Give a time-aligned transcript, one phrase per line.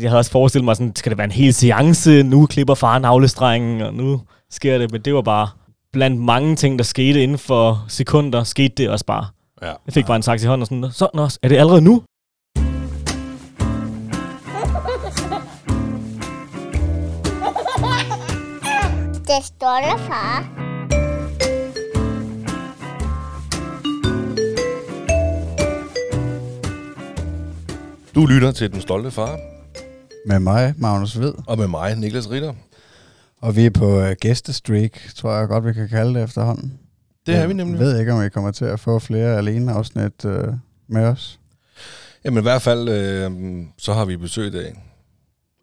[0.00, 2.98] jeg havde også forestillet mig sådan, skal det være en hel seance, nu klipper far
[2.98, 5.48] navlestrengen, og nu sker det, men det var bare
[5.92, 9.26] blandt mange ting, der skete inden for sekunder, skete det også bare.
[9.62, 9.72] Ja.
[9.86, 12.02] Jeg fik bare en saks i hånden og sådan, så nå, er det allerede nu?
[19.26, 20.68] Det stolte far.
[28.14, 29.38] Du lytter til Den Stolte Far,
[30.28, 31.34] Med mig, Magnus Ved.
[31.46, 32.54] og med mig, Niklas Ritter.
[33.40, 36.78] Og vi er på uh, gæstestreak, tror jeg godt, vi kan kalde det efterhånden.
[37.26, 37.78] Det er jeg vi nemlig.
[37.80, 40.54] ved ikke, om vi kommer til at få flere alene afsnit uh,
[40.88, 41.40] med os.
[42.24, 44.82] Jamen i hvert fald, øh, så har vi besøg i dag.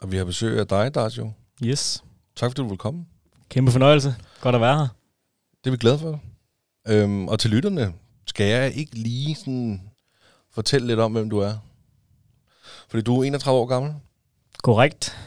[0.02, 1.32] Og vi har besøg af dig, Darjo.
[1.64, 2.04] Yes.
[2.36, 3.06] Tak fordi du vil komme.
[3.50, 4.16] Kæmpe fornøjelse.
[4.42, 4.88] Godt at være her.
[5.64, 6.20] Det er vi glade for.
[6.88, 7.94] Øhm, og til lytterne,
[8.28, 9.82] skal jeg ikke lige sådan
[10.54, 11.54] fortælle lidt om, hvem du er?
[12.90, 13.94] Fordi du er 31 år gammel,
[14.66, 15.18] Korrekt.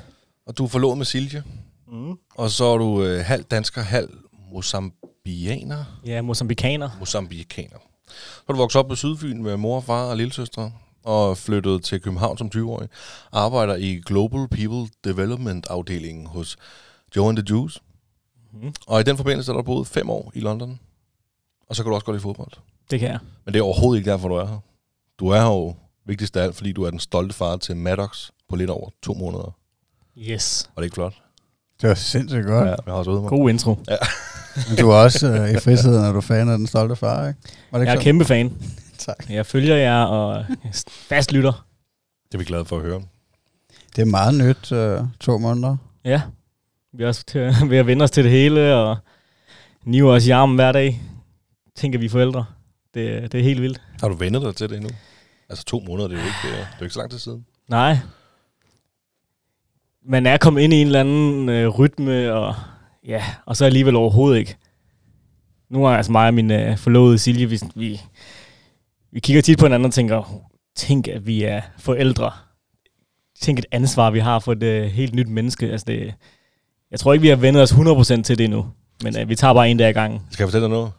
[0.47, 1.43] og du er forlovet med Silje.
[1.89, 2.19] Mm.
[2.35, 4.11] Og så er du øh, halv dansker, halv
[4.53, 5.85] mosambianer.
[6.07, 6.91] Ja, mosambikaner.
[6.99, 7.79] Mosambikaner.
[8.09, 10.73] Så er du vokset op på Sydfyn med mor, far og lillesøstre,
[11.05, 12.89] og flyttet til København som 20-årig.
[13.33, 16.57] Arbejder i Global People Development afdelingen hos
[17.17, 17.81] Joe and the Juice.
[18.53, 18.75] Mhm.
[18.87, 20.81] Og i den forbindelse er der boet fem år i London.
[21.69, 22.53] Og så kan du også godt lide fodbold.
[22.91, 23.19] Det kan jeg.
[23.45, 24.59] Men det er overhovedet ikke derfor, du er her.
[25.19, 28.31] Du er her jo vigtigst af alt, fordi du er den stolte far til Maddox
[28.49, 29.57] på lidt over to måneder.
[30.19, 30.71] Yes.
[30.77, 31.15] Var det ikke flot?
[31.81, 32.67] Det var sindssygt godt.
[32.67, 32.71] Ja.
[32.71, 33.29] Jeg har også mig.
[33.29, 33.75] God intro.
[34.69, 37.29] Men du er også uh, i fritiden, når du er fan af den stolte far,
[37.29, 37.41] ikke?
[37.71, 38.53] Var det Jeg er ikke kæmpe fan.
[38.99, 39.31] Tak.
[39.31, 40.45] Jeg følger jer og
[40.91, 41.67] fast lytter.
[42.27, 43.03] Det er vi glade for at høre.
[43.97, 45.77] Det er meget nyt, uh, to måneder.
[46.05, 46.23] Ja.
[46.93, 48.97] Vi er også til, ved at vende os til det hele, og
[49.85, 51.03] niver os i armen hver dag.
[51.77, 52.45] Tænker vi er forældre.
[52.95, 53.81] Det, det er helt vildt.
[54.01, 54.91] Har du vendet dig til det endnu?
[55.49, 57.47] Altså to måneder, det er jo ikke, det er jo ikke så lang tid siden.
[57.69, 57.99] Nej.
[60.11, 62.55] Man er kommet ind i en eller anden øh, rytme, og
[63.07, 64.57] ja, og så alligevel overhovedet ikke.
[65.71, 68.01] Nu er altså mig og min øh, forlovede Silje, vi, vi,
[69.13, 70.43] vi kigger tit på hinanden og tænker,
[70.77, 72.31] tænk at vi er forældre.
[73.41, 75.67] Tænk et ansvar, vi har for et øh, helt nyt menneske.
[75.67, 76.15] Altså det,
[76.91, 78.67] jeg tror ikke, vi har vendt os 100% til det endnu.
[79.03, 80.21] Men øh, vi tager bare en dag ad gangen.
[80.31, 80.93] Skal jeg fortælle dig noget?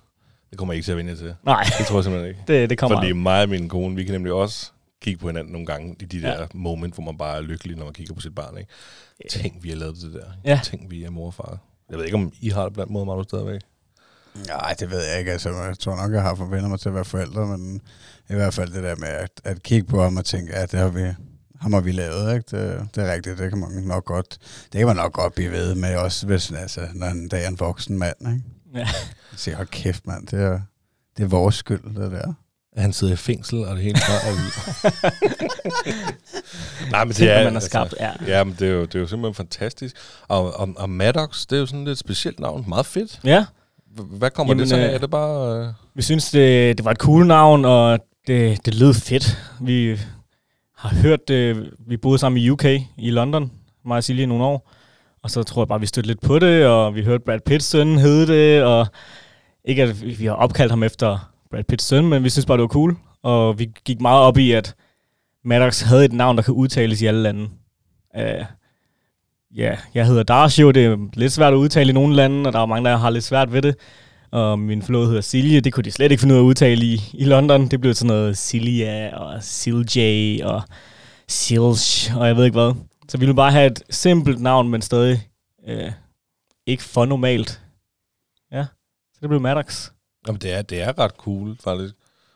[0.50, 1.34] Det kommer jeg ikke til at vinde til.
[1.46, 2.42] Nej, Det tror jeg simpelthen ikke.
[2.48, 4.72] det, det kommer Fordi mig og min kone, vi kan nemlig også
[5.02, 6.46] kigge på hinanden nogle gange i de der Ja.
[6.54, 8.58] moment, hvor man bare er lykkelig, når man kigger på sit barn.
[8.58, 8.72] Ikke?
[9.30, 10.26] Tænk, vi har lavet det der.
[10.46, 10.60] Ja.
[10.64, 11.58] Tænk, vi er mor og far.
[11.90, 13.62] Jeg ved ikke, om I har det blandt måde, Magnus, stadigvæk.
[14.48, 15.32] Nej, det ved jeg ikke.
[15.32, 17.82] Altså, jeg tror nok, jeg har forventet mig til at være forældre, men
[18.30, 20.80] i hvert fald det der med at, at kigge på ham og tænke, at det
[20.80, 21.14] har vi,
[21.62, 22.58] ham har vi lavet, ikke?
[22.58, 24.38] Det, det er rigtigt, det kan man nok godt,
[24.74, 27.48] det kan man nok godt blive ved med, også hvis, altså, når en dag er
[27.48, 28.42] en voksen mand, ikke?
[28.74, 28.80] Ja.
[28.80, 28.88] Jeg
[29.36, 30.62] siger, hold kæft, mand, det er,
[31.18, 32.34] det er vores skyld, det der.
[32.80, 34.36] Han sidder i fængsel, og det hele bare er
[36.92, 37.96] Nej, men det er, man har skabt.
[38.00, 38.12] Ja.
[38.28, 39.96] Ja, men det er, jo, det er jo simpelthen fantastisk.
[40.28, 42.66] Og, og, og Maddox, det er jo sådan et specielt navn.
[42.68, 43.20] Meget fedt.
[43.24, 43.46] ja.
[43.96, 44.90] Hvad kommer Jamen, det sådan af?
[44.90, 45.60] øh, Er det bare...
[45.68, 49.38] Øh, Vi synes, det, det var et cool navn, og det, det lød fedt.
[49.62, 50.00] Vi
[50.78, 51.70] har hørt det.
[51.88, 52.66] Vi boede sammen i UK,
[52.98, 53.52] i London,
[53.86, 54.72] mig og Silje i nogle år.
[55.24, 57.66] Og så tror jeg bare, vi stødte lidt på det, og vi hørte Brad Pitts
[57.66, 58.88] søn hed det, og
[59.66, 62.62] ikke at vi har opkaldt ham efter Brad Pitts søn, men vi synes bare, det
[62.62, 62.98] var cool.
[63.24, 64.76] Og vi gik meget op i, at
[65.46, 67.50] Maddox havde et navn, der kan udtales i alle lande.
[68.18, 68.46] Uh,
[69.56, 72.60] ja, jeg hedder Darcio, det er lidt svært at udtale i nogle lande, og der
[72.60, 73.76] er mange, der har lidt svært ved det.
[74.32, 76.86] Og min forlovede hedder Silje, det kunne de slet ikke finde ud af at udtale
[76.86, 77.68] i, i London.
[77.68, 80.62] Det blev sådan noget Silja og Silje og
[81.28, 81.62] Silj
[82.16, 82.74] og jeg ved ikke hvad.
[83.08, 85.28] Så vi ville bare have et simpelt navn, men stadig
[85.68, 85.92] øh,
[86.68, 87.62] ikke for normalt.
[88.52, 88.66] Ja,
[89.14, 89.90] så det blev Maddox
[90.28, 91.96] jamen, det er, det er ret cool, faktisk.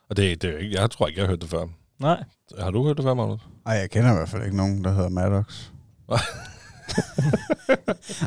[0.10, 1.66] Og det, det er jo ikke, jeg tror ikke, jeg har hørt det før.
[2.00, 2.24] Nej,
[2.60, 3.42] Har du hørt det før, Magnus?
[3.66, 5.70] Ej, jeg kender i hvert fald ikke nogen, der hedder Maddox.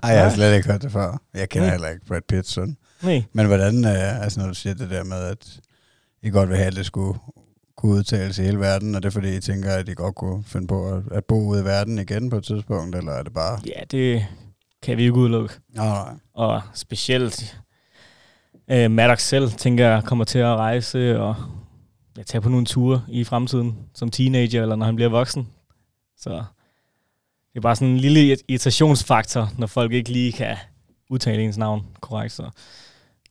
[0.02, 1.20] Ej, jeg har slet ikke hørt det før.
[1.34, 1.74] Jeg kender Nej.
[1.74, 2.76] heller ikke Brad Pitts søn.
[3.02, 3.22] nej.
[3.32, 5.60] Men hvordan, øh, altså når du siger det der med, at
[6.22, 7.18] I godt vil have, at det skulle
[7.76, 10.66] kunne udtales i hele verden, er det fordi, I tænker, at I godt kunne finde
[10.66, 13.60] på at, at bo ude i verden igen på et tidspunkt, eller er det bare...
[13.66, 14.26] Ja, det
[14.82, 15.54] kan vi ikke udelukke.
[15.74, 16.14] Nå, nej.
[16.34, 17.58] Og specielt
[18.70, 21.34] øh, Maddox selv, tænker jeg, kommer til at rejse og
[22.16, 25.48] ja, tage på nogle ture i fremtiden som teenager, eller når han bliver voksen.
[26.18, 26.30] Så
[27.52, 30.56] det er bare sådan en lille irritationsfaktor, når folk ikke lige kan
[31.10, 32.32] udtale ens navn korrekt.
[32.32, 32.50] Så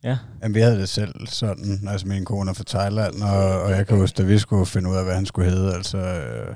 [0.03, 3.71] ja, Jamen, vi havde det selv sådan, altså min kone er fra Thailand, og, og
[3.71, 6.55] jeg kan huske, da vi skulle finde ud af, hvad han skulle hedde, altså, øh,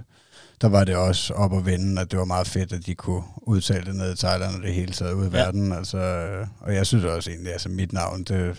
[0.61, 3.23] der var det også op at vende, at det var meget fedt, at de kunne
[3.41, 5.43] udtale det ned i Thailand, og det hele taget ud i Ja.
[5.43, 8.55] verden, altså, øh, og jeg synes også egentlig, altså mit navn, det,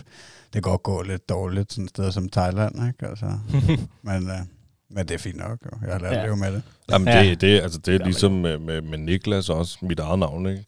[0.53, 3.25] det kan godt gå lidt dårligt sådan et sted som Thailand, ikke, altså,
[4.03, 4.37] men øh,
[4.89, 5.77] Men det er fint nok, jo.
[5.87, 6.17] Jeg har lært Ja.
[6.19, 6.61] at leve med det.
[6.91, 7.23] Jamen, Ja.
[7.23, 10.65] det, det, altså, det er ligesom med, med, med Niklas også, mit eget navn, ikke?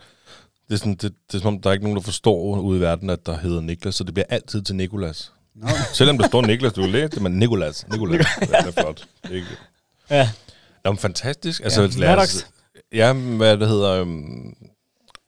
[0.68, 2.78] Det er, sådan, det, det er som om, der er ikke nogen, der forstår ude
[2.78, 5.32] i verden, at der hedder Niklas, så det bliver altid til Nikolas.
[5.56, 7.86] Nå, Selvom der står Niklas, du vil læse det, men Nikolas.
[7.92, 8.26] Nikolas.
[8.40, 9.08] det er flot.
[9.24, 9.48] Det er ikke...
[10.10, 10.30] Ja.
[10.86, 11.62] Jamen, fantastisk.
[11.64, 12.48] Altså, Ja, lad os,
[12.94, 14.02] ja, hvad det hedder...
[14.02, 14.56] Um,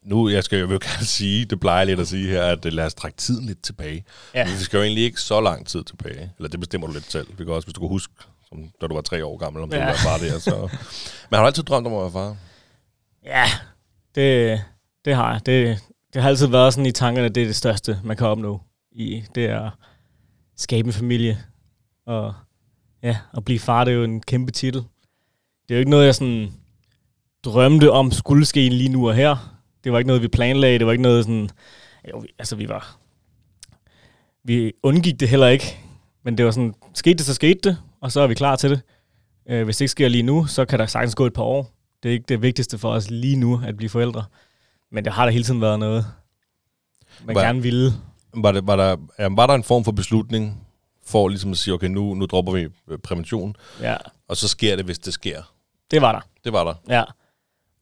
[0.03, 2.73] nu, jeg skal jo gerne sige, det plejer jeg lidt at sige her, at øh,
[2.73, 4.05] lad os trække tiden lidt tilbage.
[4.33, 4.45] Ja.
[4.45, 6.31] Men vi skal jo egentlig ikke så lang tid tilbage.
[6.37, 7.27] Eller det bestemmer du lidt selv.
[7.37, 8.13] Vi kan også, hvis du kan huske,
[8.49, 9.81] som, da du var tre år gammel, om du Ja.
[9.83, 9.89] ja.
[9.89, 10.39] var far der.
[10.39, 10.55] Så.
[11.29, 12.35] Men har du altid drømt om at være far?
[13.25, 13.45] Ja,
[14.15, 14.61] det,
[15.05, 15.45] det har jeg.
[15.45, 15.79] Det,
[16.13, 18.61] det har altid været sådan i tankerne, at det er det største, man kan opnå.
[18.91, 19.71] I, det er at
[20.57, 21.43] skabe en familie.
[22.07, 22.33] Og
[23.03, 24.83] ja, at blive far, det er jo en kæmpe titel.
[25.69, 26.51] Det er jo ikke noget, jeg sådan
[27.43, 29.57] drømte om skulle ske lige nu og her.
[29.83, 30.79] Det var ikke noget, vi planlagde.
[30.79, 31.49] Det var ikke noget sådan...
[32.11, 32.97] Jo, vi, altså, vi var...
[34.43, 35.77] Vi undgik det heller ikke.
[36.23, 38.69] Men det var sådan, skete det, så skete det, og så er vi klar til
[38.69, 38.81] det.
[39.49, 41.71] Øh, hvis det ikke sker lige nu, så kan der sagtens gå et par år.
[42.03, 44.23] Det er ikke det vigtigste for os lige nu, at blive forældre.
[44.91, 46.05] Men det har da hele tiden været noget,
[47.25, 47.93] man Hvad- gerne ville.
[48.33, 50.65] Var, det, var, der, ja, var der en form for beslutning
[51.05, 53.95] for ligesom at sige, okay, nu, nu dropper vi øh, prævention, Ja,
[54.27, 55.54] og så sker det, hvis det sker?
[55.91, 56.21] Det var der.
[56.43, 56.95] Det var der.
[56.95, 57.03] Ja.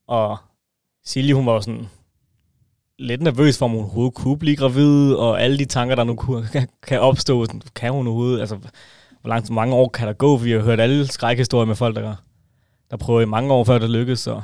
[0.08, 0.38] Og
[1.06, 1.90] Silje, hun var jo sådan
[3.00, 6.16] lidt nervøs for, om hun overhovedet kunne blive gravid, og alle de tanker, der nu
[6.16, 6.48] kunne,
[6.88, 7.46] kan, opstå.
[7.46, 8.40] Sådan, Kan hun overhovedet?
[8.40, 8.56] Altså,
[9.22, 10.38] hvor langt, hvor mange år kan der gå?
[10.38, 12.16] For vi har hørt alle skrækhistorier med folk, der,
[12.92, 14.42] der prøver i mange år, før det lykkedes, så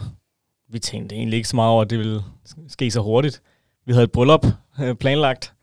[0.69, 2.23] vi tænkte egentlig ikke så meget over, at det ville
[2.67, 3.41] ske så hurtigt.
[3.85, 4.45] Vi havde et bryllup
[4.79, 5.53] øh, planlagt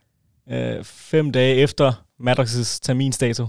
[0.50, 3.46] øh, fem dage efter Maddox' terminsdato.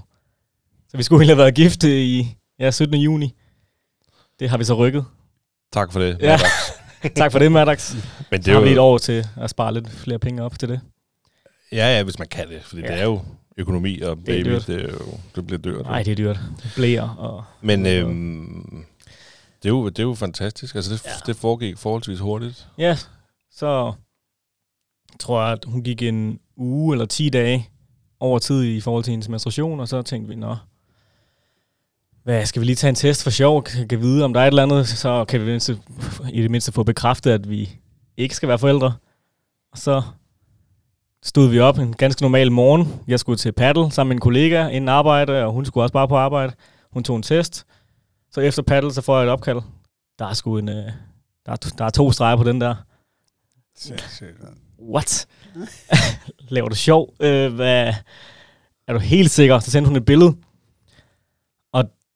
[0.90, 2.28] Så vi skulle egentlig have været gift i
[2.60, 2.96] ja, 17.
[2.96, 3.34] juni.
[4.40, 5.06] Det har vi så rykket.
[5.74, 6.18] Tak for det.
[6.22, 6.32] Ja.
[6.32, 6.50] Maddox.
[7.16, 7.94] Tak for det, Maddox.
[8.32, 10.70] Men Det det har vi et år til at spare lidt flere penge op til
[10.70, 10.82] det.
[11.72, 12.88] ja, ja, hvis man kan det, fordi Ja.
[12.88, 12.94] ja.
[12.94, 13.22] det er jo
[13.58, 14.68] økonomi og Det er baby, dyrt.
[14.68, 15.86] det, er jo, det bliver dyrt.
[15.86, 16.40] Nej, det er dyrt.
[16.76, 17.44] Blæer og...
[17.62, 18.86] Men øhm,
[19.64, 20.76] det, er jo, det er jo fantastisk.
[20.76, 21.10] Altså, det, Ja.
[21.12, 21.16] ja.
[21.26, 22.68] det foregik forholdsvis hurtigt.
[22.78, 22.98] Ja,
[23.52, 23.94] så
[25.20, 27.70] tror jeg, at hun gik en uge eller 10 dage
[28.20, 30.56] over tid i forhold til hendes menstruation, og så tænkte vi, nå,
[32.28, 34.48] hvad, skal vi lige tage en test for sjov, kan vide, om der er et
[34.48, 35.56] eller andet, så kan vi
[36.34, 37.80] i det mindste, få bekræftet, at vi
[38.18, 38.94] ikke skal være forældre.
[39.72, 40.02] Og så
[41.24, 42.94] stod vi op en ganske normal morgen.
[43.08, 46.08] Jeg skulle til paddle sammen med en kollega inden arbejde, og hun skulle også bare
[46.08, 46.54] på arbejde.
[46.92, 47.66] Hun tog en test.
[48.32, 49.62] Så efter paddle, så får jeg et opkald.
[50.20, 50.92] Der er sgu en, øh,
[51.46, 52.76] der, er, der er to streger på den der.
[54.94, 55.28] What?
[56.50, 57.14] Laver du sjov?
[57.20, 57.94] Øh, hvad?
[58.88, 59.60] Er du helt sikker?
[59.60, 60.36] Så sendte hun et billede.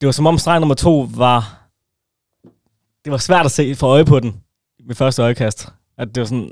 [0.02, 1.58] Det var som om streg nummer to var...
[3.06, 4.42] Det var svært at se for øje på den
[4.88, 5.68] ved første øjekast.
[5.98, 6.52] At det var sådan...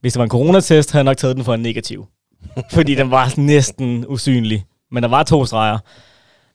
[0.00, 2.06] Hvis det var en coronatest, havde jeg nok taget den for en negativ.
[2.74, 4.64] Fordi den var næsten usynlig.
[4.90, 5.78] Men der var to streger.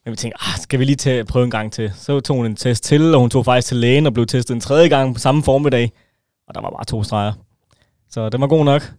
[0.05, 1.93] Men vi tænkte, ah, skal vi lige tage, prøve en gang til?
[1.95, 4.55] Så tog hun en test til, og hun tog faktisk til lægen og blev testet
[4.55, 5.91] en tredje gang på samme formiddag.
[6.47, 7.33] Og der var bare to streger.
[8.09, 8.93] Så den var god nok.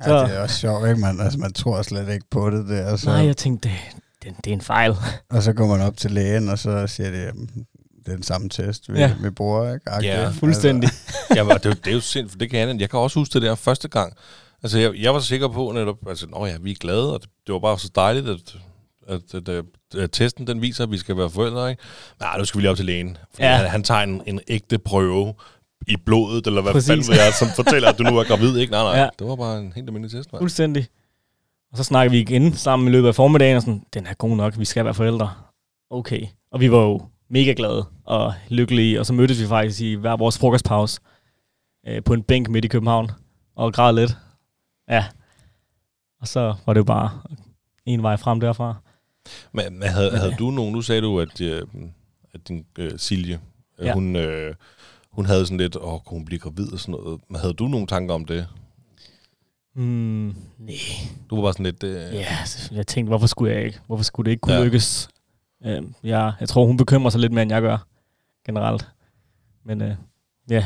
[0.00, 1.00] Ja, Så- det er også sjovt, ikke?
[1.00, 2.96] Man, altså, man tror slet ikke på det der.
[2.96, 3.76] Så, Nej, jeg tænkte, det,
[4.28, 4.94] det, det er en fejl.
[5.30, 7.48] Og så går man op til lægen, og så siger de, jamen,
[8.04, 9.12] det er den samme test, vi, Ja.
[9.22, 9.88] vi bruger, ikke?
[9.90, 10.12] Agtigt.
[10.12, 10.90] Ja, Fuldstændig.
[11.36, 12.80] Jamen, og det, er jo- det er jo sindssygt, for det kan jeg.
[12.80, 14.12] Jeg kan også huske det der første gang.
[14.62, 17.28] Altså, jeg, jeg var sikker på netop, altså, nå ja, vi er glade, og det,
[17.46, 18.56] det var bare så dejligt, at,
[19.08, 19.64] at, at, at,
[19.98, 21.82] at testen den viser, at vi skal være forældre, ikke?
[22.20, 23.16] Nej, nu skal vi lige op til lægen.
[23.38, 23.56] Ja.
[23.56, 25.34] han, han tager en, en ægte prøve
[25.86, 26.88] i blodet, eller hvad Præcis.
[26.88, 28.70] fanden ved jeg, som fortæller, at du nu er gravid, ikke?
[28.70, 29.02] Nej, nej, Ja.
[29.02, 29.08] ja.
[29.18, 30.40] det var bare en helt almindelig test, mand.
[30.40, 30.86] Fuldstændig.
[31.72, 34.36] Og så snakker vi igen sammen i løbet af formiddagen, og sådan, den er god
[34.36, 35.30] nok, vi skal være forældre.
[35.90, 36.26] Okay.
[36.52, 40.16] Og vi var jo mega glade og lykkelige, og så mødtes vi faktisk i hver
[40.16, 41.00] vores frokostpause
[41.86, 43.10] øh, på en bænk midt i København,
[43.56, 44.16] og græd lidt.
[44.90, 45.04] Ja.
[46.20, 47.10] Og så var det jo bare
[47.86, 48.74] en vej frem derfra.
[49.52, 51.62] Men, men havde, havde du nogen, nu sagde du, at, øh,
[52.34, 53.40] at din øh, Silje,
[53.78, 53.94] øh, Ja.
[53.94, 54.54] hun, øh,
[55.10, 57.20] hun havde sådan lidt, åh, kunne hun blive gravid og sådan noget.
[57.28, 58.46] Men havde du nogle tanker om det?
[59.78, 60.74] Mm, nej.
[61.30, 61.82] Du var bare sådan lidt...
[61.82, 62.26] Øh, Ja,
[62.72, 63.78] jeg tænkte, hvorfor skulle jeg ikke?
[63.86, 64.58] Hvorfor skulle det ikke kunne ja.
[64.58, 64.64] Ja.
[64.64, 65.08] lykkes?
[65.66, 67.86] Øh, jeg, jeg tror, hun bekymrer sig lidt mere, end jeg gør,
[68.46, 68.88] generelt.
[69.64, 69.88] Men øh,
[70.50, 70.54] ja.
[70.54, 70.62] Jeg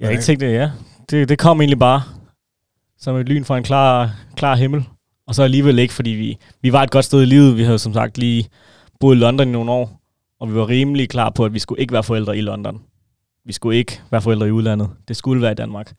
[0.00, 0.70] har Men ikke tænkt det, ja.
[1.10, 2.02] Det, det kom egentlig bare
[2.98, 4.84] som et lyn fra en klar, klar himmel.
[5.26, 7.56] Og så alligevel ikke, fordi vi, vi var et godt sted i livet.
[7.56, 8.48] Vi havde som sagt lige
[9.00, 10.00] boet i London i nogle år,
[10.40, 12.82] og vi var rimelig klar på, at vi skulle ikke være forældre i London.
[13.44, 14.90] Vi skulle ikke være forældre i udlandet.
[15.08, 15.92] Det skulle være i Danmark.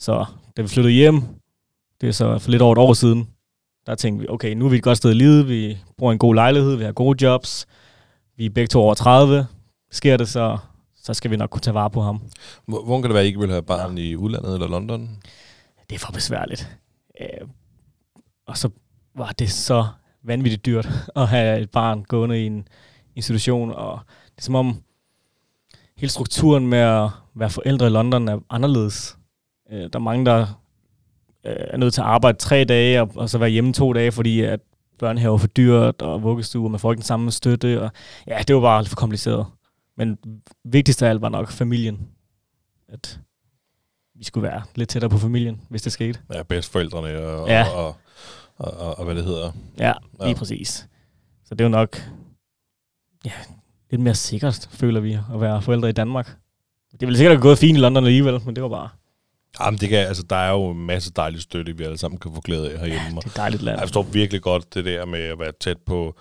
[0.00, 0.24] Så
[0.56, 1.22] da vi flyttede hjem,
[2.00, 3.28] det er så for lidt over et år siden,
[3.86, 6.18] der tænkte vi, okay, nu er vi et godt sted i livet, vi i en
[6.18, 7.66] god lejlighed, vi har gode jobs,
[8.36, 9.46] vi er begge to over 30.
[9.90, 10.58] Sker det, så,
[11.02, 12.20] så skal vi nok kunne tage vare på ham.
[12.66, 15.18] Hvor- Hvordan kan det være, at I ikke vil have barn i udlandet eller London?
[15.90, 16.76] Det er for besværligt.
[17.20, 17.48] Øh,
[18.46, 18.68] og så
[19.16, 19.86] var det så
[20.24, 22.68] vanvittigt dyrt at have et barn gående i en
[23.16, 23.98] institution, og
[24.34, 24.82] det er som om
[25.96, 29.16] hele strukturen med at være forældre i London er anderledes.
[29.72, 30.40] Øh, der er mange, der
[31.46, 34.12] øh, er nødt til at arbejde tre dage, og, og så være hjemme to dage,
[34.12, 34.60] fordi at
[34.98, 37.90] børnehave er for dyrt, og vuggestuer, man får ikke den samme støtte, og
[38.26, 39.46] ja, det var bare lidt for kompliceret.
[39.96, 40.18] Men
[40.64, 42.08] vigtigst af alt var nok familien.
[42.88, 43.20] At
[44.14, 46.18] vi skulle være lidt tættere på familien, hvis det skete.
[46.34, 47.66] Ja, bedstforældrene og, Ja.
[47.74, 47.94] og, og,
[48.56, 49.52] og, og, og, hvad det hedder.
[49.78, 50.34] Ja, lige Ja.
[50.34, 50.88] præcis.
[51.44, 52.02] Så det er jo nok
[53.24, 53.32] ja,
[53.90, 56.36] lidt mere sikkert, føler vi, at være forældre i Danmark.
[56.92, 58.88] Det ville sikkert have gået fint i London alligevel, men det var bare
[59.60, 62.34] Jamen, det kan, altså, der er jo en masse dejlig støtte, vi alle sammen kan
[62.34, 63.08] få glæde af herhjemme.
[63.08, 63.78] det og er et dejligt land.
[63.78, 66.14] Jeg forstår virkelig godt det der med at være tæt på,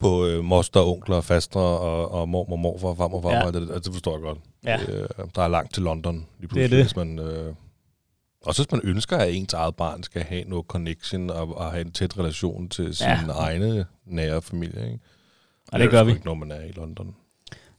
[0.00, 3.36] på øh, moster, onkler, fastre og, og mormor, morfar, farmor, farmor.
[3.36, 3.44] Ja.
[3.44, 3.50] Ja.
[3.50, 4.38] Det, altså, det forstår jeg godt.
[4.64, 4.78] Ja.
[4.92, 6.84] Øh, der er langt til London lige Det er pludselig, det.
[6.84, 7.18] hvis man...
[7.18, 7.54] Øh,
[8.46, 11.80] også hvis man ønsker, at ens eget barn skal have noget connection og, og have
[11.80, 13.20] en tæt relation til sin Ja.
[13.26, 13.32] ja.
[13.32, 14.84] egne nære familie.
[14.86, 14.98] Ikke?
[15.72, 16.10] Og det er gør vi.
[16.12, 17.14] ikke, når man er i London.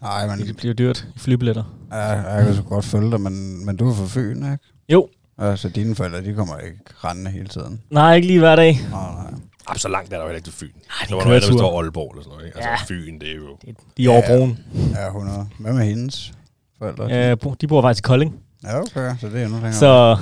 [0.01, 1.63] Nej, men Det bliver dyrt i flybilletter.
[1.91, 4.57] ja, jeg kan så godt følge dig, men, men du er fra Fyn, ikke?
[4.89, 5.07] Jo.
[5.37, 7.81] Altså, dine forældre, de kommer ikke rendende hele tiden.
[7.89, 8.79] Nej, ikke lige hver dag.
[8.91, 9.33] Nej, nej.
[9.67, 10.67] Jamen, så langt er der jo heller ikke til Fyn.
[10.67, 10.75] Nej,
[11.07, 11.79] Det er hvis det var køretur.
[11.81, 12.45] Aalborg eller sådan noget.
[12.45, 12.57] Ikke?
[12.57, 12.95] Altså, Ja.
[12.97, 13.57] Fyn, det er jo...
[13.65, 14.37] Det- De er over Ja.
[14.37, 14.59] broen.
[14.95, 15.49] Ja, 100.
[15.59, 16.33] Hvad med hendes
[16.79, 17.05] forældre?
[17.05, 18.35] Ja, de bor faktisk i Kolding.
[18.63, 19.73] Ja, okay, så det er endnu længere.
[19.73, 20.17] Så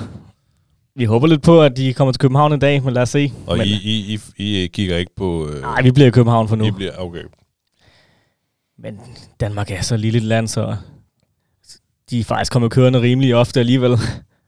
[0.96, 3.32] vi håber lidt på, at de kommer til København en dag, men lad os se.
[3.46, 5.48] Og men, I, I, I, I kigger ikke på...
[5.48, 6.64] Øh, Nej, vi bliver i København for nu.
[6.66, 7.22] I bliver, okay.
[8.78, 9.00] Men
[9.40, 10.76] Danmark er så lille et land, så
[12.10, 13.98] de er faktisk kommet kørende rimelig ofte alligevel.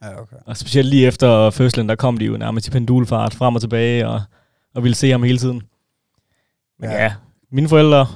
[0.04, 0.37] Ja, okay.
[0.46, 4.08] Og specielt lige efter fødslen, der kom de jo nærmest i pendulfart frem og tilbage,
[4.08, 4.23] og,
[4.75, 5.62] og ville se ham hele tiden.
[6.78, 7.02] Men Ja.
[7.02, 7.14] ja,
[7.50, 8.06] mine forældre,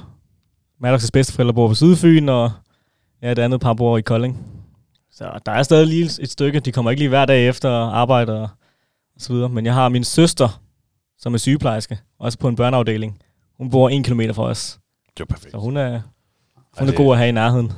[0.85, 2.51] Maddox' bedsteforældre bor på Sydfyn, og
[3.21, 4.45] ja, det andet par bor i Kolding.
[5.11, 6.59] Så der er stadig lige et stykke.
[6.59, 8.49] De kommer ikke lige hver dag efter arbejde og,
[9.15, 9.49] og så videre.
[9.49, 10.61] Men jeg har min søster,
[11.17, 13.19] som er sygeplejerske, også på en børneafdeling.
[13.57, 14.79] Hun bor en kilometer fra os.
[15.17, 15.51] Det er perfekt.
[15.51, 15.89] Så hun er,
[16.77, 17.71] hun er det- god at have i nærheden.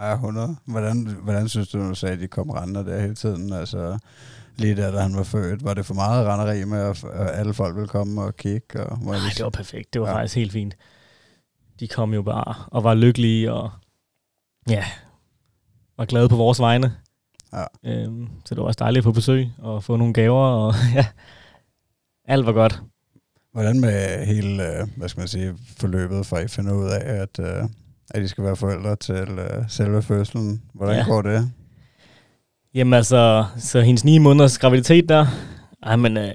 [0.00, 0.56] Ja, 100.
[0.64, 3.52] Hvordan, hvordan synes du, du sagde, at de kom rendende der hele tiden?
[3.52, 3.98] Altså,
[4.56, 7.74] lige der, da han var født, var det for meget renderi med, at alle folk
[7.76, 8.86] ville komme og kigge?
[8.86, 9.92] Og, Nej, det var perfekt.
[9.94, 10.14] Det var Ja.
[10.16, 10.76] faktisk helt fint.
[11.80, 13.70] De kom jo bare og var lykkelige og
[14.68, 14.84] ja,
[15.98, 16.92] var glade på vores vegne.
[17.52, 17.64] Ja.
[17.84, 20.46] Øhm, så det var også dejligt at få besøg og få nogle gaver.
[20.46, 21.06] Og ja,
[22.24, 22.82] alt var godt.
[23.52, 27.38] Hvordan med hele, øh, hvad skal man sige, forløbet, fra I finder ud af, at,
[27.40, 27.68] øh,
[28.10, 30.62] at I skal være forældre til øh, selve fødslen?
[30.74, 31.04] Hvordan Ja.
[31.04, 31.52] går det?
[32.74, 35.26] Jamen altså, så hendes ni måneders graviditet der,
[35.82, 36.34] ej, men øh,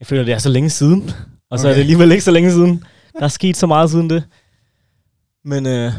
[0.00, 1.10] jeg føler, det er så længe siden.
[1.50, 1.70] Og så okay.
[1.70, 2.84] er det alligevel ikke så længe siden.
[3.18, 4.24] Der er sket så meget siden det.
[5.44, 5.92] Men øh,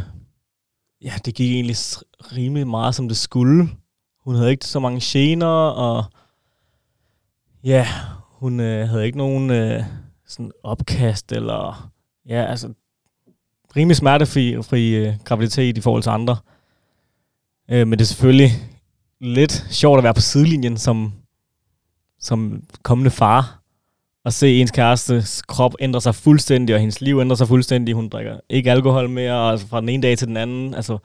[1.01, 1.75] ja, det gik egentlig
[2.20, 3.70] rimelig meget, som det skulle.
[4.24, 6.03] Hun havde ikke så mange gener, og
[7.63, 7.88] ja,
[8.20, 9.84] hun øh, havde ikke nogen øh,
[10.27, 11.91] sådan opkast, eller
[12.29, 12.74] ja, altså
[13.76, 16.38] rimelig smertefri fri, øh, graviditet i forhold til andre.
[17.72, 18.52] Øh, men det er selvfølgelig
[19.22, 21.14] lidt sjovt at være på sidelinjen som,
[22.20, 23.60] som kommende far,
[24.26, 27.96] og se ens kærestes krop ændre sig fuldstændig, og hendes liv ændrer sig fuldstændig.
[27.96, 30.74] Hun drikker ikke alkohol mere, altså fra den ene dag til den anden.
[30.74, 30.98] Altså,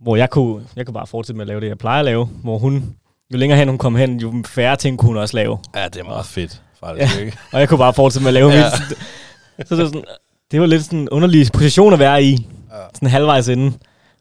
[0.00, 2.26] hvor jeg kunne, jeg kunne bare fortsætte med at lave det, jeg plejer at lave.
[2.26, 2.96] Hvor hun,
[3.32, 5.58] jo længere hen hun kom hen, jo færre ting kunne hun også lave.
[5.74, 7.20] Ja, det er meget fedt, faktisk.
[7.20, 7.38] Ikke?
[7.52, 8.56] Og jeg kunne bare fortsætte med at lave Ja.
[8.56, 8.64] ja.
[8.64, 8.98] mit.
[9.68, 10.04] Så det var, sådan,
[10.50, 12.32] det var lidt sådan en underlig position at være i.
[12.70, 12.76] Ja.
[12.94, 13.74] Sådan halvvejs inden.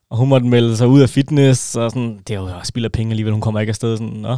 [0.10, 2.91] Og hun måtte melde sig ud af fitness, og sådan, det er jo spild af
[2.91, 3.98] penge alligevel, hun kommer ikke afsted.
[3.98, 4.38] Sådan, Nå,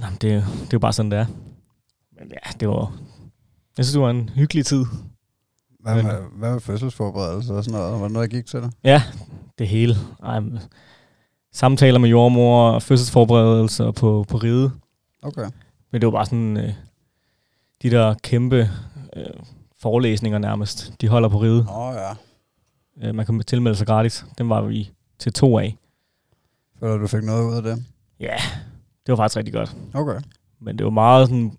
[0.00, 1.26] Nå, det, er det er jo bare sådan, det er.
[2.18, 2.92] Men ja, det var,
[3.76, 4.84] jeg synes, det var en hyggelig tid.
[5.80, 7.94] Hvad Men- med, hvad med fødselsforberedelse og sådan noget?
[7.94, 8.70] Var det noget, jeg gik til dig?
[8.84, 9.02] Ja,
[9.58, 9.96] det hele.
[10.24, 10.40] Ej,
[11.52, 14.70] samtaler med jordmor, fødselsforberedelser på, på ride.
[15.22, 15.46] Okay.
[15.92, 16.72] Men det var bare sådan, øh,
[17.82, 18.70] de der kæmpe
[19.16, 19.24] øh,
[19.80, 21.66] forelæsninger nærmest, de holder på ride.
[21.68, 22.14] Åh oh, ja.
[23.08, 24.24] Øh, man kan tilmelde sig gratis.
[24.38, 25.76] Den var vi til to af.
[26.80, 27.84] Føler du, du fik noget ud af det?
[28.20, 28.36] Ja,
[29.06, 29.76] det var faktisk rigtig godt.
[29.94, 30.20] Okay.
[30.60, 31.52] Men det var meget sådan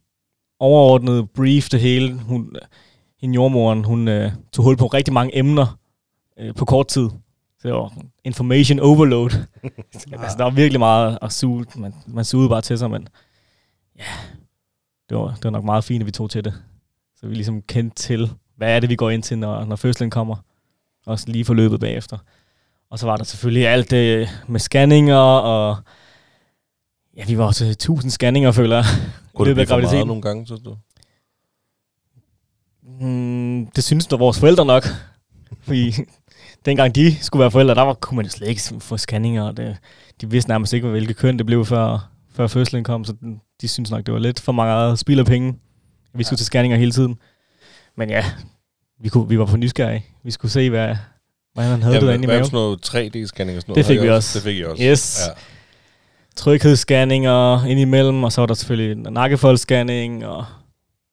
[0.60, 2.20] overordnet brief det hele.
[2.20, 2.56] Hun,
[3.22, 5.80] hende jordmoren, hun øh, tog hul på rigtig mange emner
[6.40, 7.10] øh, på kort tid.
[7.60, 9.30] Så det var information overload.
[10.12, 11.66] altså, der var virkelig meget at suge.
[11.76, 13.08] Man, man sugede bare til sig, men
[13.98, 14.04] ja,
[15.10, 16.54] det var, det var nok meget fint, at vi tog til det.
[17.20, 20.10] Så vi ligesom kendte til, hvad er det, vi går ind til, når, når fødslen
[20.10, 20.36] kommer.
[21.06, 22.18] Og lige forløbet bagefter.
[22.90, 25.78] Og så var der selvfølgelig alt det med scanninger, og
[27.18, 28.86] ja, vi var også til 1000 scanninger, føler jeg.
[29.34, 30.78] Kunne det blive for meget nogle gange, synes du?
[33.02, 34.84] Mm, det synes der vores forældre nok.
[35.62, 35.94] Fordi
[36.66, 39.44] dengang de skulle være forældre, der var, kunne man jo slet ikke få scanninger.
[39.44, 39.78] og Det,
[40.22, 43.06] de vidste nærmest ikke, hvilket køn det blev, før, før fødslen kom.
[43.06, 43.14] Så
[43.62, 45.60] de synes nok, det var lidt for meget spild af penge.
[46.14, 46.38] Vi skulle ja.
[46.38, 47.18] til scanninger hele tiden.
[47.98, 48.26] Men ja,
[49.02, 50.06] vi, kunne, vi var på nysgerrige.
[50.24, 50.96] Vi skulle se, hvad,
[51.54, 52.46] hvad han havde ja, det inde i maven.
[52.46, 53.76] sådan noget 3D-scanning og sådan noget?
[53.76, 54.40] Det fik vi også.
[54.40, 54.84] Det fik I også.
[54.84, 55.20] Yes.
[55.28, 55.34] Ja.
[56.36, 60.46] Tryghedsscanninger indimellem, og så var der selvfølgelig nakkefoldsscanning og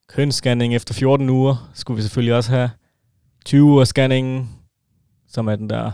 [0.09, 1.71] kønsscanning efter 14 uger.
[1.75, 2.71] Skulle vi selvfølgelig også have
[3.45, 4.51] 20 uger scanning,
[5.29, 5.91] som er den der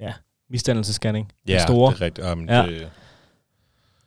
[0.00, 0.12] ja,
[0.50, 1.32] misdannelsesscanning.
[1.48, 1.92] Ja, store.
[1.92, 2.26] det er rigtigt.
[2.26, 2.62] Jamen, Ja.
[2.66, 2.90] det,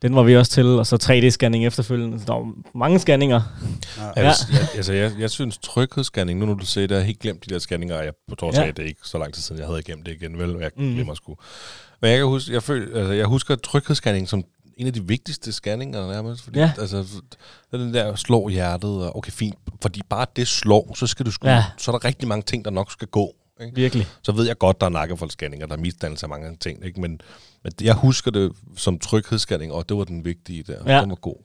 [0.04, 2.20] Den var vi også til, og så 3D-scanning efterfølgende.
[2.20, 3.42] Så der var mange scanninger.
[3.98, 4.04] Ja.
[4.04, 4.22] Jeg, Ja.
[4.22, 4.28] ja.
[4.52, 7.46] jeg, altså, jeg, jeg synes tryghedsscanning, nu når du siger det, jeg har helt glemt
[7.50, 8.68] de der scanninger, jeg på trods af, Ja.
[8.68, 10.72] at det er ikke så lang tid siden, jeg havde glemt det igen, vel, jeg
[10.78, 10.86] Mhm.
[10.88, 10.94] mm.
[10.94, 11.36] glemmer sgu.
[12.02, 14.44] Men jeg kan huske, jeg, føl, altså, jeg husker tryghedsscanning som
[14.78, 16.72] en af de vigtigste scanninger nærmest, fordi Ja.
[16.80, 17.06] altså,
[17.72, 21.48] den der slår hjertet, og okay, fint, fordi bare det slår, så skal du sgu,
[21.48, 21.64] ja.
[21.78, 23.36] så er der rigtig mange ting, der nok skal gå.
[23.62, 23.76] Ikke?
[23.76, 24.08] Virkelig.
[24.24, 27.02] Så ved jeg godt, der er nakkefoldsscanninger, der er misdannelse af mange ting, ikke?
[27.02, 27.22] Men,
[27.64, 30.94] men jeg husker det som tryghedsscanning, og det var den vigtige der.
[30.96, 31.02] Ja.
[31.02, 31.36] Den var god.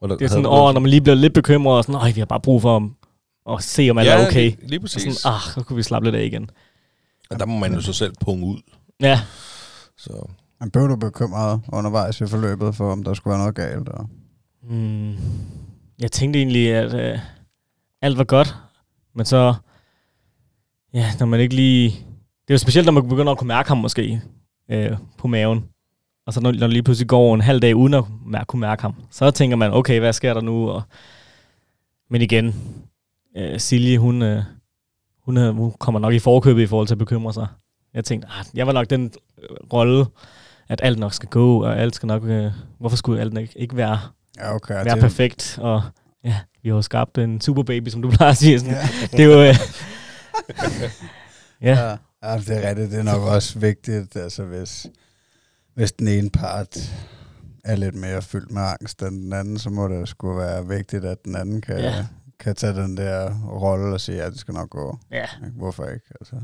[0.00, 2.10] Og der, Det er sådan over, når man lige bliver lidt bekymret, og sådan, Øj,
[2.12, 2.82] vi har bare brug for at,
[3.56, 4.50] at se, om alle ja, er okay.
[4.50, 5.16] Lige, lige Og præcis.
[5.16, 6.50] sådan, ah, så kunne vi slappe lidt af igen.
[7.30, 8.58] Og der må man jo så selv punge ud.
[9.00, 9.20] Ja,
[9.98, 10.28] Så.
[10.60, 13.88] Men blev du bekymret undervejs i forløbet for, om der skulle være noget galt?
[13.88, 14.08] Og...
[14.70, 15.14] Mm,
[15.98, 17.18] jeg tænkte egentlig, at øh,
[18.02, 18.54] alt var godt,
[19.14, 19.54] men så,
[20.94, 21.90] ja, når man ikke lige...
[22.48, 24.20] Det er jo specielt, når man begynder at kunne mærke ham måske
[24.70, 25.64] øh, på maven.
[26.26, 28.60] Og så når, når det lige pludselig går en halv dag uden at mærke, kunne
[28.60, 30.70] mærke ham, så tænker man, okay, hvad sker der nu?
[30.70, 30.82] Og,
[32.10, 32.54] men igen,
[33.36, 34.42] øh, Silje, hun, øh,
[35.24, 37.46] hun, øh, hun kommer nok i forkøbet i forhold til at bekymre sig.
[37.94, 40.06] Jeg tænkte, ah, jeg var nok den øh, rolle,
[40.68, 42.24] at alt nok skal gå, og alt skal nok...
[42.24, 43.98] Øh, hvorfor skulle alt ikke, ikke være
[44.38, 44.84] Ja, okay.
[44.84, 45.82] være perfekt, og
[46.24, 48.60] ja, vi har jo skabt en superbaby, som du plejer at sige.
[48.60, 48.74] Sådan.
[48.74, 48.88] Ja.
[49.16, 49.42] Det er jo...
[49.48, 49.54] Øh,
[51.62, 51.96] ja, Ja.
[52.32, 52.90] ja, det er rigtigt.
[52.90, 54.86] Det er nok også vigtigt, altså hvis,
[55.74, 56.76] hvis den ene part
[57.64, 61.04] er lidt mere fyldt med angst end den anden, så må det sgu være vigtigt,
[61.04, 61.82] at den anden kan, Ja.
[61.96, 62.06] ja.
[62.40, 64.98] kan tage den der rolle og sige, at det skal nok gå.
[65.10, 65.26] ja.
[65.56, 66.06] Hvorfor ikke?
[66.20, 66.36] Altså.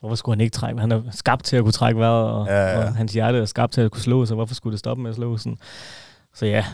[0.00, 0.80] Hvorfor skulle han ikke trække?
[0.80, 2.78] Han er skabt til at kunne trække vejret, og, Ja, ja.
[2.86, 5.10] og hans hjerte er skabt til at kunne slå, så hvorfor skulle det stoppe med
[5.10, 5.36] at slå?
[5.36, 5.58] Sådan.
[6.34, 6.64] Så ja,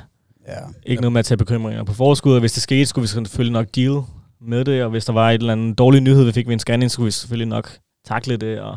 [0.48, 0.58] Ja.
[0.82, 3.52] ikke noget med at tage bekymringer på forskud, og hvis det skete, skulle vi selvfølgelig
[3.52, 4.02] nok deal
[4.40, 6.58] med det, og hvis der var et eller andet dårlig nyhed, vi fik ved en
[6.58, 8.76] scanning, skulle vi selvfølgelig nok takle det, og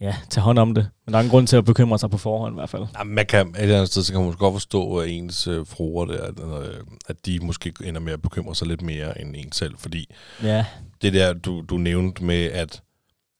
[0.00, 0.88] ja, tage hånd om det.
[1.06, 2.86] Men der er ingen grund til at bekymre sig på forhånd i hvert fald.
[2.98, 5.46] Ja, man kan, et eller andet sted, så kan man måske godt forstå, at ens
[5.46, 9.20] øh, fruer der, at, øh, at de måske ender med at bekymre sig lidt mere
[9.20, 10.64] end en selv, fordi Ja,
[11.02, 12.82] det der, du, du nævnte med, at,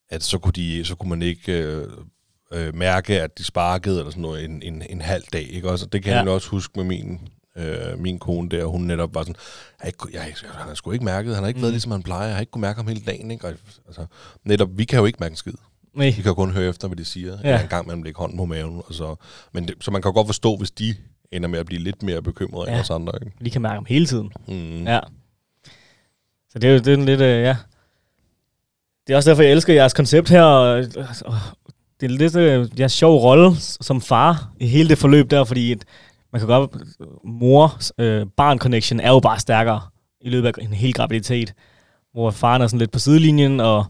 [0.09, 1.87] at så, kunne de, så kunne man ikke øh,
[2.53, 5.85] øh, mærke, at de sparkede eller sådan noget en, en, en halv dag, ikke også?
[5.85, 6.19] Og det kan ja.
[6.19, 7.19] jeg også huske med min,
[7.55, 9.35] øh, min kone der, hun netop var sådan,
[9.83, 11.61] jeg, jeg, jeg, han har sgu ikke mærket, han har ikke mm.
[11.61, 13.47] været ligesom han plejer, jeg har ikke kunne mærke ham hele dagen, ikke?
[13.47, 13.53] Og,
[13.87, 14.05] altså,
[14.43, 15.53] netop, vi kan jo ikke mærke en skid.
[15.93, 17.37] nej, Vi kan jo kun høre efter, hvad de siger.
[17.43, 17.61] Ja.
[17.61, 18.81] En gang man lægger hånden på maven.
[18.87, 19.15] Og så,
[19.53, 20.95] men det, så man kan jo godt forstå, hvis de
[21.31, 22.75] ender med at blive lidt mere bekymrede ja.
[22.75, 23.13] End os andre.
[23.25, 23.37] Ikke?
[23.39, 24.31] vi kan mærke ham hele tiden.
[24.47, 24.83] Mm.
[24.83, 24.99] Ja.
[26.49, 27.57] Så det er jo det er lidt, øh, ja.
[29.07, 30.43] Det er også derfor, jeg elsker jeres koncept her.
[30.43, 30.85] Og,
[31.25, 31.35] og
[31.99, 35.71] det er lidt øh, jeres sjov rolle som far i hele det forløb der, fordi
[35.71, 35.85] et,
[36.35, 36.71] man kan godt,
[37.23, 39.81] mor-barn-connection er jo bare stærkere
[40.21, 41.53] i løbet af en hel graviditet,
[42.11, 43.85] hvor faren er sådan lidt på sidelinjen, og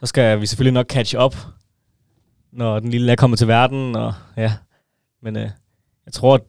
[0.00, 1.36] så skal vi selvfølgelig nok catch up,
[2.52, 4.52] når den lille er kommet til verden, og ja.
[5.22, 5.50] Men øh,
[6.06, 6.40] jeg tror, at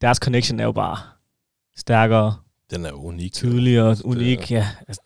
[0.00, 0.96] deres connection er jo bare
[1.76, 2.36] stærkere
[2.70, 3.32] Den er unik.
[3.32, 4.50] tydelig og unik.
[4.50, 4.66] Ja.
[4.88, 5.02] Altså,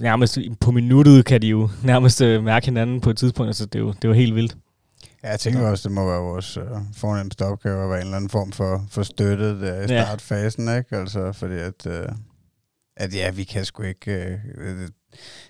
[0.00, 3.48] nærmest på minuttet kan de jo nærmest øh, mærke hinanden på et tidspunkt.
[3.48, 4.56] Altså, det, er jo, det er jo helt vildt.
[5.26, 6.64] Ja, jeg tænker også, det må være vores øh,
[6.96, 10.04] fornemmeste opgave at være en eller anden form for, for støtte der i Ja.
[10.04, 10.96] startfasen, ikke?
[10.96, 12.08] Altså, fordi at, øh,
[12.96, 14.12] at ja, vi kan sgu ikke...
[14.12, 14.88] Øh, øh,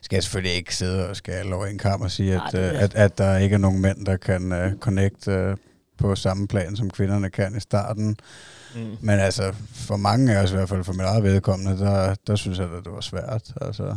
[0.03, 2.73] skal jeg selvfølgelig ikke sidde og skal over en kamp og sige, Nej, at, er
[2.75, 5.57] øh, at, at der ikke er nogen mænd, der kan øh, connect øh,
[5.99, 8.17] på samme plan, som kvinderne kan i starten.
[8.75, 8.97] Mm.
[9.01, 12.37] Men altså, for mange af os, i hvert fald for mit eget vedkommende, der, der
[12.37, 13.53] synes jeg, at det var svært.
[13.61, 13.97] Altså,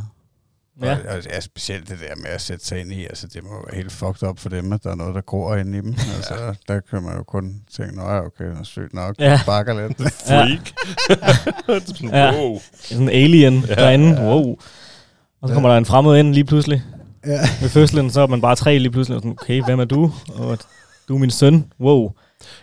[0.81, 0.87] Ja.
[0.89, 0.95] ja.
[1.11, 3.49] Og, og ja, specielt det der med at sætte sig ind i, altså det må
[3.49, 5.93] være helt fucked up for dem, at der er noget, der gror inde i dem.
[6.15, 9.25] Altså, der kan man jo kun tænke, nå ja, okay, det er sygt nok, Ja.
[9.31, 9.39] ja.
[9.43, 9.97] sparker lidt.
[10.13, 10.69] Freak.
[11.85, 12.33] Sådan, Ja.
[12.39, 12.59] wow.
[12.81, 14.07] Sådan en alien ja, derinde.
[14.21, 14.23] ja.
[14.29, 14.57] Wow.
[15.41, 16.83] Og så kommer der en fremmed ind lige pludselig.
[17.25, 17.39] ja.
[17.61, 19.15] Ved fødslen, så er man bare tre lige pludselig.
[19.15, 20.11] Og sådan, okay, hvem er du?
[20.33, 20.57] Og
[21.07, 21.71] du er min søn.
[21.79, 22.11] Wow.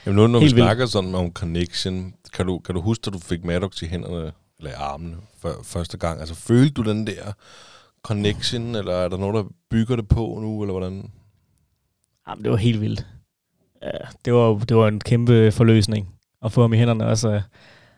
[0.06, 0.66] Jamen nu, når vi Helt vildt.
[0.66, 4.32] snakker sådan om connection, kan du, kan du huske, at du fik Maddox i hænderne,
[4.58, 6.20] eller i armene, for, første gang?
[6.20, 7.32] Altså, følte du den der
[8.06, 11.10] connection, eller er der nogen, der bygger det på nu, eller hvordan?
[12.28, 13.06] Jamen, det var helt vildt.
[13.82, 13.90] Ja,
[14.24, 16.08] det, var, det var en kæmpe forløsning
[16.42, 17.06] at få ham i hænderne.
[17.06, 17.42] Også, øh,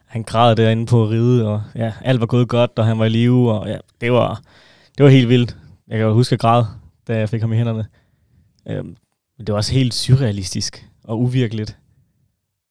[0.07, 3.09] han græd derinde på ride, og ja, alt var gået godt, og han var i
[3.09, 4.43] live, og ja, det var,
[4.99, 5.57] det var helt vildt.
[5.89, 6.67] Jeg kan jo huske at græde,
[7.09, 7.87] da jeg fik ham i hænderne.
[8.67, 8.97] Øhm,
[9.39, 11.79] men det var også helt surrealistisk og uvirkeligt,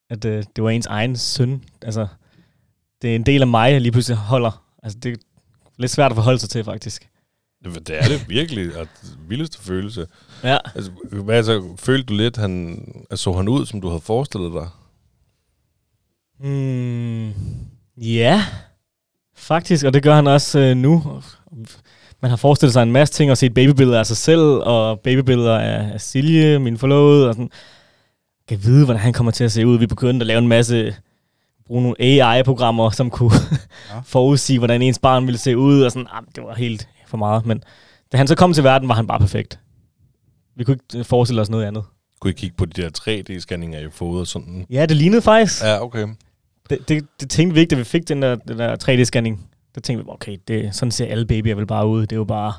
[0.10, 1.64] at øh, det var ens egen søn.
[1.82, 2.08] Altså,
[3.02, 4.64] det er en del af mig, jeg lige pludselig holder.
[4.84, 5.18] Altså, det er
[5.78, 7.10] lidt svært at forholde sig til, faktisk.
[7.64, 8.88] Det, er det virkelig, og
[9.28, 10.08] vildeste følelse.
[10.44, 10.58] Ja.
[10.76, 14.54] Altså, hvad altså, følte du lidt, han, altså, så han ud, som du havde forestillet
[14.54, 14.68] dig?
[16.40, 17.34] Mm,
[17.98, 18.46] ja,
[19.36, 21.22] faktisk, og det gør han også øh, nu.
[22.22, 25.60] Man har forestillet sig en masse ting og set babybilleder af sig selv, og babybilleder
[25.60, 27.50] af, af Silje, min forlovede, og sådan.
[28.50, 29.78] Jeg kan vide, hvordan han kommer til at se ud.
[29.78, 30.96] Vi begyndte at lave en masse,
[31.68, 33.32] bruge nogle AI-programmer, som kunne
[33.90, 34.00] Ja.
[34.16, 37.46] forudsige, hvordan ens barn ville se ud, og sådan, ah, det var helt for meget.
[37.46, 37.64] Men
[38.12, 39.60] da han så kom til verden, var han bare perfekt.
[40.56, 41.84] Vi kunne ikke øh, forestille os noget andet.
[42.20, 44.66] Kunne I kigge på de der 3D-scanninger, I fået og sådan?
[44.70, 45.64] Ja, det lignede faktisk.
[45.64, 46.08] Ja, okay.
[46.70, 49.40] Det, det, det tænkte vi ikke, da vi fik den der, den der 3D-scanning.
[49.76, 52.02] Der tænkte vi, okay, det, sådan ser alle babyer vel bare ud.
[52.02, 52.54] Det er jo bare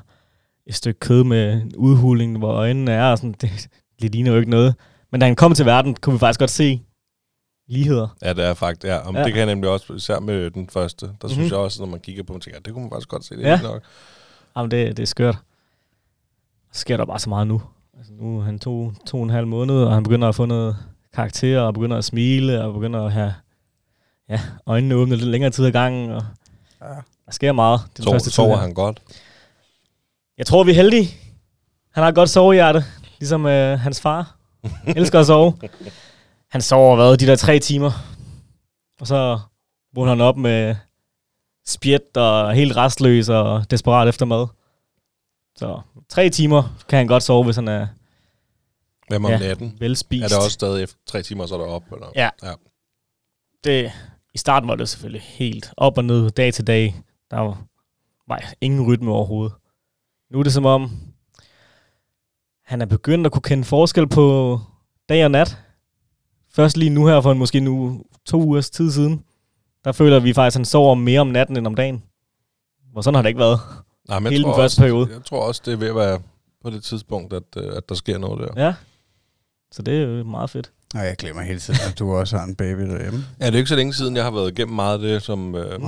[0.66, 3.04] et stykke kød med udhuling, hvor øjnene er.
[3.10, 3.34] Og sådan.
[3.40, 3.68] Det,
[4.02, 4.74] det ligner jo ikke noget.
[5.12, 6.82] Men da han kom til verden, kunne vi faktisk godt se
[7.68, 8.16] ligheder.
[8.22, 8.98] Ja, det er faktisk, ja.
[8.98, 9.24] Om Ja.
[9.24, 11.06] Det kan jeg nemlig også, især med den første.
[11.06, 11.28] Der mm-hmm.
[11.28, 11.50] synes Mhm.
[11.50, 13.36] jeg også, når man kigger på dem, tænker det kunne man faktisk godt se.
[13.36, 13.60] Det er ja.
[13.62, 13.82] nok.
[14.58, 15.38] Jamen, det, det er skørt.
[16.72, 17.62] Så sker der bare så meget nu.
[17.98, 20.46] Altså, nu er han to, to og en halv måned, og han begynder at få
[20.46, 20.76] noget
[21.14, 23.34] karakter, og begynder at smile, og begynder at have
[24.28, 26.10] ja, øjnene åbne lidt længere tid ad gangen.
[26.10, 26.22] Og
[26.80, 26.86] Ja.
[27.26, 27.80] der sker meget.
[27.96, 28.62] Den Så, første tid sover her.
[28.62, 29.02] han godt.
[30.38, 31.08] Jeg tror, vi er heldige.
[31.92, 32.84] Han har et godt sovehjerte,
[33.18, 34.36] ligesom øh, hans far.
[34.96, 35.54] Elsker at sove.
[36.50, 37.90] Han sover, hvad, de der tre timer.
[39.00, 39.38] Og så
[39.94, 40.76] vågner han op med
[41.68, 44.46] spjæt og helt restløs og desperat efter mad.
[45.56, 47.86] Så tre timer kan han godt sove, hvis han er
[49.10, 49.28] med Ja.
[49.30, 49.38] ja.
[49.38, 49.76] natten?
[49.80, 50.24] velspist.
[50.24, 51.82] Er det også stadig efter tre timer, så er der op?
[51.92, 52.06] Eller?
[52.16, 52.28] Ja.
[52.42, 52.52] ja.
[53.64, 53.92] det,
[54.34, 57.02] I starten var det selvfølgelig helt op og ned, dag til dag.
[57.30, 57.62] Der var,
[58.28, 59.52] var ingen rytme overhovedet.
[60.30, 60.90] Nu er det som om,
[62.64, 64.60] han er begyndt at kunne kende forskel på
[65.08, 65.58] dag og nat.
[66.50, 69.24] Først lige nu her for en måske nu to ugers tid siden,
[69.88, 72.02] der føler vi faktisk, at han sover mere om natten end om dagen.
[72.92, 73.60] Hvor sådan har det ikke været.
[74.08, 75.08] Nej, men Hele den første også, periode.
[75.12, 76.18] Jeg tror også, det er ved at være
[76.62, 78.64] på det tidspunkt, at, øh, at der sker noget der.
[78.64, 78.74] Ja.
[79.72, 80.72] Så det er jo meget fedt.
[80.94, 83.24] Og jeg glemmer hele tiden, at du også har en baby derhjemme.
[83.40, 85.54] Ja, det er ikke så længe siden, jeg har været igennem meget af det, som
[85.54, 85.80] øh,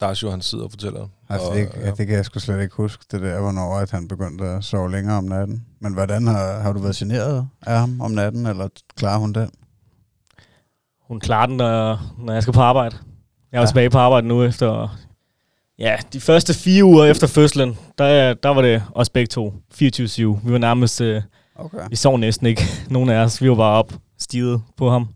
[0.00, 1.08] Darsjo han sidder og fortæller.
[1.28, 3.90] altså, og, det, ja, det kan jeg sgu slet ikke huske, det der, hvornår at
[3.90, 5.66] han begyndte at sove længere om natten.
[5.80, 9.50] Men hvordan har, har du været generet af ham om natten, eller klarer hun den?
[11.08, 12.96] Hun klarer den, når, når jeg skal på arbejde.
[13.52, 13.60] Jeg er ja.
[13.60, 13.66] Ja.
[13.66, 14.96] tilbage på arbejde nu efter...
[15.78, 19.54] Ja, de første fire uger efter fødslen, der, der var det os begge to.
[19.74, 20.22] 24-7.
[20.22, 21.00] Vi var nærmest...
[21.00, 21.22] Øh,
[21.58, 21.78] Okay.
[21.90, 22.62] vi sov næsten ikke.
[22.90, 25.08] Nogen af os, vi var bare op, stiget på ham.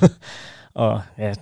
[0.74, 1.32] og ja,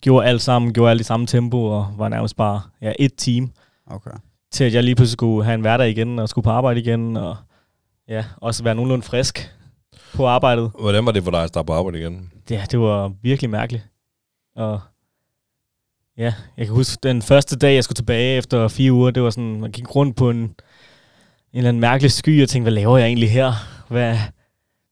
[0.00, 3.50] gjorde alt sammen, gjorde alt i samme tempo, og var nærmest bare ja, et team.
[3.90, 4.10] okay.
[4.52, 7.16] Til at jeg lige pludselig skulle have en hverdag igen, og skulle på arbejde igen,
[7.16, 7.36] og
[8.08, 9.55] ja, også være nogenlunde frisk
[10.16, 10.70] på arbejdet.
[10.80, 12.32] Hvordan var det for dig at starte på arbejde igen?
[12.50, 13.86] Ja, det var virkelig mærkeligt.
[14.56, 14.80] Og
[16.18, 19.30] ja, jeg kan huske, den første dag, jeg skulle tilbage efter fire uger, det var
[19.30, 20.54] sådan, man gik rundt på en, en
[21.52, 23.52] eller anden mærkelig sky, og tænkte, hvad laver jeg egentlig her?
[23.88, 24.18] Hvad,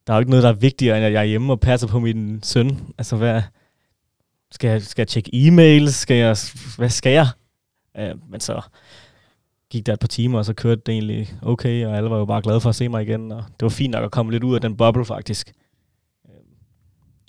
[0.07, 1.89] der er jo ikke noget, der er vigtigere, end at jeg er hjemme og passer
[1.89, 2.95] på min søn.
[2.99, 3.43] Altså, hvad,
[4.51, 5.91] skal jeg, skal jeg tjekke e-mails?
[5.91, 6.37] Skal jeg,
[6.77, 7.27] hvad skal jeg?
[7.99, 8.61] Uh, men så
[9.71, 12.25] gik der et par timer, og så kørte det egentlig okay, og alle var jo
[12.25, 14.45] bare glade for at se mig igen, og det var fint nok at komme lidt
[14.45, 15.53] ud af den boble, faktisk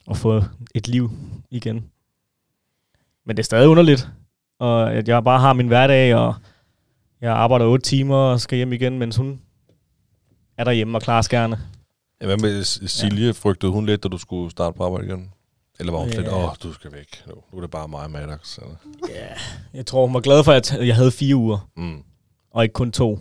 [0.07, 0.43] og få
[0.75, 1.11] et liv
[1.51, 1.85] igen.
[3.25, 4.07] Men det er stadig underligt,
[4.59, 6.35] og at jeg bare har min hverdag, og
[7.21, 9.41] jeg arbejder 8 timer og skal hjem igen, mens hun
[10.57, 11.59] er derhjemme og klarer skærne.
[12.21, 13.25] Ja, hvad med Silje?
[13.25, 13.31] Ja.
[13.31, 15.31] Frygtede hun lidt, da du skulle starte på arbejde igen?
[15.79, 16.13] Eller var hun Ja.
[16.15, 17.23] slet, åh, du skal væk.
[17.27, 18.57] Nu, nu er det bare mig og Maddox.
[18.57, 18.75] eller?
[19.09, 19.27] Ja,
[19.73, 22.03] jeg tror, hun var glad for, at jeg havde fire uger, Mm.
[22.55, 23.19] Og ikke kun to.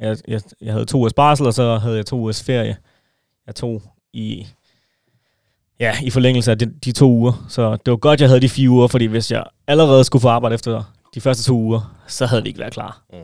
[0.00, 2.76] Jeg, jeg, jeg havde to ugers barsel, og så havde jeg to ugers ferie.
[3.46, 4.46] Jeg tog i,
[5.80, 7.46] ja, i forlængelse af de, de to uger.
[7.48, 10.28] Så det var godt, jeg havde de fire uger, fordi hvis jeg allerede skulle få
[10.28, 13.02] arbejde efter de første to uger, så havde det ikke været klar.
[13.12, 13.18] Mm.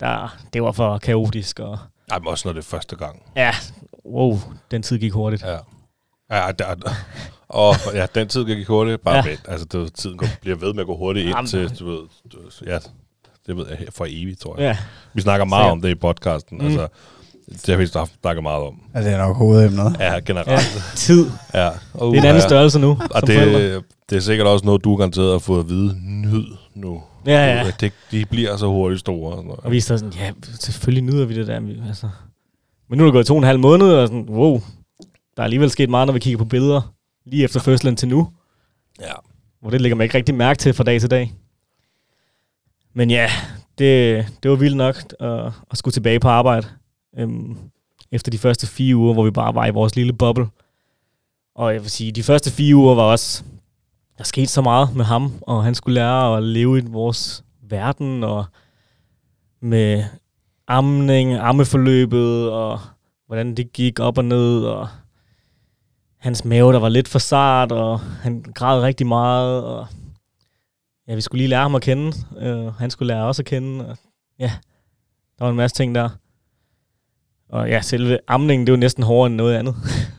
[0.00, 1.78] Der, det var for kaotisk, og
[2.10, 3.22] Ej, men også når det er første gang.
[3.36, 3.52] ja,
[4.06, 4.38] wow,
[4.70, 5.42] den tid gik hurtigt.
[5.42, 5.56] Ja.
[6.30, 6.74] Ja, der,
[7.48, 9.02] og ja, den tid gik hurtigt.
[9.02, 9.22] Bare Ja.
[9.28, 9.40] vent.
[9.48, 11.40] Altså, det, tiden går, bliver ved med at gå hurtigt Jamen.
[11.42, 11.98] indtil, du ved,
[12.32, 12.78] du, ja,
[13.46, 14.64] det ved jeg for evigt, tror jeg.
[14.64, 14.76] Ja,
[15.14, 15.72] Vi snakker meget Sikkert.
[15.72, 16.58] om det i podcasten.
[16.58, 16.64] Mm.
[16.66, 16.88] Altså,
[17.48, 18.74] det har vi snakket meget om.
[18.94, 19.96] Er det nok hovedemnet?
[20.00, 20.82] Ja, ja generelt.
[20.96, 21.26] tid.
[21.54, 21.68] Ja.
[21.94, 23.74] Uh, Det er en anden størrelse nu, Og forældre.
[23.74, 25.96] det, det er sikkert også noget, du garanteret har fået at vide.
[26.04, 27.02] Nyd nu.
[27.26, 27.70] Ja, ja.
[27.80, 29.30] Det, de bliver så hurtigt store.
[29.32, 29.60] Og sådan noget.
[29.64, 31.60] Og vi er stadig sådan, ja, selvfølgelig nyder vi det der.
[31.88, 32.08] Altså.
[32.90, 34.60] Men nu er det gået to og en halv måned, og sådan, wow,
[35.36, 36.92] der er alligevel sket meget, når vi kigger på billeder,
[37.26, 38.28] lige efter fødslen til nu,
[39.00, 39.12] Ja.
[39.60, 41.32] hvor det lægger man ikke rigtig mærke til fra dag til dag.
[42.96, 43.30] Men ja,
[43.78, 46.66] det, det var vildt nok at, at skulle tilbage på arbejde,
[47.18, 47.58] øhm,
[48.12, 50.46] efter de første fire uger, hvor vi bare var i vores lille boble.
[51.54, 53.44] Og jeg vil sige, de første fire uger var også
[54.18, 58.24] der skete så meget med ham, og han skulle lære at leve i vores verden,
[58.24, 58.44] og
[59.60, 60.04] med
[60.68, 62.80] amning, ammeforløbet, og
[63.26, 64.88] hvordan det gik op og ned, og
[66.18, 69.86] hans mave, der var lidt for sart, og han græd rigtig meget, og
[71.08, 73.88] ja, vi skulle lige lære ham at kende, øh, han skulle lære os at kende,
[73.88, 73.96] og
[74.38, 74.52] ja,
[75.38, 76.08] der var en masse ting der.
[77.48, 79.76] Og ja, selve amningen, det jo næsten hårdere end noget andet,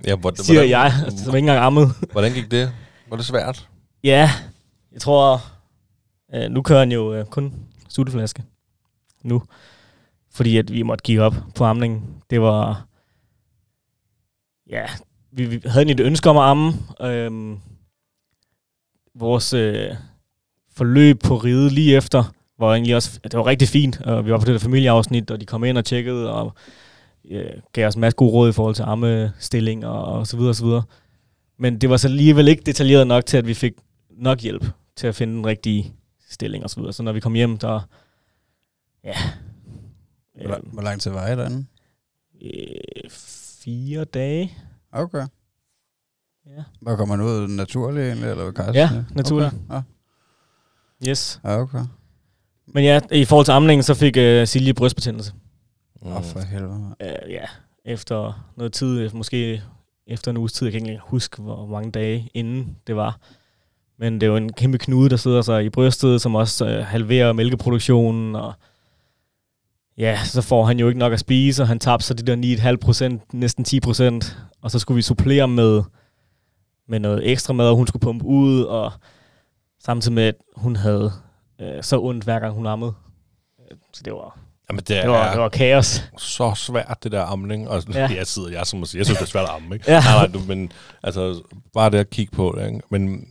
[0.08, 1.90] Ja, hvordan, siger hvordan, jeg, som ikke engang ammet.
[2.12, 2.72] Hvordan gik det?
[3.10, 3.70] Var det svært?
[4.04, 4.30] Ja,
[4.92, 5.42] jeg tror,
[6.34, 7.54] øh, nu kører han jo øh, kun
[7.90, 8.44] sutteflaske
[9.24, 9.44] nu,
[10.32, 12.04] fordi at vi måtte give op på amningen.
[12.30, 12.88] Det var,
[14.70, 14.86] ja,
[15.32, 16.74] vi, vi havde et ønske om at amme.
[17.02, 17.60] Øhm,
[19.16, 19.96] vores øh,
[20.78, 24.38] forløb på ride lige efter var egentlig også, det var rigtig fint, og vi var
[24.40, 26.54] på det der familieafsnit, og de kom ind og tjekkede, og
[27.30, 30.52] øh, gav os en masse gode råd i forhold til armestilling og, og så videre
[30.52, 30.84] og så videre.
[31.60, 33.74] Men det var så alligevel ikke detaljeret nok til, at vi fik
[34.18, 35.94] nok hjælp til at finde den rigtige
[36.30, 36.94] stilling og så videre.
[36.94, 37.80] Så når vi kom hjem, der...
[39.04, 39.14] Ja...
[40.42, 41.66] Hvor, lang- hvor lang tid var I derinde?
[42.42, 43.10] øh,
[43.64, 44.54] fire dage.
[44.92, 45.26] Okay.
[46.46, 48.76] Ja, Hvor kommer man ud naturligt eller ved Carsten?
[48.76, 49.54] Ja, naturligt.
[49.70, 49.82] Okay.
[51.08, 51.40] Yes.
[51.44, 51.80] Ja, okay.
[52.68, 55.34] Men ja, i forhold til amningen, så fik uh, Silje brystbetændelse.
[56.02, 56.96] Åh, oh, for helvede.
[57.04, 57.44] Uh, ja,
[57.86, 59.64] efter noget tid, måske
[60.08, 63.20] efter en uges tid, jeg kan ikke engang huske, hvor mange dage inden det var.
[64.00, 66.86] Men det er jo en kæmpe knude, der sidder sig i brystet, som også uh,
[66.86, 68.54] halverer mælkeproduktionen, og
[69.98, 72.72] ja, så får han jo ikke nok at spise, og han tabte så de der
[72.72, 75.84] 9,5 procent, næsten 10 procent, og så skulle vi supplere med,
[76.88, 78.92] med noget ekstra mad, og hun skulle pumpe ud, og
[79.88, 81.12] samtidig med, at hun havde
[81.62, 82.94] øh, så ondt, hver gang hun ammede.
[83.72, 86.04] Øh, Så det var, Jamen, det det var, det var kaos.
[86.18, 87.70] så svært, det der amning.
[87.70, 88.10] Og Ja.
[88.18, 89.92] jeg sidder jeg som at sige, jeg synes, det er svært at amme, ikke?
[89.92, 90.00] Ja.
[90.00, 90.72] Nej, nej, du, men
[91.04, 91.42] altså,
[91.74, 92.82] bare det at kigge på det, ikke?
[92.90, 93.28] Men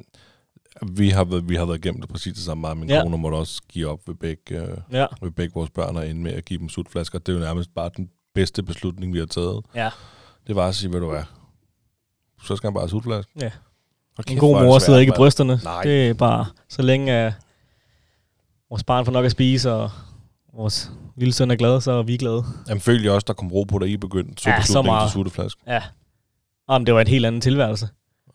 [0.93, 2.69] vi har, været, vi har været igennem det præcis det samme.
[2.69, 3.03] Og min Ja.
[3.03, 6.23] kone måtte også give op ved begge, øh, Ja, ved begge vores børn og ende
[6.23, 7.19] med at give dem sutflasker.
[7.19, 9.65] Det er jo nærmest bare den bedste beslutning, vi har taget.
[9.75, 9.91] ja.
[10.47, 11.23] Det var at sige, hvad du er.
[12.45, 13.33] Så skal han bare have sutflaske.
[13.41, 13.51] Ja.
[14.17, 15.61] Hold En god mor sidder ikke i brysterne.
[15.65, 15.83] Nej.
[15.83, 17.33] Det er bare, så længe uh,
[18.71, 19.91] vores barn får nok at spise, og
[20.55, 22.45] vores lille søn er glad, så er vi glade.
[22.69, 24.43] Jamen, følte jeg også, der kom ro på, da I begyndte.
[24.43, 25.09] Så Ja, så meget.
[25.11, 25.61] til sutteflaske.
[25.67, 25.83] Ja.
[26.69, 27.89] Om det var en helt anden tilværelse.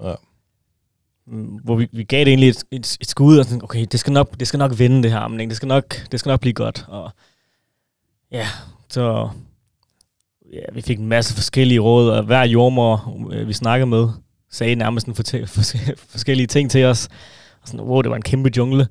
[0.03, 0.13] Ja.
[1.27, 3.99] Mm, Hvor vi, vi gav det egentlig et, et, et skud, og sådan, okay, det
[3.99, 5.49] skal, nok, det skal nok vinde det her amning.
[5.49, 6.85] Det skal nok, det skal nok blive godt.
[6.87, 7.11] Og
[8.31, 8.47] ja,
[8.89, 9.29] så
[10.53, 14.07] ja, vi fik en masse forskellige råd, og hver jordmor, øh, vi snakkede med,
[14.51, 17.07] sagde nærmest en fortæ- fors- forskellige ting til os.
[17.61, 18.87] Og sådan, wow, det var en kæmpe jungle.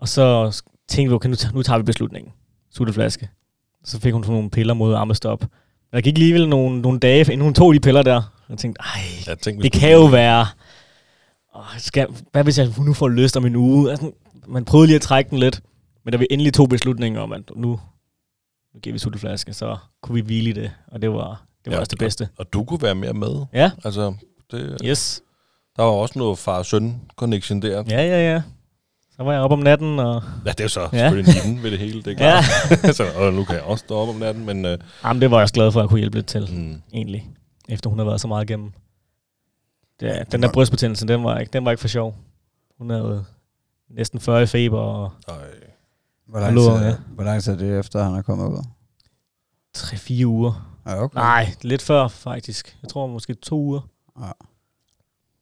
[0.00, 0.56] Og så
[0.88, 2.32] tænkte vi, okay, nu, tager- nu tager vi beslutningen.
[2.74, 3.28] Sutteflaske.
[3.84, 5.40] Så fik hun sådan nogle piller mod ammestop.
[5.40, 5.48] Men
[5.96, 8.16] der gik alligevel nogle, nogle dage, inden hun tog de piller der.
[8.16, 10.46] Og jeg tænkte, ej, Jeg tænkte, det kan jo være...
[11.56, 13.90] Åh, skal, hvad hvis jeg nu får lyst om en uge?
[13.90, 14.10] Altså,
[14.48, 15.60] man prøvede lige at trække den lidt.
[16.04, 17.80] Men da vi endelig tog beslutningen om, at nu,
[18.74, 20.70] nu giver vi sutteflaske, så kunne vi hvile i det.
[20.86, 22.28] Og det var, det var Ja, også det bedste.
[22.36, 23.44] Og du kunne være mere med.
[23.52, 24.14] Ja, Altså,
[24.52, 25.22] det, yes.
[25.76, 27.84] der var også noget far-søn-connection der.
[27.88, 28.42] Ja, ja, ja.
[29.16, 30.86] Så var jeg op om natten, og Ja, det er jo så Ja.
[30.98, 31.08] ja.
[31.10, 32.42] selvfølgelig niven ved det hele, det er ja.
[32.80, 32.96] klart.
[32.96, 34.64] så, og nu kan jeg også stå op om natten, men...
[34.64, 34.70] Uh,
[35.04, 37.30] Jamen, det var jeg også glad for, at jeg kunne hjælpe lidt til, mm, egentlig.
[37.68, 38.72] Efter hun har været så meget igennem.
[40.00, 42.16] Det, Ja, ja, den der var- brystbetændelse, den var, ikke, den var ikke for sjov.
[42.78, 43.24] Hun havde
[43.90, 45.34] næsten 40 i feber, og ej,
[46.28, 46.94] Hvor lang, tid, ja.
[47.14, 48.64] hvor lang tid er det efter, han er kommet ud?
[49.78, 50.68] 3-4 uger.
[50.86, 51.16] Ja, okay.
[51.18, 52.76] Nej, lidt før faktisk.
[52.82, 53.80] Jeg tror måske to uger.
[54.20, 54.30] Ja.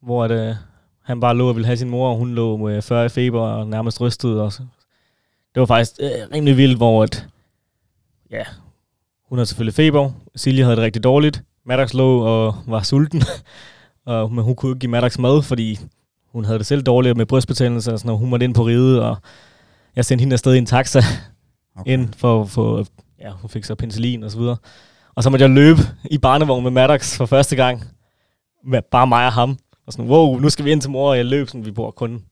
[0.03, 0.59] Hvor det,
[1.03, 3.41] han bare lå og ville have sin mor, og hun lå med 40 i feber
[3.41, 4.41] og nærmest rystet.
[4.41, 4.63] Og så.
[5.55, 7.27] Det var faktisk øh, rimelig vildt, hvor at,
[8.31, 8.43] ja,
[9.29, 10.11] hun havde selvfølgelig feber.
[10.37, 11.43] Silje havde det rigtig dårligt.
[11.65, 13.23] Maddox lå og var sulten.
[14.07, 15.79] og, men hun kunne ikke give Maddox mad, fordi
[16.33, 18.17] hun havde det selv dårligt med brystbetændelse og sådan.
[18.17, 19.17] Hun måtte ind på ride, og
[19.97, 21.01] jeg sendte hende afsted i en taxa
[21.77, 21.93] Okay.
[21.93, 22.87] ind for, for
[23.21, 24.57] ja, hun fik så penicillin og så videre.
[25.15, 25.81] Og så måtte jeg løbe
[26.11, 27.85] i barnevogn med Maddox for første gang.
[28.65, 29.59] Med bare mig og ham.
[29.87, 31.91] Og sådan, wow, nu skal vi ind til mor, og jeg løb sådan, vi bor
[31.91, 32.25] kun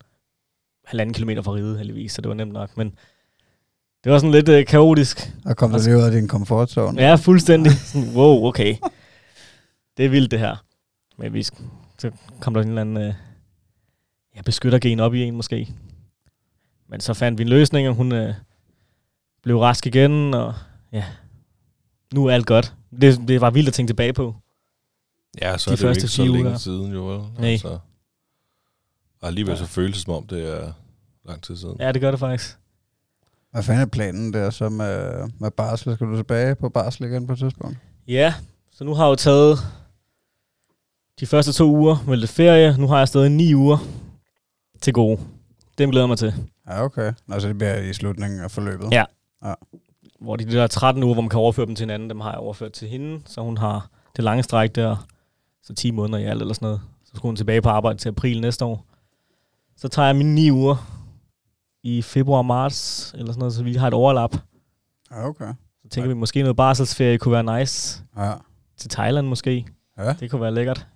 [0.85, 2.77] halvanden kilometer fra ride, heldigvis, så det var nemt nok.
[2.77, 2.95] Men
[4.05, 5.33] det var sådan lidt øh, kaotisk.
[5.45, 7.03] Og kom du lige ud af din komfortzone?
[7.03, 7.73] Ja, fuldstændig.
[7.73, 8.77] Sådan, wow, okay.
[9.97, 10.57] Det er vildt, det her.
[11.19, 12.11] Men vi, så
[12.41, 13.15] kom der en eller anden øh,
[14.37, 15.69] ja, beskyttergen op i en, måske.
[16.89, 18.35] Men så fandt vi en løsning, og hun øh,
[19.43, 20.55] blev rask igen, og
[20.93, 21.05] ja,
[22.15, 22.75] nu er alt godt.
[23.01, 24.35] Det, det var vildt at tænke tilbage på.
[25.43, 26.43] Ja, så De er det jo første ikke så fire uger.
[26.43, 27.21] længe siden, jo vel?
[27.39, 27.51] Nej.
[27.51, 27.69] Altså,
[29.21, 29.67] og alligevel så Ja.
[29.69, 30.73] føles det som om, det er
[31.29, 31.77] lang tid siden.
[31.81, 32.57] Ja, det gør det faktisk.
[33.51, 35.95] Hvad fanden er planen der så med, med barsel?
[35.95, 37.79] Skal du tilbage på barsel igen på et tidspunkt?
[38.09, 38.35] Ja,
[38.73, 39.59] så nu har jeg jo taget
[41.21, 42.77] de første to uger med lidt ferie.
[42.79, 43.79] Nu har jeg stadig ni uger.
[44.81, 45.21] til gode.
[45.79, 46.35] Dem glæder jeg mig til.
[46.69, 47.13] Ja, okay.
[47.31, 48.89] Altså, det bliver i slutningen af forløbet.
[48.93, 49.05] Ja.
[49.45, 49.55] Ja.
[50.21, 52.39] Hvor de der 13 uger, hvor man kan overføre dem til hinanden, dem har jeg
[52.39, 55.07] overført til hende, så hun har det lange stræk der,
[55.69, 56.81] så 10 måneder i alt eller sådan noget.
[57.05, 58.85] Så skulle hun tilbage på arbejde til april næste år.
[59.77, 60.77] Så tager jeg mine 9 uger
[61.83, 64.37] i februar, marts, eller sådan noget, så vi har et overlap.
[65.11, 65.53] Ja, okay.
[65.83, 68.03] Så tænker vi, måske noget barselsferie kunne være nice.
[68.17, 68.33] Ja.
[68.77, 69.67] Til Thailand måske.
[69.99, 70.13] Ja.
[70.13, 70.87] Det kunne være lækkert.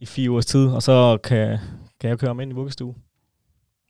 [0.00, 1.58] I fire ugers tid, og så kan,
[2.00, 2.94] kan jeg køre ham ind i vuggestue.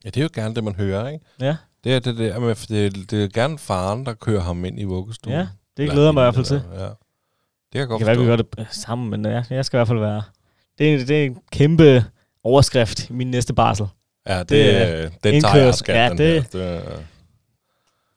[0.05, 1.25] Ja, det er jo gerne det, man hører, ikke?
[1.41, 4.65] Ja, Det er, det, det, er, det, er, det er gerne faren, der kører ham
[4.65, 5.37] ind i vuggestuen.
[5.37, 6.63] ja det glæder mig i hvert fald til.
[6.75, 6.89] Ja.
[7.73, 9.65] Det kan jeg Det godt kan være, vi gør det øh, sammen, men ja, jeg
[9.65, 10.23] skal i hvert fald være...
[10.79, 12.05] Det er, det er en kæmpe
[12.45, 13.87] overskrift i min næste barsel.
[14.29, 14.59] Ja, det, det
[15.25, 16.43] det er den tager jeg skat, ja, den det- her.
[16.53, 16.99] Det, er-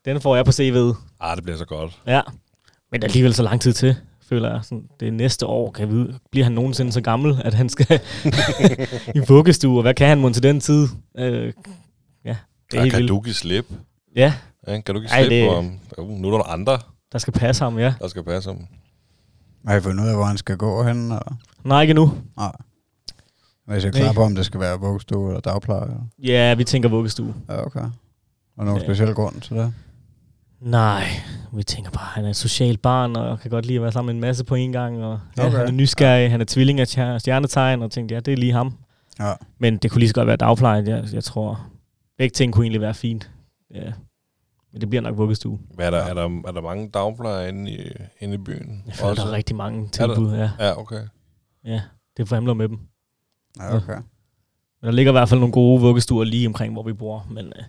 [0.06, 0.96] Den får jeg på CV'et.
[1.20, 2.00] ah, det bliver så godt.
[2.08, 2.22] Ja.
[2.92, 3.96] Men der er alligevel så lang tid til,
[4.30, 4.60] føler jeg.
[4.64, 6.20] Sådan, det er næste år, kan jeg vide.
[6.32, 8.00] Bliver han nogensinde så gammel, at han skal
[9.16, 9.78] i vuggestue?
[9.78, 10.88] Og hvad kan han mon til den tid?
[11.18, 11.54] Øh, ja, det
[12.26, 12.36] er
[12.74, 13.10] Ja, helt kan vildt.
[13.10, 13.66] du give slip?
[14.16, 14.34] Ja,
[14.68, 15.80] Ja, kan du give Ej, slip det- på ham?
[15.98, 16.80] Uh, nu er der andre,
[17.12, 17.94] der skal passe ham, ja.
[18.00, 18.68] der skal passe ham.
[19.68, 20.98] Har I fundet ud af, hvor han skal gå hen?
[20.98, 21.38] Eller?
[21.64, 22.12] Nej, ikke nu.
[22.38, 22.52] Nej.
[23.68, 25.84] Hvis jeg er klar på, om det skal være vuggestue eller dagpleje?
[25.84, 26.02] Eller?
[26.24, 27.34] Ja, vi tænker vuggestue.
[27.50, 27.84] Ja, okay.
[28.58, 28.86] Og nogen Ja.
[28.88, 29.74] speciel grund til det?
[30.62, 31.04] Nej,
[31.54, 34.08] vi tænker bare, han er et socialt barn, og kan godt lide at være sammen
[34.08, 35.04] med en masse på en gang.
[35.04, 35.58] Og ja, Okay.
[35.58, 38.54] Han er nysgerrig, han er tvilling af stjer- stjernetegn, og tænkte, ja, det er lige
[38.54, 38.74] ham.
[39.20, 39.34] Ja.
[39.60, 40.84] Men det kunne lige så godt være dagpleje.
[40.88, 41.66] Jeg, jeg tror,
[42.18, 43.32] begge ting kunne egentlig være fint.
[43.76, 43.92] Ja.
[44.74, 45.60] Men det bliver nok vuggestue.
[45.74, 46.10] Hvad er, der, Ja.
[46.10, 48.84] er, der, er der mange dagplejere inde i, inde i byen?
[48.88, 50.16] Jeg føler, der er rigtig mange Er der?
[50.16, 50.34] tilbud.
[50.34, 51.08] Ja, Ja, okay.
[51.66, 51.82] ja,
[52.18, 52.80] det forhandler med dem.
[53.60, 53.94] Ja, okay.
[54.82, 57.28] Men der ligger i hvert fald nogle gode vuggestuer lige omkring, hvor vi bor.
[57.32, 57.64] Men øh,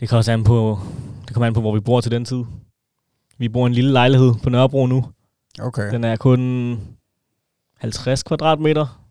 [0.00, 0.78] det kan også an på,
[1.26, 2.44] det kommer an på, hvor vi bor til den tid.
[3.38, 5.04] Vi bor i en lille lejlighed på Nørrebro nu.
[5.60, 5.92] Okay.
[5.92, 6.80] Den er kun
[7.76, 9.05] 50 kvadratmeter.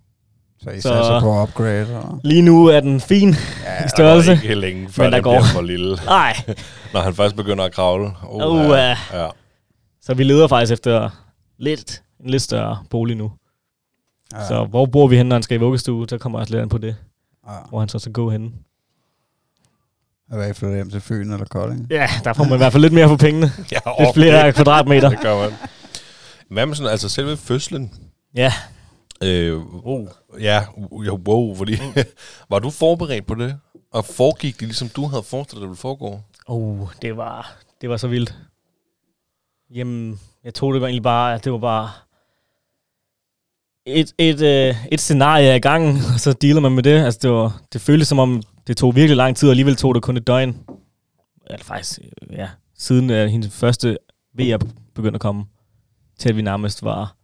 [0.63, 1.81] Så I Så- på upgrade?
[1.81, 2.19] Eller?
[2.23, 3.29] Lige nu er den fin
[3.63, 4.31] Ja, i størrelse.
[4.31, 5.31] Der går ikke længe, før Men der det går.
[5.31, 5.95] bliver for lille.
[6.05, 6.35] Nej,
[6.93, 8.11] Når han først begynder at kravle.
[8.23, 8.97] Oh, Uh, ja.
[9.13, 9.27] ja.
[10.01, 11.09] så vi leder faktisk efter
[11.57, 13.31] lidt, en lidt større bolig nu.
[14.33, 14.39] ja.
[14.39, 14.47] Ja.
[14.47, 16.05] Så hvor bor vi henne, når han skal i vuggestue?
[16.09, 16.95] Så kommer jeg også lidt an på det,
[17.47, 17.51] Ja.
[17.69, 18.49] hvor han så skal gå henne.
[20.31, 21.87] Eller I flytter hjem til Fyn eller Kolding?
[21.89, 23.51] Ja, der får man i hvert fald lidt mere for pengene.
[23.71, 25.09] ja Lidt flere kvadratmeter.
[25.09, 25.49] Det gør man.
[26.51, 27.91] Hvad med sådan, altså selve fødslen?
[28.35, 28.53] Ja.
[29.23, 30.07] Øh, oh.
[30.39, 30.65] Ja,
[31.27, 31.73] wow, fordi
[32.49, 33.59] var du forberedt på det?
[33.91, 36.19] Og foregik det ligesom du havde forestillet dig, det ville foregå?
[36.47, 38.35] Oh, det var, det var så vildt.
[39.73, 41.89] Jamen, jeg tog det egentlig bare, at det var bare
[43.85, 47.05] et, et, øh, et scenarie af gangen, og så dealer man med det.
[47.05, 49.95] Altså, det, var, det føltes som om, det tog virkelig lang tid, og alligevel tog
[49.95, 50.57] det kun et døgn.
[51.49, 53.97] Eller faktisk, øh, ja, siden uh, hendes første
[54.33, 54.57] VR
[54.95, 55.45] begyndte at komme,
[56.19, 57.15] til at vi nærmest var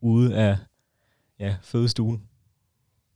[0.00, 0.56] ude af
[1.46, 2.22] ja, fødestuen.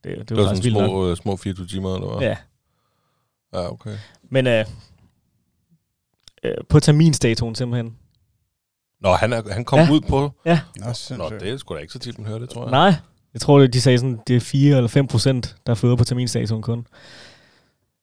[0.04, 2.28] Det, det, Det var, var sådan små, øh, små 24 timer, eller hvad?
[2.28, 2.36] Ja,
[3.54, 3.96] ja okay.
[4.30, 4.64] men øh,
[6.44, 7.96] øh, på terminstatuen simpelthen,
[9.00, 9.88] Nå, han, er, han kom Ja.
[9.92, 10.32] ud på...
[10.44, 10.60] Ja.
[10.76, 10.86] Nå,
[11.16, 12.70] Nå, det er sgu da ikke så tit, man hører det, tror jeg.
[12.70, 12.94] Nej.
[13.34, 16.04] Jeg tror, det- de sagde sådan, det er 4 eller 5 procent, der føder på
[16.04, 16.86] terminstatuen kun.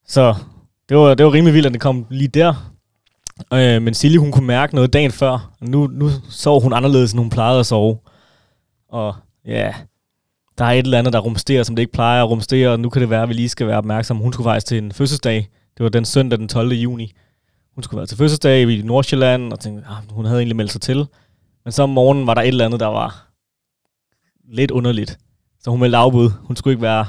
[0.08, 0.36] Så
[0.90, 2.72] det var, det var rimelig vildt, at det kom lige der.
[3.54, 5.54] Øh, men Silje, hun kunne mærke noget dagen før.
[5.62, 7.98] Nu, nu sov hun anderledes, end hun plejede at sove.
[8.90, 9.74] Og ja,
[10.58, 12.90] der er et eller andet, der rumsterer, som det ikke plejer at rumstere, og nu
[12.90, 14.24] kan det være, at vi lige skal være opmærksomme.
[14.24, 15.50] Hun skulle faktisk til en fødselsdag.
[15.78, 16.72] Det var den søndag den 12.
[16.72, 17.14] juni.
[17.76, 20.82] Hun skulle være til fødselsdag i Nordsjælland, og tænkte, ah, hun havde egentlig meldt sig
[20.82, 21.06] til.
[21.64, 23.28] Men så om morgenen var der et eller andet, der var
[24.50, 25.20] lidt underligt.
[25.60, 26.30] Så hun meldte afbud.
[26.30, 27.06] Hun skulle ikke være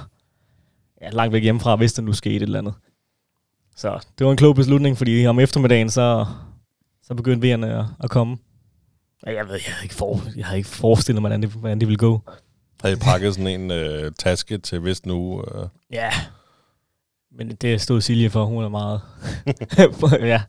[1.03, 2.75] ja, langt væk hjemmefra, hvis der nu skete et eller andet.
[3.77, 6.27] Så det var en klog beslutning, fordi om eftermiddagen, så,
[7.03, 8.37] så begyndte vejerne at, at komme.
[9.27, 11.89] Jeg ved, jeg havde ikke, for, jeg havde ikke forestillet mig, hvordan det, hvordan det
[11.89, 12.21] ville gå.
[12.85, 15.43] Havde I pakket sådan en øh, taske til hvis nu...
[15.43, 16.11] Øh, Ja.
[17.37, 18.45] Men det stod Silje for.
[18.45, 19.01] Hun er meget
[20.33, 20.43] ja,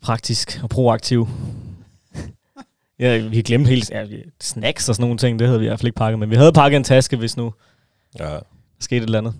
[0.00, 1.28] praktisk og proaktiv.
[2.98, 4.06] Ja, vi glemte helt ja,
[4.40, 5.38] snacks og sådan nogle ting.
[5.38, 6.18] Det havde vi i hvert fald ikke pakket.
[6.18, 7.54] Men vi havde pakket en taske, hvis nu
[8.18, 8.24] ja.
[8.24, 8.40] der
[8.80, 9.34] skete et eller andet.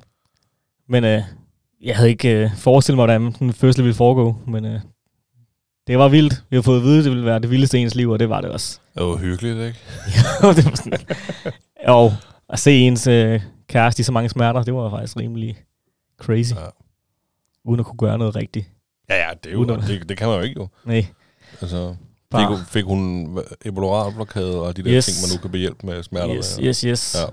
[0.88, 1.22] Men øh,
[1.82, 4.36] jeg havde ikke øh, forestillet mig, hvordan den fødsel ville foregå.
[4.46, 4.80] Men øh,
[5.86, 6.44] det var vildt.
[6.50, 8.18] Vi har fået at vide, at det ville være det vildeste i ens liv, og
[8.18, 8.80] det var det også.
[8.98, 9.78] Det var hyggeligt, ikke?
[10.56, 10.98] det var sådan,
[11.86, 12.12] og
[12.48, 15.56] at se ens øh, kæreste i så mange smerter, det var faktisk rimelig
[16.20, 16.52] crazy.
[16.54, 16.60] Ja.
[17.64, 18.66] Uden at kunne gøre noget rigtigt.
[19.08, 20.68] Ja, ja, det, er jo, at- det, det kan man jo ikke jo.
[20.84, 21.06] Nej,
[21.60, 22.64] Altså, fik, bare.
[22.68, 23.28] fik hun
[23.64, 25.06] epiduralblokade og de der Yes.
[25.06, 26.66] ting, man nu kan behjælpe med smerter Yes, med?
[26.66, 27.16] yes, yes.
[27.20, 27.26] Ja.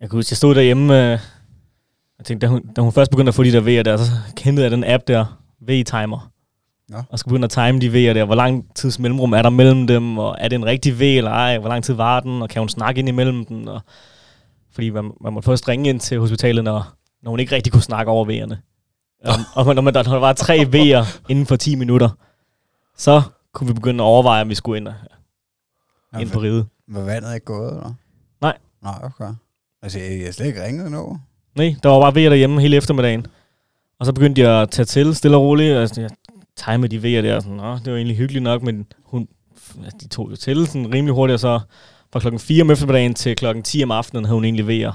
[0.00, 1.18] Jeg kunne huske, jeg stod derhjemme, øh,
[2.18, 4.02] jeg tænkte, da hun, da hun først begyndte at få de der V'er der, så
[4.36, 6.30] kendte jeg den app der, V-timer.
[6.90, 7.02] Nå.
[7.10, 8.24] Og skulle begynde at time de V'er der.
[8.24, 11.30] Hvor lang tids mellemrum er der mellem dem, og er det en rigtig V eller
[11.30, 11.58] ej?
[11.58, 13.68] Hvor lang tid var den, og kan hun snakke ind imellem den?
[13.68, 13.80] Og,
[14.72, 17.82] fordi man, man må først ringe ind til hospitalet, når når hun ikke rigtig kunne
[17.82, 18.56] snakke over V'erne.
[19.24, 22.08] Og, og når, man, når der var tre V'er inden for 10 minutter,
[22.96, 23.22] så
[23.52, 24.94] kunne vi begynde at overveje, om vi skulle ind, og,
[26.20, 26.66] ind på riget.
[26.88, 27.94] Var vandet ikke gået, eller?
[28.40, 28.58] Nej.
[28.82, 29.34] Nej, okay.
[29.82, 31.20] Altså, jeg har slet ikke ringet endnu.
[31.54, 33.26] Nej, der var bare V'er derhjemme hele eftermiddagen.
[34.00, 35.76] Og så begyndte jeg at tage til stille og roligt.
[35.76, 36.10] Altså, jeg
[36.56, 39.28] timede de V'er der, sådan, Nå, det var egentlig hyggeligt nok, men hun,
[39.84, 41.60] altså, de tog jo til sådan rimelig hurtigt, og så
[42.12, 44.92] fra klokken 4 om eftermiddagen til klokken 10 om aftenen havde hun egentlig V'er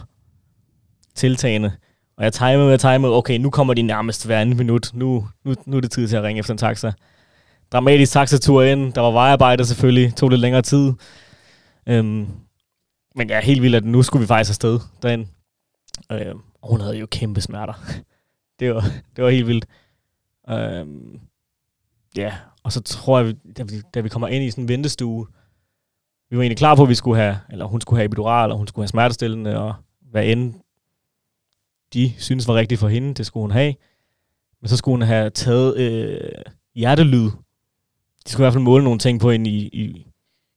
[1.15, 1.71] tiltagende.
[2.17, 4.91] Og jeg timede, jeg timede, okay, nu kommer de nærmest hver anden minut.
[4.93, 6.91] Nu, nu, nu er det tid til at ringe efter en taxa.
[7.71, 8.93] Dramatisk taxatur ind.
[8.93, 10.15] Der var vejarbejde selvfølgelig.
[10.15, 10.93] Tog lidt længere tid.
[11.87, 12.27] Øhm,
[13.15, 15.25] men jeg ja, helt vildt, at nu skulle vi faktisk afsted derind.
[16.11, 17.73] Øhm, og hun havde jo kæmpe smerter.
[18.59, 18.81] det, var,
[19.15, 19.65] det var helt vildt.
[20.49, 21.19] Øhm,
[22.17, 25.27] ja, og så tror jeg, da vi, da vi kommer ind i sådan en ventestue,
[26.29, 28.57] vi var egentlig klar på, at vi skulle have, eller hun skulle have epidural, og
[28.57, 30.53] hun skulle have smertestillende, og hvad end
[31.93, 33.75] de synes var rigtigt for hende, det skulle hun have.
[34.61, 36.31] Men så skulle hun have taget øh,
[36.75, 37.29] hjertelyd.
[38.25, 40.07] De skulle i hvert fald måle nogle ting på hende i, i,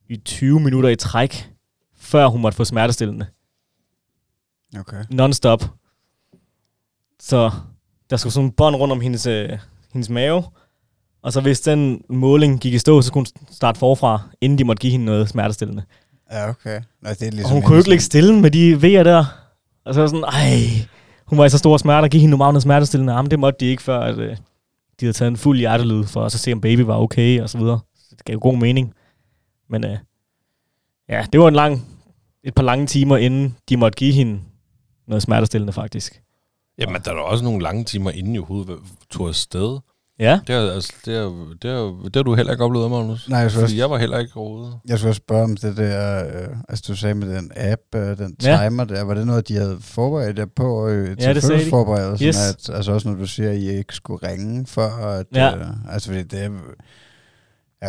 [0.09, 1.51] i 20 minutter i træk,
[1.97, 3.27] før hun måtte få smertestillende.
[4.79, 5.05] Okay.
[5.11, 5.65] Non-stop.
[7.21, 7.51] Så
[8.11, 9.59] der skulle sådan en bånd rundt om hendes, øh,
[9.93, 10.43] hendes mave,
[11.23, 14.65] og så hvis den måling gik i stå, så kunne hun starte forfra, inden de
[14.65, 15.83] måtte give hende noget smertestillende.
[16.33, 16.81] Ja, okay.
[17.03, 19.25] Nå, det er ligesom Og hun kunne jo ikke ligge stille med de vejer der.
[19.85, 20.59] Og så var sådan, ej,
[21.27, 23.13] hun var i så store smerter, giv hende nu meget smertestillende.
[23.13, 24.37] Jamen, det måtte de ikke, før at, øh,
[25.01, 27.51] de havde taget en fuld hjertelyd, for at så se, om baby var okay, og
[27.51, 27.81] så videre.
[27.95, 28.95] Så det gav jo god mening.
[29.71, 29.99] Men øh,
[31.09, 31.87] ja, det var en lang,
[32.45, 34.41] et par lange timer, inden de måtte give hende
[35.07, 36.23] noget smertestillende, faktisk.
[36.79, 38.79] Jamen, der er da også nogle lange timer, inden jeg overhovedet
[39.11, 39.79] tog afsted.
[40.21, 41.25] Ja, Det har, altså, det har,
[41.63, 43.29] det har, det har du heller ikke oplevet, Magnus.
[43.29, 44.79] Nej, jeg Fordi også, jeg var heller ikke overhovedet.
[44.89, 48.19] jeg skulle også spørge om det der, øh, altså du sagde med den app, øh,
[48.19, 48.61] den Ja.
[48.65, 51.35] timer der, var det noget, de havde forberedt jer på øh, til Ja, det sagde
[51.35, 51.41] de.
[51.41, 52.27] fødselsforberedelsen?
[52.29, 52.37] Yes.
[52.69, 55.57] At, altså også når du siger, at I ikke skulle ringe for, at, Ja.
[55.57, 56.51] øh, altså fordi det er,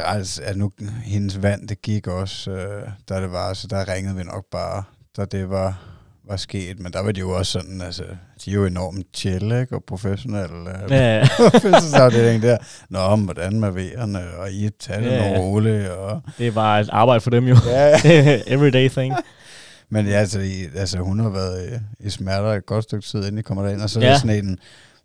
[0.01, 0.71] altså, at nu,
[1.03, 4.83] hendes vand, det gik også, øh, da det var, så der ringede vi nok bare,
[5.17, 5.88] da det var,
[6.29, 8.03] var sket, men der var de jo også sådan, altså,
[8.45, 10.83] de er jo enormt chill, ikke, og professionelle.
[10.83, 11.23] Øh, ja,
[11.61, 12.57] fødselsafdeling der.
[12.89, 15.35] Nå, men hvordan med vejerne, og I tager det Ja.
[15.39, 16.21] roligt, og...
[16.37, 17.55] det var et arbejde for dem jo.
[17.67, 17.99] Ja,
[18.55, 19.13] Everyday thing.
[19.91, 21.69] men ja, altså, I, altså, hun har været
[21.99, 24.11] i, i smerter et godt stykke tid, inden I kommer derind, og så er Ja.
[24.11, 24.49] det sådan en,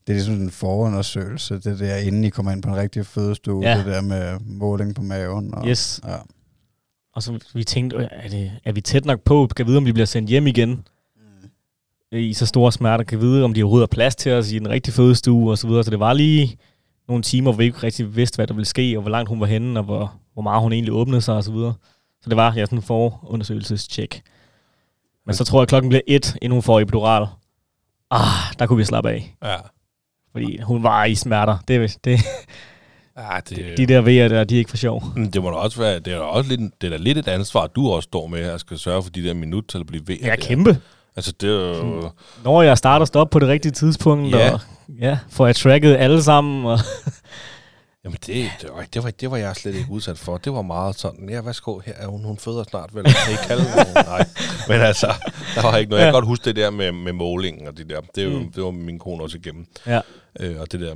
[0.07, 3.69] det er ligesom en forundersøgelse, det der, inden I kommer ind på en rigtig fødestue,
[3.69, 3.79] Ja.
[3.79, 5.55] det der med måling på maven.
[5.55, 6.01] Og, Yes.
[6.07, 6.15] Ja.
[7.15, 9.49] Og så vi tænkte, er, det, er vi tæt nok på?
[9.57, 10.85] Kan vide, om vi bliver sendt hjem igen?
[12.13, 13.05] I så store smerter.
[13.05, 15.67] Kan vide, om de overhovedet har plads til os i en rigtig fødestue og så
[15.67, 15.85] videre.
[15.85, 16.57] Så det var lige
[17.09, 19.41] nogle timer, hvor vi ikke rigtig vidste, hvad der ville ske, og hvor langt hun
[19.41, 21.75] var henne, og hvor, hvor meget hun egentlig åbnede sig og så videre.
[22.23, 24.23] Så det var ja, sådan en forundersøgelsestjek.
[25.27, 27.27] Men så tror jeg, klokken blev et, inden hun får epidural.
[28.11, 29.37] Ah, der kunne vi slappe af.
[29.45, 29.57] Ja.
[30.33, 31.59] Fordi hun var i smerter.
[31.69, 32.21] Det, det,
[33.17, 35.03] Ja, det, de der vejer der, de er ikke for sjov.
[35.33, 37.29] Det må da også være, det er da også lidt, det er da lidt et
[37.29, 40.03] ansvar, du også står med, at skal sørge for de der minut til at blive
[40.07, 40.17] ved.
[40.23, 40.81] Ja, kæmpe.
[41.17, 42.11] Altså, det er jo...
[42.45, 44.53] Når jeg starter stopper på det rigtige tidspunkt, Ja.
[44.53, 44.61] og
[45.01, 46.67] ja, får jeg tracket alle sammen.
[46.67, 46.79] Og
[48.05, 50.37] Jamen, det, det, var, det, var, det var jeg slet ikke udsat for.
[50.37, 53.05] Det var meget sådan, ja, værsgo, her er hun, hun føder snart, vel?
[53.05, 53.87] Kan I kalde nogen?
[54.07, 54.27] Nej.
[54.69, 55.07] Men altså,
[55.55, 56.01] der var ikke noget.
[56.01, 56.17] Jeg kan Ja.
[56.17, 58.01] godt huske det der med, med målingen og det der.
[58.15, 58.53] Det, jo, Mm.
[58.53, 59.67] det var min kone også igennem.
[59.87, 60.01] Ja.
[60.41, 60.95] Øh, og det der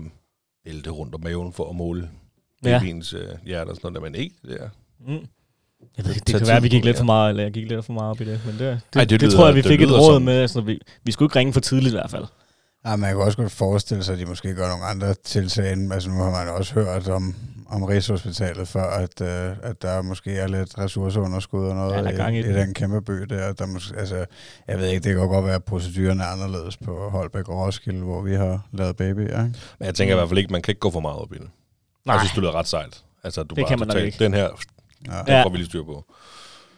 [0.65, 2.09] bælte rundt om maven for at måle
[2.65, 2.79] Ja.
[2.79, 4.69] babyens øh, hjerte og sådan noget, men ikke det der.
[5.07, 5.27] Mm.
[5.97, 7.69] Jeg ved, ikke, det kan være, at vi gik lidt for meget, eller jeg gik
[7.69, 8.41] lidt for meget op i det.
[8.47, 10.15] Men det, det, Ej, det det, det lyder- tror jeg, vi det fik et råd
[10.15, 10.41] som- med.
[10.41, 12.25] Altså, vi, vi skulle ikke ringe for tidligt i hvert fald.
[12.87, 15.73] Ja, man kan også godt forestille sig, at de måske gør nogle andre tiltag.
[15.73, 17.35] end- Altså nu har man også hørt om,
[17.69, 22.35] om Rigshospitalet før, at, øh, at der måske er lidt ressourceunderskud og noget Ja, gang
[22.37, 22.55] i i, i den.
[22.55, 23.53] den kæmpe by der.
[23.53, 24.25] der måske, altså,
[24.69, 28.01] jeg ved ikke, det kan godt være, at proceduren er anderledes på Holbæk og Roskilde,
[28.01, 29.29] hvor vi har lavet baby.
[29.31, 29.43] Ja?
[29.43, 31.39] Men jeg tænker i hvert fald ikke, man kan ikke gå for meget op i
[31.39, 31.49] det.
[32.07, 33.03] Nej, Jeg synes, det lyder ret sejt.
[33.25, 34.25] Altså, du Det bare kan man nok totalt- ikke.
[34.25, 34.49] Den her,
[35.07, 35.37] Ja.
[35.37, 35.45] Ja.
[35.45, 36.05] får vi lige styr på.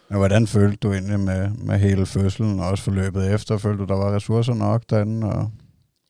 [0.09, 3.59] Men hvordan følte du egentlig med, med hele fødslen og også forløbet efter?
[3.59, 5.27] Følte du, der var ressourcer nok derinde?
[5.33, 5.51] Og,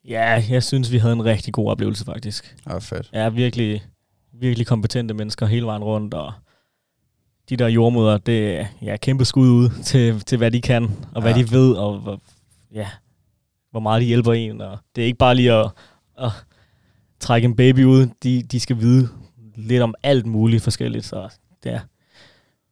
[0.08, 2.56] ja, jeg synes, vi havde en rigtig god oplevelse faktisk.
[2.68, 3.11] ja, fedt.
[3.12, 3.84] Er virkelig,
[4.32, 6.32] virkelig kompetente mennesker hele vejen rundt, og
[7.48, 10.84] de der jordmøder, det er ja, kæmpe skud ud til, til, hvad de kan,
[11.14, 11.38] og hvad Ja.
[11.42, 12.20] de ved, og hvor,
[12.72, 12.88] ja,
[13.70, 14.61] hvor meget de hjælper en.
[14.61, 15.70] Og det er ikke bare lige at,
[16.18, 16.30] at
[17.20, 18.06] trække en baby ud.
[18.22, 19.08] De, de skal vide
[19.56, 21.04] lidt om alt muligt forskelligt.
[21.04, 21.28] Så
[21.64, 21.80] ja,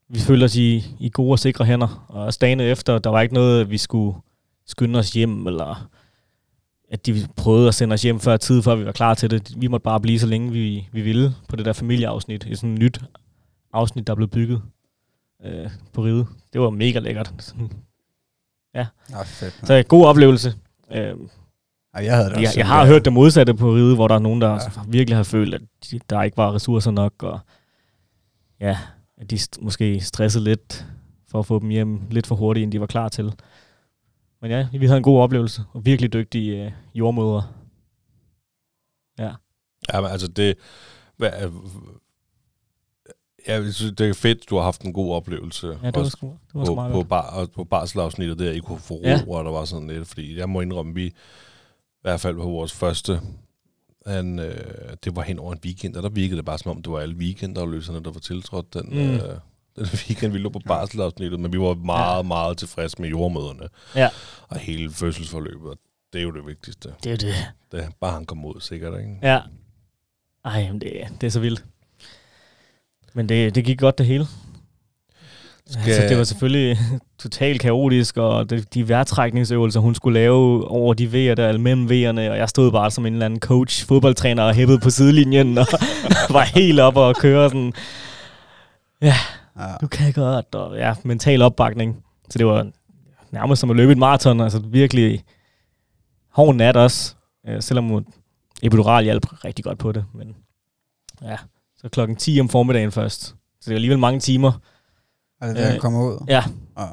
[0.09, 2.05] vi føler os i, i gode og sikre hænder.
[2.09, 4.19] Og dagen efter, der var ikke noget, vi skulle
[4.67, 5.89] skynde os hjem, eller
[6.91, 9.55] at de prøvede at sende os hjem før tid, før vi var klar til det.
[9.57, 12.47] Vi måtte bare blive så længe vi, vi ville på det der familieafsnit.
[12.51, 13.01] Et sådan nyt
[13.73, 14.63] afsnit, der blev bygget
[15.45, 16.27] øh, på ride.
[16.53, 17.55] Det var mega lækkert.
[18.75, 18.87] Ja,
[19.25, 19.61] fedt.
[19.67, 20.55] Så en god oplevelse.
[20.95, 21.15] Øh,
[21.95, 24.15] Og jeg havde det også Jeg, jeg har hørt det modsatte på ride, hvor der
[24.15, 24.59] er nogen, der Ja.
[24.89, 27.41] virkelig har følt, at de, der ikke var ressourcer nok, og
[28.61, 28.79] ja,
[29.21, 30.87] at de st- måske stressede lidt
[31.31, 33.33] for at få dem hjem lidt for hurtigt, end de var klar til.
[34.43, 37.43] Men ja, vi havde en god oplevelse, og virkelig dygtige øh, jordmødre.
[39.19, 39.33] Ja.
[39.93, 40.57] Ja, men altså det...
[41.17, 41.51] Hvad, er-
[43.49, 45.67] ja, synes, det er fedt, du har haft en god oplevelse.
[45.83, 47.09] Ja, det var sgu, det var sgu på, meget på, godt.
[47.09, 49.21] bar, på barselsafsnittet der, I kunne få ro, Ja.
[49.29, 51.15] og der var sådan lidt, fordi jeg må indrømme, vi i
[52.03, 53.21] hvert fald på vores første,
[54.09, 56.83] han, øh, det var hen over en weekend, og der virkede det bare som om,
[56.83, 58.99] det var alle weekendafløserne, der var tiltrådt den, Mm.
[59.15, 59.21] øh,
[59.77, 62.23] den weekend, vi lå på barselsafsnittet, men vi var meget, ja.
[62.23, 63.69] meget tilfredse med jordmøderne.
[63.95, 64.09] Ja.
[64.49, 65.79] Og hele fødselsforløbet,
[66.13, 66.89] det er jo det vigtigste.
[67.05, 67.35] Det er jo det.
[67.73, 69.19] Det, er bare han kom ud, sikkert, ikke?
[69.23, 69.41] Ja.
[70.45, 71.65] Ej, jamen det, det er så vildt.
[73.15, 74.27] Men det, det gik godt det hele.
[75.71, 75.83] Skal...
[75.93, 76.79] Altså, det var selvfølgelig
[77.23, 82.31] totalt kaotisk, og det, de vejrtrækningsøvelser, hun skulle lave over de V'er der, mellem V'erne,
[82.31, 85.67] og jeg stod bare som en eller anden coach, fodboldtræner, og hæppede på sidelinjen, og
[86.37, 87.73] var helt op og køre sådan,
[89.03, 89.15] Ja.
[89.81, 91.97] du kan godt, og ja, mental opbakning.
[92.31, 92.67] Så det var
[93.31, 95.25] nærmest som at løbe et maraton, altså virkelig
[96.33, 97.15] hård nat også,
[97.61, 98.07] selvom
[98.63, 100.37] epidural hjalp rigtig godt på det, men
[101.23, 101.37] ja,
[101.77, 103.23] så klokken 10 om formiddagen først.
[103.27, 104.53] Så det er alligevel mange timer.
[105.41, 106.25] Er det der, Øh, kommer ud?
[106.29, 106.43] Ja,
[106.79, 106.87] Ja.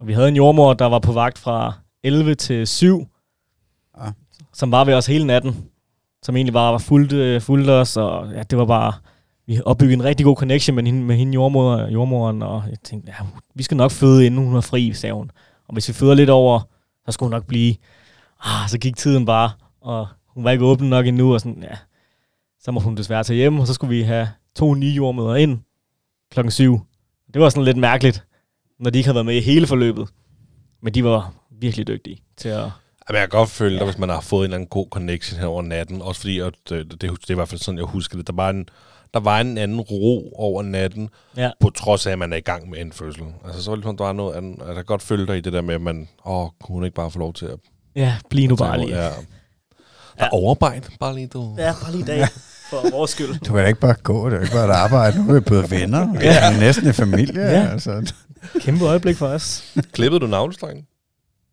[0.00, 1.72] og vi havde en jordmor, der var på vagt fra
[2.02, 3.06] 11 til 7,
[3.98, 4.10] Ja.
[4.52, 5.64] som var ved os hele natten,
[6.22, 8.92] som egentlig bare var fuldt, øh, fuldt os, og ja, det var bare,
[9.46, 13.12] vi opbyggede en rigtig god connection med hende, med hende jordmor, jordmoren, og jeg tænkte,
[13.18, 15.30] ja, vi skal nok føde, inden hun er fri, sagde hun.
[15.68, 16.60] Og hvis vi føder lidt over,
[17.06, 17.74] så skulle hun nok blive.
[18.44, 19.50] Ah, så gik tiden bare,
[19.80, 21.76] og hun var ikke åben nok endnu, og sådan, ja.
[22.60, 25.58] Så må hun desværre tage hjem, og så skulle vi have to nye jordmøder ind
[26.30, 26.80] klokken syv.
[27.34, 28.24] Det var sådan lidt mærkeligt,
[28.80, 30.08] når de ikke havde været med i hele forløbet.
[30.82, 32.56] Men de var virkelig dygtige til at...
[33.08, 35.40] Jamen, jeg kan godt føle, at hvis man har fået en eller anden god connection
[35.40, 37.84] her over natten, også fordi, at det, det, det er i hvert fald sådan, jeg
[37.86, 38.68] husker det, der var en,
[39.14, 41.50] der var en anden ro over natten, Ja.
[41.60, 43.22] på trods af, at man er i gang med en fødsel.
[43.44, 44.52] Altså, så var det ligesom, der var noget andet.
[44.52, 46.84] Altså, jeg kan godt følge dig i det der med, at man, åh, kunne hun
[46.84, 47.58] ikke bare få lov til at...
[47.96, 48.96] Ja, bliv nu bare lige.
[48.96, 49.02] Ja.
[49.04, 49.12] Der
[50.18, 50.24] Ja.
[50.24, 51.54] er overarbejde, bare lige du.
[51.58, 52.18] Ja, bare lige i dag.
[52.70, 53.38] For vores skyld.
[53.38, 55.24] Du kan da ikke bare gå, det er ikke bare et arbejde.
[55.26, 55.98] Nu er vi blevet venner.
[56.14, 56.50] ja.
[56.50, 57.40] Vi er næsten i familie.
[57.42, 57.60] Ja.
[57.60, 57.68] Ja.
[57.68, 58.12] Altså.
[58.60, 59.74] Kæmpe øjeblik for os.
[59.92, 60.86] Klippede du navlestrengen?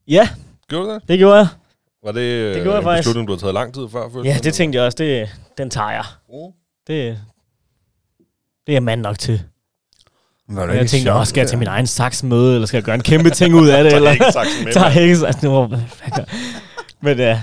[0.08, 0.30] Ja,
[0.70, 1.02] Gjorde du det?
[1.08, 1.48] det gjorde jeg.
[2.06, 3.00] Var det, Det øh, gjorde jeg en faktisk.
[3.10, 4.22] beslutning, du har taget lang tid før?
[4.24, 4.96] Ja, det tænkte jeg også.
[4.96, 6.04] Det, den tager jeg.
[6.30, 6.36] Mm.
[6.88, 7.20] Det,
[8.68, 9.42] det er jeg mand nok til.
[10.50, 12.84] Var Og jeg tænkte, også skal jeg tage min egen saks med, eller skal jeg
[12.84, 13.94] gøre en kæmpe ting ud af det?
[13.96, 14.12] Eller?
[14.12, 15.00] ikke saksen med, tager mand.
[15.00, 15.66] ikke saks nu.
[15.66, 15.80] hvad
[16.16, 16.24] gør-
[17.02, 17.42] Men ja,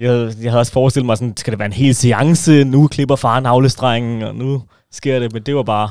[0.00, 2.64] jeg, jeg havde også forestillet mig sådan, skal det være en hel seance?
[2.64, 5.32] Nu klipper far navlestrengen, og nu sker det.
[5.32, 5.90] Men det var bare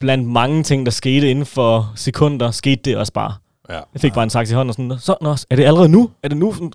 [0.00, 3.34] blandt mange ting, der skete inden for sekunder, skete det også bare.
[3.68, 3.80] Ja.
[3.92, 6.10] Jeg fik bare en saks i hånden og sådan, så nå, er det allerede nu?
[6.22, 6.52] Er det nu?
[6.52, 6.72] Sådan,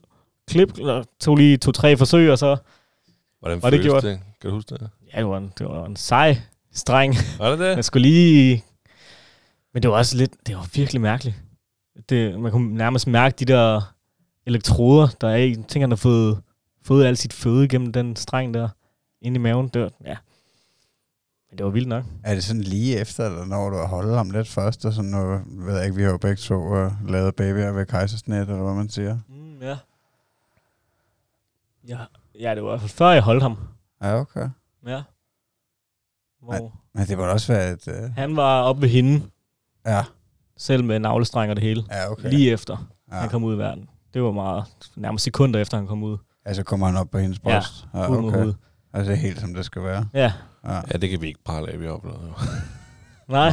[0.48, 2.58] klip, eller tog lige to-tre forsøg, og så...
[3.39, 4.04] Hvordan Var det gjort?
[4.04, 4.20] det?
[4.41, 4.89] Kan du huske det?
[5.14, 6.38] Ja, det var en, det var en sej
[6.74, 7.16] streng.
[7.38, 7.76] Var det det?
[7.76, 8.64] Jeg skulle lige...
[9.74, 10.32] Men det var også lidt...
[10.48, 11.36] Det var virkelig mærkeligt.
[12.10, 13.82] Det, man kunne nærmest mærke de der
[14.46, 15.50] elektroder, der er i.
[15.50, 16.41] Jeg tænker, han har fået,
[16.82, 18.70] fået alt sit føde gennem den streng der
[19.22, 19.68] inde i maven.
[19.68, 20.18] Det var, ja.
[21.50, 22.04] Men det var vildt nok.
[22.24, 25.12] Er det sådan lige efter, eller når du har holdt ham lidt først, og sådan
[25.12, 28.64] noget, ved jeg ikke, vi har jo begge to uh, lavet babyer ved kejsersnit, eller
[28.64, 29.20] hvad man siger.
[29.30, 29.78] Mm, ja.
[31.88, 32.00] ja.
[32.39, 33.58] Ja, det var i hvert fald før jeg holdt ham.
[34.02, 34.50] Ja, okay.
[34.88, 35.02] Ja.
[36.41, 37.88] Hvor Men det må da også være et...
[37.88, 39.22] Uh, han var oppe ved hende,
[39.86, 40.04] ja,
[40.58, 41.84] selv med navlestreng og det hele.
[41.91, 42.30] ja, okay.
[42.30, 43.16] Lige efter ja.
[43.16, 43.89] han kom ud i verden.
[44.16, 44.63] Det var meget,
[44.95, 46.18] nærmest sekunder efter han kom ud.
[46.45, 47.88] Altså kommer han op på hendes Ja, bryst?
[47.93, 48.38] Ja, mod okay.
[48.38, 48.55] hovedet.
[48.93, 50.05] Altså det helt som det skal være.
[50.13, 50.32] Ja.
[50.66, 50.74] Ja.
[50.76, 52.20] Ja, det kan vi ikke prale af, vi oplevede.
[53.30, 53.49] Nej.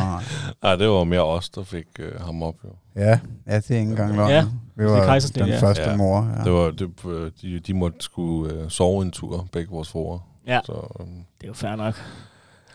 [0.63, 0.77] Nej.
[0.77, 2.55] Det var mere os, der fik øh, ham op.
[2.65, 2.69] Jo.
[2.97, 4.31] Ja, ja, det er ikke engang løgn.
[4.31, 4.45] Ja,
[4.77, 5.61] vi var kejsersnit, den ja.
[5.61, 5.97] første Ja.
[5.97, 6.33] mor.
[6.39, 6.45] Ja.
[6.45, 10.19] Det var, det, øh, de, de måtte skulle øh, sove en tur, begge vores forer.
[10.47, 10.61] Ja.
[10.65, 11.95] Så, øh, Det er jo fair nok.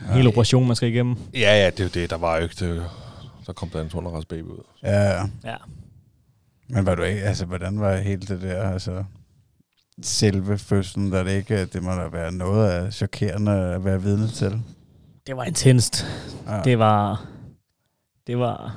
[0.07, 0.13] Ja.
[0.13, 1.15] Hele operation, man skal igennem.
[1.33, 2.09] ja, ja, det er jo det.
[2.09, 2.83] Der var jo ikke det.
[3.47, 4.63] Der kom der en tunderrets baby ud.
[4.83, 5.21] Ja, ja.
[5.43, 5.55] Ja.
[6.69, 9.03] Men var du ikke, altså hvordan var helt det der, altså
[10.01, 14.27] selve fødslen, der det ikke, det må da være noget af chokerende at være vidne
[14.27, 14.61] til.
[15.27, 16.05] Det var intenst.
[16.47, 16.61] Ja.
[16.63, 17.25] Det var...
[18.27, 18.75] Det var...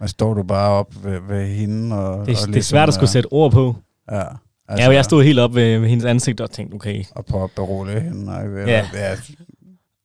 [0.00, 1.96] Men står du bare op ved, ved hende?
[1.96, 3.76] Og, Det, og det er ligesom, svært at skulle øh, sætte ord på.
[4.10, 4.22] Ja.
[4.68, 7.04] Altså, ja, jeg stod helt op ved, ved hendes ansigt og tænkte, okay.
[7.10, 8.42] Og prøve at berolige hende.
[8.44, 8.60] Ikke?
[8.60, 8.86] Eller, Ja.
[8.94, 9.16] ja.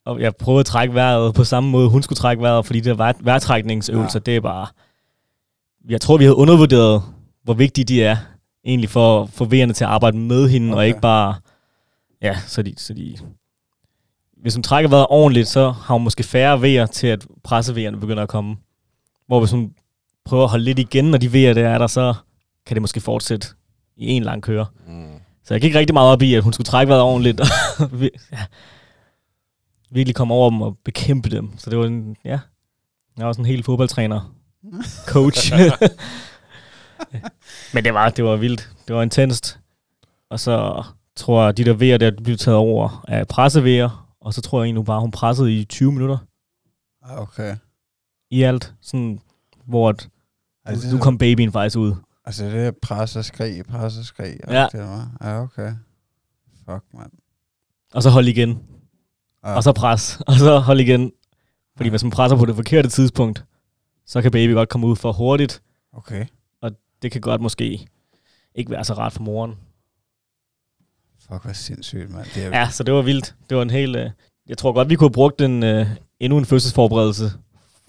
[0.06, 2.98] Og jeg prøvede at trække vejret på samme måde, hun skulle trække vejret, fordi det
[2.98, 4.32] var vejrtrækningsøvelser, ja.
[4.32, 4.68] det er bare...
[5.90, 7.04] Jeg tror, vi havde undervurderet,
[7.44, 8.18] hvor vigtige de er,
[8.66, 10.78] egentlig for få V'erne til at arbejde med hende, okay.
[10.78, 11.36] og ikke bare...
[12.22, 13.18] Ja, så de, så de...
[14.42, 18.00] Hvis hun trækker vejret ordentligt, så har hun måske færre V'er til, at presse V'erne
[18.00, 18.56] begynder at komme.
[19.28, 19.74] Hvor hvis hun
[20.26, 22.14] prøver at holde lidt igen, når de V'er der er der, så
[22.66, 23.48] kan det måske fortsætte
[23.98, 24.66] i en lang køre.
[24.88, 25.20] Mm.
[25.44, 27.48] Så jeg gik rigtig meget op i, at hun skulle trække vejret ordentligt, og
[28.32, 28.40] ja,
[29.92, 31.58] virkelig komme over dem og bekæmpe dem.
[31.58, 32.40] Så det var en, ja,
[33.18, 34.36] jeg var sådan en helt fodboldtræner,
[35.08, 35.52] coach.
[37.74, 38.70] Men det var, det var vildt.
[38.88, 39.60] Det var intenst.
[40.30, 40.84] Og så
[41.16, 44.62] tror jeg, at de der vejer der blev taget over af pressevejer, og så tror
[44.62, 46.18] jeg egentlig bare, hun pressede i 20 minutter
[47.04, 47.56] Ah, Okay.
[48.32, 48.74] i alt.
[48.82, 49.20] Sådan,
[49.66, 50.10] hvor at,
[50.66, 51.96] Altså, nu kom babyen faktisk ud.
[52.26, 54.38] Altså det er pres og skrig, pres og skrig.
[54.48, 54.68] Ja.
[54.72, 55.12] Det var.
[55.24, 55.72] ja, okay.
[56.70, 57.12] Fuck, mand.
[57.94, 58.60] Og så hold igen.
[59.44, 59.56] Ja.
[59.56, 60.22] Og så pres.
[60.28, 61.12] Og så hold igen.
[61.78, 61.90] Fordi Ja.
[61.90, 63.44] hvis man presser på det forkerte tidspunkt,
[64.10, 65.62] så kan baby godt komme ud for hurtigt.
[65.94, 66.26] Okay.
[67.02, 67.88] Det kan godt måske
[68.56, 69.56] ikke være så rart for moren.
[71.20, 72.26] Fuck, hvor sindssygt, mand.
[72.36, 73.36] Det er, Ja, så det var vildt.
[73.50, 73.96] Det var en helt...
[73.96, 74.10] Øh,
[74.48, 75.88] jeg tror godt, vi kunne have brugt en, øh,
[76.20, 77.32] endnu en fødselsforberedelse.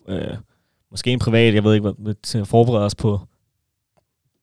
[0.09, 0.37] Øh,
[0.91, 3.21] måske en privat, jeg ved ikke, hvad, til at forberede os på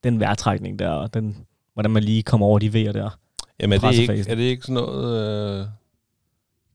[0.03, 1.37] den vejrtrækning der, og den,
[1.73, 3.09] hvordan man lige kommer over de vejer der.
[3.59, 5.61] Jamen er det, ikke, er det ikke sådan noget...
[5.61, 5.67] Øh,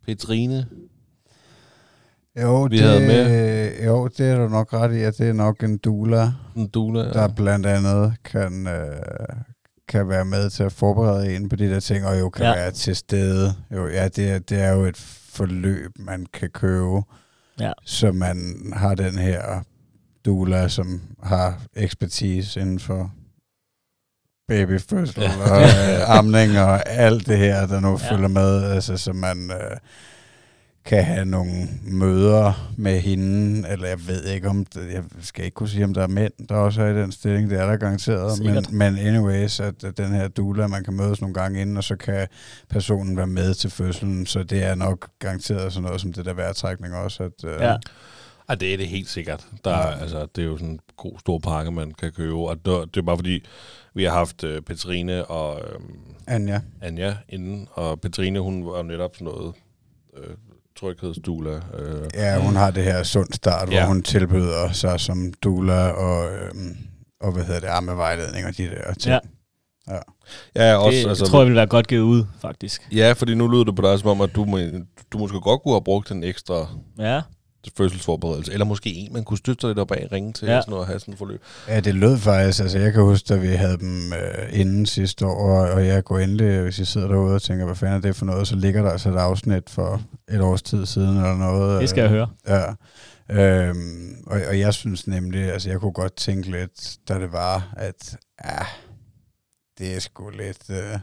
[0.06, 0.66] Petrine?
[2.40, 3.84] Jo, vi det, havde med?
[3.84, 7.12] Jo, det er du nok ret i, at det er nok en doula, En dula?
[7.12, 9.36] der blandt andet kan, øh,
[9.88, 12.50] kan være med til at forberede en på de der ting, og jo kan Ja.
[12.50, 12.56] ja.
[12.56, 13.54] være til stede.
[13.70, 14.96] Jo, ja, det, er- det er jo et
[15.30, 17.02] forløb, man kan købe,
[17.60, 17.72] Ja.
[17.84, 19.62] så man har den her
[20.24, 23.10] doula, som har ekspertise inden for
[24.48, 25.30] babyfødsel Ja.
[25.52, 28.04] og øh, amning og alt det her, der nu Ja.
[28.06, 28.14] ja.
[28.14, 29.76] følger med, altså så man øh,
[30.84, 31.52] kan have nogle
[31.82, 35.94] møder med hende, eller jeg ved ikke om, det, jeg skal ikke kunne sige, om
[35.94, 38.72] der er mænd, der også er i den stilling, det er der garanteret, men, Sikkert.
[38.72, 41.96] men anyways, at, at den her doula, man kan mødes nogle gange inden, og så
[41.96, 42.28] kan
[42.68, 46.32] personen være med til fødslen, så det er nok garanteret sådan noget som det der
[46.34, 47.76] vejrtrækning også, at øh, Ja.
[48.60, 49.46] Det er det helt sikkert.
[49.64, 50.02] Der er, Ja.
[50.02, 52.34] altså, det er jo sådan en god stor pakke, man kan købe.
[52.34, 53.44] Og det, det er bare fordi,
[53.94, 55.94] vi har haft øh, Petrine og øhm,
[56.26, 56.60] Anja.
[56.82, 57.68] Anja inden.
[57.72, 59.54] Og Petrine, hun var netop sådan noget
[60.16, 60.34] øh,
[60.82, 61.50] tryghedsdula.
[61.78, 63.80] Øh, Ja, hun har det her sund start, Ja.
[63.80, 66.76] hvor hun tilbyder sig som doula og, øhm,
[67.20, 69.20] og hvad hedder det, armevejledning og de der ting.
[69.88, 69.98] Ja.
[70.56, 72.88] ja, også, det altså, tror jeg ville være godt givet ud, faktisk.
[72.92, 74.58] Ja, fordi nu lyder det på dig som om, at du, må,
[75.12, 76.66] du måske godt kunne have brugt en ekstra
[76.98, 77.20] Ja,
[77.76, 78.52] fødselsforberedelse.
[78.52, 80.60] Eller måske en, man kunne støtte sig lidt op af, ringe til Ja.
[80.60, 81.42] sådan noget, og have sådan et forløb.
[81.68, 85.26] Ja, det lød faktisk, altså jeg kan huske, da vi havde dem øh, inden sidste
[85.26, 88.16] år, og jeg går endelig, hvis I sidder derude og tænker, hvad fanden er det
[88.16, 90.02] for noget, så ligger der altså et afsnit for
[90.32, 91.80] et års tid siden eller noget.
[91.80, 92.28] det skal jeg høre.
[92.48, 92.62] Ja.
[93.30, 97.72] Øhm, og, og jeg synes nemlig, altså jeg kunne godt tænke lidt, da det var,
[97.76, 98.58] at ja,
[99.78, 100.98] det er sgu lidt øh,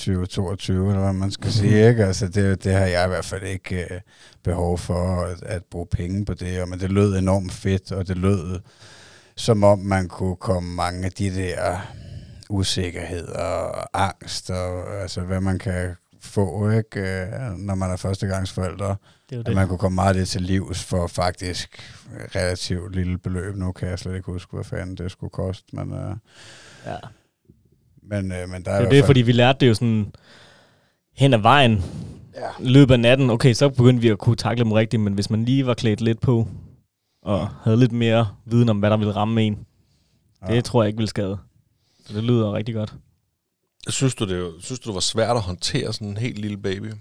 [0.00, 2.04] 2022, eller hvad man skal sige, ikke?
[2.04, 4.00] Altså det, det har jeg i hvert fald ikke øh,
[4.44, 8.08] behov for at, at bruge penge på det, og, men det lød enormt fedt, og
[8.08, 8.60] det lød
[9.36, 11.92] som om man kunne komme mange af de der
[12.50, 17.00] usikkerhed og angst, og altså hvad man kan få, ikke?
[17.00, 18.88] Øh, når man er førstegangsforældre.
[18.88, 18.96] Det
[19.32, 19.54] er jo At det.
[19.54, 21.78] man kunne komme meget af det til livs for faktisk
[22.34, 23.56] relativt lille beløb.
[23.56, 26.16] Nu kan jeg slet ikke huske, hvad fanden det skulle koste, men, øh,
[26.86, 26.96] Ja.
[28.10, 30.12] Men, øh, men der er, Det er det, fordi vi lærte det jo sådan
[31.16, 31.82] hen ad vejen.
[32.34, 32.64] Ja.
[32.64, 35.30] I løbet af natten, okay, så begyndte vi at kunne takle dem rigtigt, men hvis
[35.30, 36.48] man lige var klædt lidt på,
[37.22, 39.54] og havde lidt mere viden om, hvad der ville ramme en,
[40.46, 40.60] det Ja.
[40.60, 41.38] tror jeg ikke ville skade.
[42.06, 42.94] Så det lyder rigtig godt.
[43.88, 46.92] Synes du, det, synes du, det var svært at håndtere sådan en helt lille baby?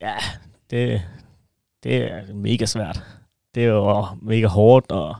[0.00, 0.14] Ja,
[0.70, 1.02] det,
[1.82, 3.02] det er mega svært.
[3.54, 5.16] Det er jo mega hårdt, og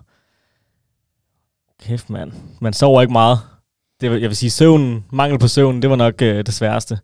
[1.81, 3.39] kæft mand, man sover ikke meget.
[4.01, 6.99] Det, jeg vil sige, søvnen, mangel på søvn, det var nok øh, det sværeste.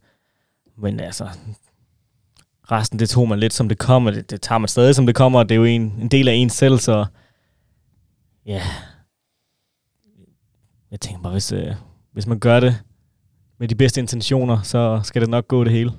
[0.78, 1.28] Men altså,
[2.70, 4.10] resten det tog man lidt som det kommer.
[4.10, 5.42] Det, det tager man stadig som det kommer.
[5.42, 7.06] Det er jo en, en del af ens selv, så
[8.46, 8.62] ja.
[10.90, 11.74] Jeg tænker bare, hvis, øh,
[12.12, 12.80] hvis man gør det
[13.58, 15.92] med de bedste intentioner, så skal det nok gå det hele.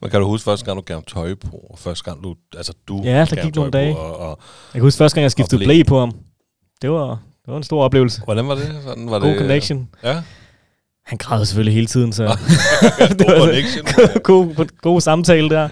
[0.00, 1.56] Men kan du huske første gang, du gav tøj på?
[1.70, 3.94] Og første gang, du, altså du Ja, der gik nogle dage.
[3.94, 6.12] På, og, og, Jeg kan huske første gang, jeg skiftede Og blæ på ham.
[6.82, 8.22] Det var, det var en stor oplevelse.
[8.24, 8.80] hvordan var det?
[8.84, 9.88] Sådan, var God det, connection.
[10.02, 10.22] Ja,
[11.06, 12.24] Han græd selvfølgelig hele tiden, så
[13.18, 13.86] god var- connection.
[14.22, 15.68] god, god samtale der.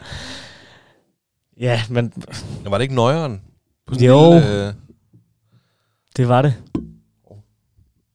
[1.60, 2.12] Ja, men
[2.64, 3.40] var det ikke nøjeren?
[3.86, 4.32] På Jo.
[4.32, 4.72] Lille, øh,
[6.16, 6.54] det var det.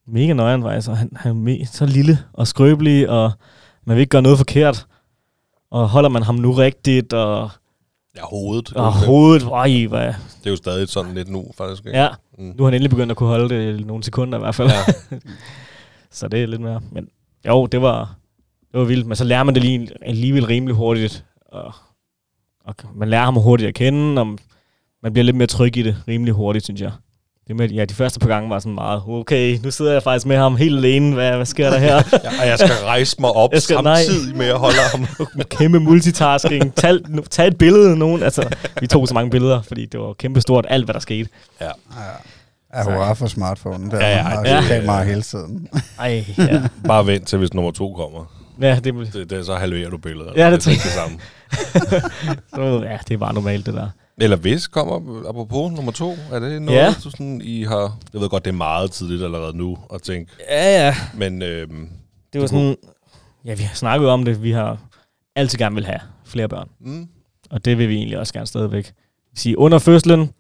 [0.08, 3.32] Mega nøjeren faktisk, og han, han er så lille og skrøbelig, og
[3.86, 4.86] man vil ikke gøre noget forkert.
[5.72, 7.50] Og holder man ham nu rigtigt, og,
[8.18, 8.74] ja, hovedet.
[8.74, 11.86] og hovedet, øj, hvad, Det er jo stadig sådan lidt nu, faktisk.
[11.86, 12.00] Ikke?
[12.00, 12.08] ja,
[12.40, 12.44] Mm.
[12.58, 14.70] nu har han endelig begyndt at kunne holde det nogle sekunder i hvert fald.
[14.70, 15.18] Ja.
[16.12, 16.82] Så det er lidt mere.
[16.92, 17.08] Men
[17.48, 18.16] jo, det var,
[18.72, 19.08] det var vildt.
[19.08, 21.26] Men så lærer man det lige, alligevel rimelig hurtigt.
[21.52, 21.74] Og,
[22.66, 24.28] og man lærer ham hurtigt at kende, og
[25.04, 26.92] man bliver lidt mere tryg i det rimelig hurtigt, synes jeg.
[27.48, 30.26] Det med, ja, de første par gange var sådan meget, okay, nu sidder jeg faktisk
[30.26, 31.96] med ham helt alene, hvad, hvad sker der her?
[32.24, 34.04] Ja, og jeg skal rejse mig op Jeg skal- skal, nej.
[34.04, 35.08] samtidig med at holde ham.
[35.58, 36.76] kæmpe multitasking.
[36.76, 36.94] Tag,
[37.30, 38.24] tag et billede, nogen.
[38.24, 41.30] Altså, vi tog så mange billeder, fordi det var kæmpe stort, alt hvad der skete.
[41.62, 41.70] Ja.
[42.76, 43.92] Ja, hurra for smartphone.
[43.92, 45.68] Der Ja, ja, har det- ja, kamera hele tiden.
[46.00, 46.62] Ej, ja.
[46.88, 48.32] Bare vent til, hvis nummer to kommer.
[48.62, 50.32] Ja, det, det, Det, det, så halverer du billedet.
[50.36, 51.20] Ja, det det, er ikke det samme.
[52.90, 53.90] ja, det er bare normalt, det der.
[54.22, 56.94] Eller hvis kommer, apropos nummer to, er det noget, Ja.
[57.04, 57.98] du sådan, I har...
[58.14, 60.96] Jeg ved godt, det er meget tidligt allerede nu at tænke, Ja, ja.
[61.14, 61.90] men øhm,
[62.34, 62.76] Det var sådan,
[63.46, 64.44] ja, vi har snakket om det.
[64.44, 64.78] Vi har
[65.36, 66.70] altid gerne vil have flere børn.
[66.80, 67.08] mm,
[67.52, 68.94] Og det vil vi egentlig også gerne stadigvæk.
[69.36, 70.32] Sige, under fødslen,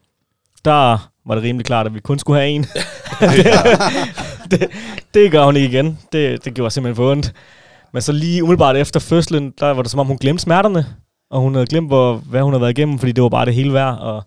[0.66, 2.64] der var det rimelig klart, at vi kun skulle have en.
[4.52, 4.70] det,
[5.14, 6.00] det gør hun ikke igen.
[6.12, 7.34] Det, det gjorde simpelthen for ondt.
[7.94, 10.86] Men så lige umiddelbart efter fødslen, der var det som om, hun glemte smerterne.
[11.30, 13.54] Og hun havde glemt, hvor, hvad hun havde været igennem, fordi det var bare det
[13.54, 13.98] hele værd.
[14.00, 14.24] Og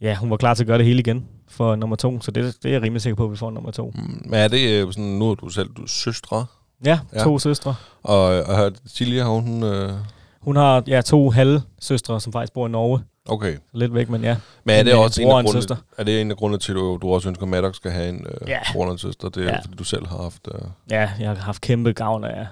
[0.00, 2.20] ja, hun var klar til at gøre det hele igen for nummer to.
[2.20, 3.92] Så det, det er jeg rimelig sikker på, at vi får nummer to.
[3.94, 6.46] mm, men er det øh, sådan, nu er du selv du er søstre,
[6.84, 7.22] Ja, Ja.
[7.22, 7.74] to søstre.
[8.02, 9.62] og, og har Silja, har hun...
[9.62, 9.92] Øh,
[10.40, 13.00] Hun har ja, to halve søstre, som faktisk bor i Norge.
[13.28, 13.56] okay.
[13.72, 14.36] Lidt væk, men ja.
[14.64, 16.72] Men er det også en og af, en grundene, er det en af grundene til,
[16.72, 18.58] at du, du også ønsker, at Maddox skal have en øh, Ja.
[18.72, 19.28] bror og en søster?
[19.28, 19.60] Det er ja.
[19.64, 20.48] fordi, du selv har haft...
[20.54, 20.60] Øh,
[20.90, 22.46] Ja, jeg har haft kæmpe gavn af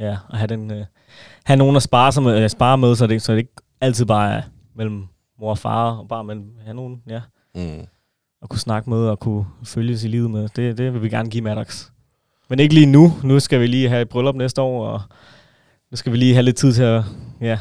[0.00, 0.84] ja, at have, den, øh,
[1.46, 4.32] have nogen at spare, som, øh, spare med, så det, så det ikke altid bare
[4.34, 4.42] er
[4.76, 5.04] mellem
[5.40, 7.20] mor og far, og bare men have nogen, ja,
[7.54, 7.80] mm.
[8.42, 10.48] at kunne snakke med og kunne følges i livet med.
[10.56, 11.86] Det, det vil vi gerne give Maddox.
[12.50, 13.12] Men ikke lige nu.
[13.22, 15.00] Nu skal vi lige have et bryllup næste år, og
[15.90, 17.02] nu skal vi lige have lidt tid til at
[17.40, 17.58] ja,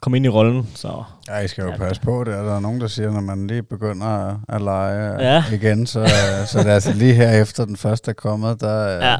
[0.00, 0.68] komme ind i rollen.
[0.74, 1.76] Så Ja, I skal jo Ja.
[1.76, 2.34] passe på det.
[2.34, 5.44] Der er nogen, der siger, når man lige begynder at, at lege ja.
[5.52, 6.06] igen, så,
[6.46, 9.16] så det er altså lige her efter den første er kommet, der, Ja.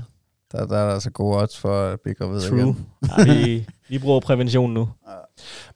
[0.54, 0.58] Ja.
[0.60, 2.58] der, der er der altså gode odds for at blive gravid true.
[2.58, 2.86] igen.
[3.18, 4.88] Ja, vi, vi bruger prævention nu.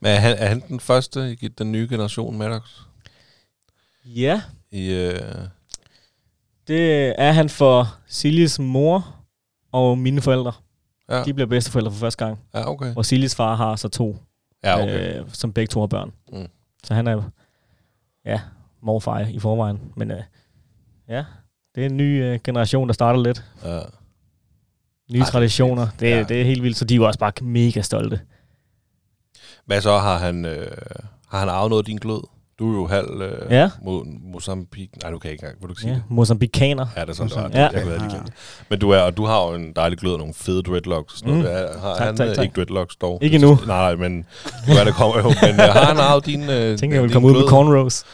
[0.00, 2.62] Men er han, er han den første i den nye generation, Maddox?
[4.04, 5.20] Ja, I, øh,
[6.68, 9.14] det er han for Siljes mor
[9.72, 10.52] og mine forældre.
[11.10, 11.24] ja.
[11.24, 12.38] De bliver bedsteforældre for første gang.
[12.54, 12.94] ja, okay.
[12.94, 14.16] Og Siljes far har så to,
[14.64, 15.20] Ja, okay.
[15.20, 16.12] øh, som begge to har børn.
[16.32, 16.46] Mm.
[16.84, 17.22] Så han er
[18.24, 18.40] ja,
[18.82, 19.80] morfar i forvejen.
[19.96, 20.22] Men øh,
[21.08, 21.24] ja,
[21.74, 23.44] det er en ny øh, generation, der starter lidt.
[23.64, 23.80] Ja.
[25.12, 25.86] Nye Ej, det er traditioner.
[26.00, 26.16] Det, Ja.
[26.16, 26.22] ja.
[26.22, 28.20] det er helt vildt, så de er jo også bare mega stolte.
[29.66, 30.66] Hvad så har han, øh,
[31.30, 32.20] har han arvet noget af din glød?
[32.58, 33.70] Du er jo halv øh, Ja.
[33.84, 34.88] mod Mozambique.
[35.02, 35.60] Nej, du kan ikke engang.
[35.60, 36.04] Vil du ikke sige Ja, det?
[36.08, 36.86] mozambikaner.
[36.96, 37.50] Ja, det er sådan, det var.
[37.54, 37.68] Ja.
[37.72, 38.32] Jeg kunne have det.
[38.70, 41.12] Men du, er, og du har jo en dejlig glød og nogle fede dreadlocks.
[41.12, 41.40] Og sådan Mm.
[41.40, 41.68] noget.
[41.74, 41.80] Mm.
[41.80, 42.42] Har Tak, han tak, øh, tak.
[42.44, 43.18] ikke dreadlocks dog?
[43.22, 43.58] Ikke endnu.
[43.66, 44.26] Nej, nej, men
[44.68, 45.24] nu er det kommer jo.
[45.42, 48.04] Men øh, har han arvet din øh, Jeg tænker, jeg vil komme ud med cornrows.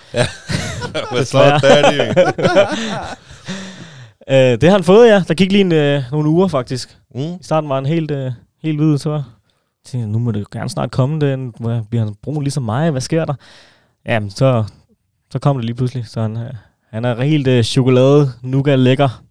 [1.13, 2.01] Hvad så, daddy?
[4.31, 5.23] Øh, det har han fået, ja.
[5.29, 6.99] Der gik lige en, øh, nogle uger, faktisk.
[7.15, 7.21] mm.
[7.21, 9.23] I starten var han helt, øh, helt hvid, så
[9.85, 11.53] tænkte, nu må det jo gerne snart komme, den,
[11.91, 13.35] bliver han brun ligesom mig, hvad sker der?
[14.07, 14.65] Jamen, så,
[15.33, 16.51] så kom det lige pludselig, så han, øh,
[16.91, 19.23] han er helt øh, chokolade, nougat lækker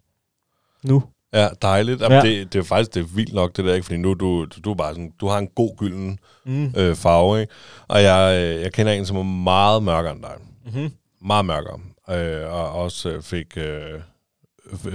[0.84, 1.04] nu.
[1.34, 2.02] Ja, dejligt.
[2.02, 2.30] Jamen, Ja.
[2.30, 3.86] Det, det er faktisk det er vildt nok, det der, ikke?
[3.86, 6.74] Fordi nu du, du, er bare sådan, du har en god gylden Mm.
[6.78, 7.54] øh, farve, ikke?
[7.88, 10.32] Og jeg, øh, jeg kender en, som er meget mørkere end dig.
[10.66, 10.92] Mm-hmm.
[11.28, 11.80] Meget mørkere.
[12.10, 14.00] Øh, og også øh, fik, øh,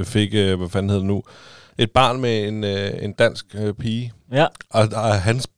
[0.04, 1.22] fik øh, hvad fanden hedder det nu,
[1.78, 4.12] et barn med en, øh, en dansk øh, pige.
[4.32, 5.48] Ja, Og, og hans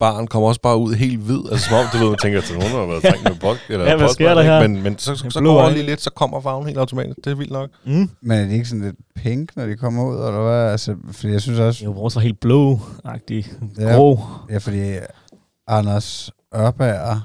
[0.00, 1.40] barn kommer også bare ud helt hvid.
[1.52, 3.56] Altså som om, du ved, man tænker, at nogen har været trængt med bok.
[3.68, 4.52] Eller Ja, hvad sker der ikke?
[4.52, 4.68] her?
[4.68, 7.16] Men, men så, så, så går lige lidt, så kommer farven helt automatisk.
[7.16, 7.70] Det er vildt nok.
[7.84, 8.10] mm.
[8.22, 10.70] Men er de ikke sådan lidt pink, når de kommer ud, eller hvad?
[10.70, 13.46] Altså, fordi jeg synes også, jo, vores var helt blå-agtig,
[13.78, 13.94] Ja.
[13.94, 14.20] grå.
[14.50, 14.92] ja, fordi
[15.68, 17.20] Anders Ørbager,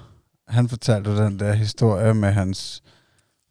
[0.47, 2.83] han fortalte den der historie med hans,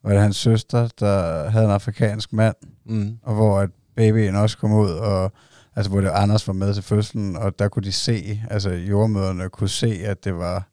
[0.03, 3.17] var det hans søster, der havde en afrikansk mand, Mm.
[3.23, 5.31] og hvor at babyen også kom ud, og
[5.75, 9.49] altså hvor det Anders var med til fødslen, og der kunne de se, altså jordmøderne
[9.49, 10.67] kunne se, at det var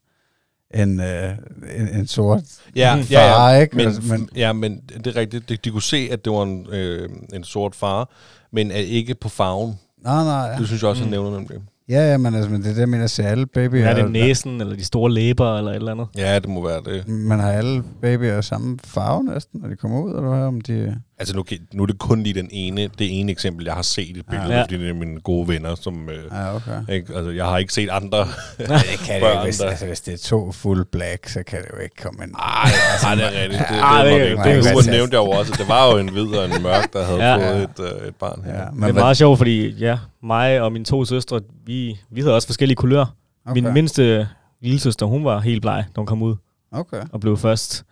[0.74, 1.30] en, øh,
[1.76, 2.40] en, en sort
[2.76, 3.02] Ja, Mm.
[3.02, 3.32] ja, ja.
[3.32, 3.76] far, ikke?
[3.76, 5.48] Men, Altså, men, ja, men det er rigtigt.
[5.48, 8.10] De, de kunne se, at det var en, øh, en sort far,
[8.52, 9.78] men ikke på farven.
[10.02, 10.58] nej, nej, ja.
[10.58, 11.10] Det synes jeg også, han Mm.
[11.10, 11.58] nævner nemlig.
[11.88, 13.86] Ja, ja, men, altså, men det er det, jeg mener, at alle babyer...
[13.86, 16.06] Er det næsen, eller de store læber, eller et eller andet?
[16.16, 17.08] Ja, det må være det.
[17.08, 20.46] Man har alle babyer samme farve næsten, når de kommer ud, eller hvad?
[20.46, 20.96] Om de...
[21.30, 24.16] Altså nu, nu er det kun lige den ene, det ene eksempel, jeg har set
[24.16, 24.62] i et billede, Ja.
[24.62, 26.08] fordi det er mine gode venner, som...
[26.08, 26.80] Øh, Ja, okay.
[26.94, 28.18] ikke, altså, jeg har ikke set andre.
[28.58, 28.66] Det
[29.06, 31.82] kan det jo, hvis, altså, hvis det er to full black, så kan det jo
[31.82, 32.34] ikke komme ind.
[32.34, 32.70] Ej,
[33.04, 33.62] ej, det er rigtigt.
[33.70, 35.92] Det, Ej, det, det- det, det det, det, det nævnte jeg jo også, det var
[35.92, 37.36] jo en hvid og en mørk, der havde Ja.
[37.52, 38.52] fået et, øh, et barn her.
[38.52, 38.86] Ja, Ja.
[38.86, 42.48] Det er meget sjovt, fordi ja, mig og mine to søstre, vi, vi havde også
[42.48, 43.06] forskellige kulører.
[43.46, 43.60] Okay.
[43.62, 44.28] Min mindste
[44.62, 46.36] lillesøster, hun var helt bleg, da hun kom ud,
[46.72, 47.02] Okay.
[47.12, 47.84] og blev først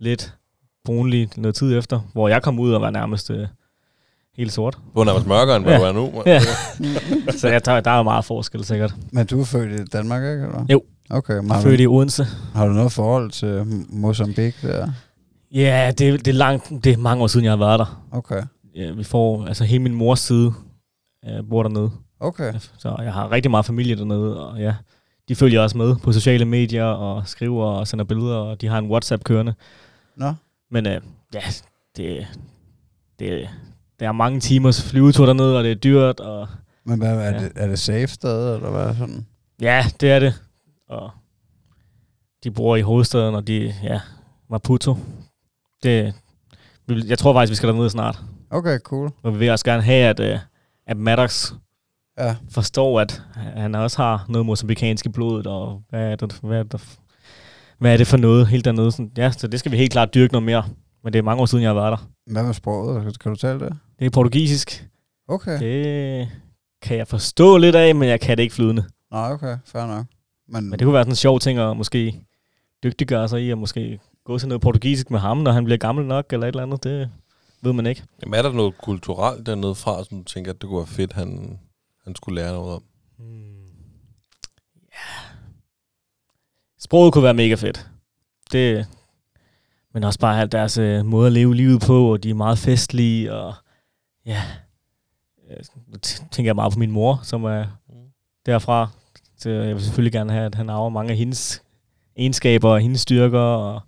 [0.00, 0.34] lidt
[0.90, 3.46] brunlig noget tid efter, hvor jeg kom ud og var nærmest øh,
[4.36, 4.78] helt sort.
[4.94, 5.78] Du er nærmest mørkere, end hvad Ja.
[5.80, 6.22] du er nu.
[6.26, 6.40] Ja.
[7.40, 8.94] Så jeg tager, der er jo meget forskel sikkert.
[9.12, 10.44] Men du er født i Danmark, ikke?
[10.44, 10.66] Eller?
[10.70, 10.82] Jo.
[11.10, 12.26] Okay, men er født du, i Odense.
[12.54, 14.88] har du noget forhold til Mozambique der?
[15.52, 18.04] Ja, det, det, er langt, det er mange år siden, jeg har været der.
[18.12, 18.42] Okay.
[18.76, 20.52] Ja, vi får, altså hele min mors side
[21.28, 21.90] øh, bor dernede.
[22.20, 22.52] Okay.
[22.78, 24.74] Så jeg har rigtig meget familie dernede, og ja,
[25.28, 28.78] de følger også med på sociale medier og skriver og sender billeder, og de har
[28.78, 29.54] en WhatsApp kørende.
[30.16, 30.32] Nå.
[30.70, 31.00] Men øh,
[31.34, 31.40] ja,
[31.96, 32.26] det,
[33.18, 33.48] det,
[34.00, 36.48] det er mange timers flyvetur dernede, og det er dyrt, og
[36.84, 37.38] Men hvad, er, Ja.
[37.44, 39.26] det, er det safe sted, eller hvad sådan?
[39.60, 40.34] ja, det er det.
[40.88, 41.10] Og
[42.44, 44.00] de bor i hovedstaden, og de, ja,
[44.50, 44.96] Maputo.
[45.82, 46.14] Det,
[46.88, 48.20] jeg tror faktisk, vi skal dernede snart.
[48.50, 49.10] Okay, cool.
[49.22, 50.38] Og vi vil også gerne have, at, øh,
[50.86, 51.52] at Maddox
[52.18, 52.36] Ja.
[52.50, 56.62] forstår, at han også har noget mosambikansk i blodet, og hvad er det, hvad er
[56.62, 56.98] det,
[57.80, 58.92] hvad er det for noget helt dernede.
[58.92, 60.64] Sådan, ja, så det skal vi helt klart dyrke noget mere.
[61.04, 62.08] Men det er mange år siden, jeg har været der.
[62.32, 63.18] Hvad med sproget?
[63.20, 63.76] Kan du tale det?
[63.98, 64.86] Det er portugisisk.
[65.28, 65.58] Okay.
[65.60, 66.28] Det
[66.82, 68.84] kan jeg forstå lidt af, men jeg kan det ikke flydende.
[69.12, 69.56] Nej, okay.
[69.64, 70.06] Fair nok.
[70.48, 72.20] Men, Men det kunne være sådan en sjov ting at måske
[72.82, 76.06] dygtiggøre sig i, at måske gå til noget portugisisk med ham, når han bliver gammel
[76.06, 76.84] nok, eller et eller andet.
[76.84, 77.10] Det
[77.62, 78.02] ved man ikke.
[78.22, 81.12] Jamen, er der noget kulturelt dernede fra, som du tænker, at det kunne være fedt,
[81.12, 81.58] han,
[82.04, 82.82] han skulle lære noget om?
[83.18, 83.54] Hmm.
[84.92, 85.29] Ja.
[86.80, 87.90] Sproget kunne være mega fedt.
[88.52, 88.86] Det,
[89.94, 92.58] men også bare alt deres øh, måde at leve livet på, og de er meget
[92.58, 93.54] festlige, og
[94.26, 94.42] ja,
[95.50, 95.56] øh,
[95.86, 95.98] nu
[96.30, 97.66] tænker jeg meget på min mor, som er
[98.46, 98.88] derfra.
[99.36, 101.62] Så jeg vil selvfølgelig gerne have, at han arver mange af hendes
[102.16, 103.80] egenskaber og hendes styrker, og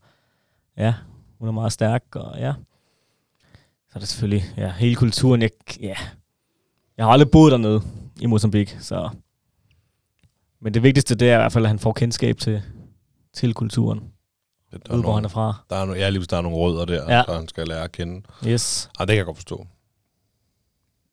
[0.76, 0.94] ja,
[1.38, 2.52] hun er meget stærk, og ja.
[3.88, 5.94] Så er det selvfølgelig, ja, hele kulturen, jeg, ja,
[6.96, 7.82] jeg har aldrig boet dernede
[8.20, 9.10] i Mozambique, så...
[10.60, 12.62] Men det vigtigste, det er i hvert fald, at han får kendskab til,
[13.34, 15.54] til kulturen, Der er, ved hvor han nogle, er fra.
[15.70, 17.16] der er, no, ja, lige hvis der er nogle rødder der, Ja.
[17.16, 17.22] ja.
[17.26, 18.22] så han skal lære at kende.
[18.46, 18.90] Yes.
[18.98, 19.66] Ej, det kan jeg godt forstå.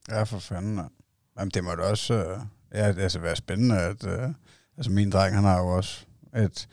[0.09, 0.75] Ja, for fanden.
[0.75, 0.89] mand.
[1.39, 2.39] Jamen, det må da også øh,
[2.73, 4.29] ja, altså være spændende, at øh,
[4.77, 6.05] altså min dreng, han har jo også
[6.37, 6.67] et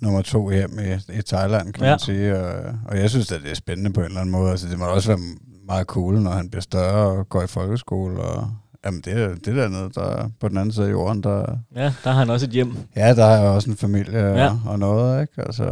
[0.00, 1.88] nummer to hjem i, i Thailand, kan ja.
[1.88, 1.92] Ja.
[1.92, 2.38] man sige.
[2.38, 4.50] Og, og jeg synes, at det er spændende på en eller anden måde.
[4.50, 5.20] Altså, det må da også være
[5.64, 8.20] meget cool, når han bliver større og går i folkeskole.
[8.22, 11.22] Og, jamen, det, er- det der nede, der er på den anden side af jorden,
[11.22, 12.76] der, Ja, der har han også et hjem.
[12.96, 14.50] ja, der er jo også en familie ja.
[14.50, 15.42] Og, og noget, ikke?
[15.46, 15.64] Altså,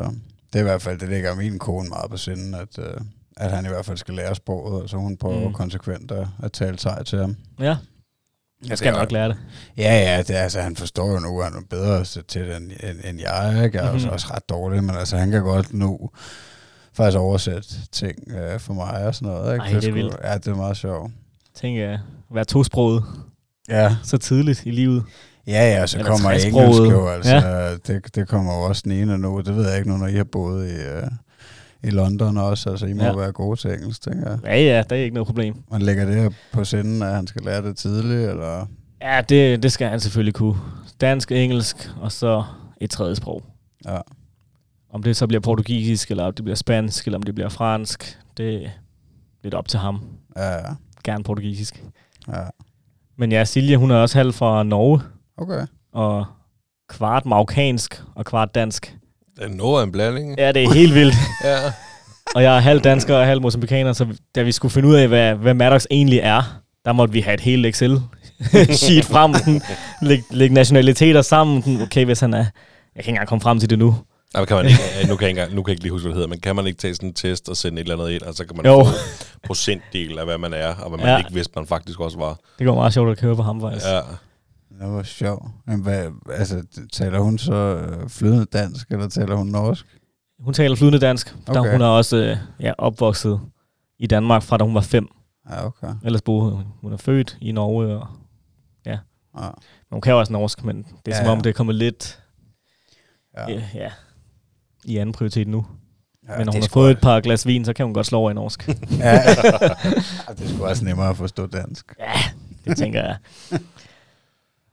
[0.53, 3.01] det er i hvert fald, det ligger min kone meget på sinden, at, øh,
[3.37, 5.55] at han i hvert fald skal lære sproget, og så hun prøver mm.
[5.55, 7.37] Konsekvent at, at tale sig til ham.
[7.61, 7.77] Ja,
[8.69, 9.37] jeg skal det nok lære det.
[9.77, 12.65] Ja, ja, det, altså, han forstår jo nu, at han er bedre til det, end,
[12.65, 13.65] end, end jeg.
[13.65, 13.79] Ikke?
[13.79, 14.13] Jeg er også, Mhm.
[14.15, 16.11] også ret dårlig, men altså, han kan godt nu
[16.95, 19.53] faktisk oversætte ting øh, for mig og sådan noget.
[19.55, 19.63] Ikke?
[19.65, 20.17] Ej, det er sgu- vildt.
[20.25, 21.13] Ja, det er meget sjovt.
[21.57, 21.99] Tænk at
[22.31, 23.05] være tosproget
[23.69, 25.05] Ja, så tidligt i livet.
[25.47, 27.35] ja, ja, så Eller kommer engelsk jo, altså.
[27.35, 27.75] Ja.
[27.77, 29.41] Det, det kommer jo også den ene nu.
[29.41, 31.03] Det ved jeg ikke nu, når I har boet i, øh,
[31.83, 32.71] i London også.
[32.71, 33.17] Altså, I må ja.
[33.17, 34.39] være gode til engelsk, tænker jeg.
[34.45, 35.63] Ja, ja, det er ikke noget problem.
[35.71, 38.67] Man lægger det her på sinden, at han skal lære det tidligt, eller...
[39.03, 40.57] Ja, det, det skal han selvfølgelig kunne.
[41.01, 42.45] Dansk, engelsk, og så
[42.81, 43.43] et tredje sprog.
[43.87, 43.99] Ja.
[44.93, 48.19] Om det så bliver portugisisk, eller om det bliver spansk, eller om det bliver fransk,
[48.37, 48.69] det er
[49.43, 50.01] lidt op til ham.
[50.37, 50.75] Ja, ja.
[51.07, 51.83] Gerne portugisisk.
[52.29, 52.41] ja.
[53.19, 55.01] Men ja, Silje, hun er også halv fra Norge,
[55.39, 55.67] Okay.
[55.93, 56.25] og
[56.89, 58.97] kvart marokkansk og kvart dansk.
[59.37, 60.31] Det er noget af en blanding.
[60.31, 60.43] ikke?
[60.43, 61.15] Ja, det er helt vildt.
[61.45, 61.57] Ja.
[62.35, 65.09] Og jeg er halv dansker og halv mosambikaner, så da vi skulle finde ud af,
[65.09, 69.35] hvad, hvad Maddox egentlig er, der måtte vi have et helt Excel-sheet frem,
[70.03, 71.83] lægge, lægge nationaliteter sammen.
[71.83, 72.39] Okay, hvis han er...
[72.39, 72.47] Jeg
[72.95, 73.95] kan ikke engang komme frem til det nu.
[74.37, 74.79] Ej, men kan man ikke,
[75.09, 76.57] nu, kan jeg ikke, nu kan jeg ikke lige huske, hvad det hedder, men kan
[76.57, 78.57] man ikke tage sådan en test og sende et eller andet ind, og så kan
[78.57, 78.85] man Jo.
[78.85, 78.91] få
[79.47, 81.19] procentdel af, hvad man er, og hvad man Ja.
[81.19, 82.39] ikke vidste, man faktisk også var.
[82.59, 83.87] Det går meget sjovt at køre på ham, faktisk.
[83.87, 83.97] Ja.
[84.85, 85.45] Det var sjovt.
[85.67, 86.63] Men hvad, altså,
[86.93, 89.87] taler hun så øh, flydende dansk, eller taler hun norsk?
[90.41, 91.37] Hun taler flydende dansk.
[91.49, 91.61] Okay.
[91.65, 93.41] Der, hun er også øh, ja, opvokset
[93.99, 95.09] i Danmark, fra da hun var fem.
[95.51, 95.89] Ja, okay.
[96.05, 96.65] Ellers boede hun.
[96.81, 98.07] Hun er født i Norge, og
[98.87, 98.99] Ja,
[99.35, 99.51] men
[99.93, 101.43] hun kan jo også norsk, men det er Ja, ja, som om, ja.
[101.43, 102.23] det er kommet lidt
[103.37, 103.63] ja.
[103.75, 103.91] ja.
[104.85, 105.67] I anden prioritet nu.
[106.29, 108.19] ja men når hun har fået et par glas vin, så kan hun godt slå
[108.19, 108.69] over i norsk.
[108.99, 109.13] Ja.
[110.29, 111.95] Ja, det sgu også nemmere at forstå dansk.
[111.99, 112.13] ja,
[112.65, 113.17] det tænker jeg.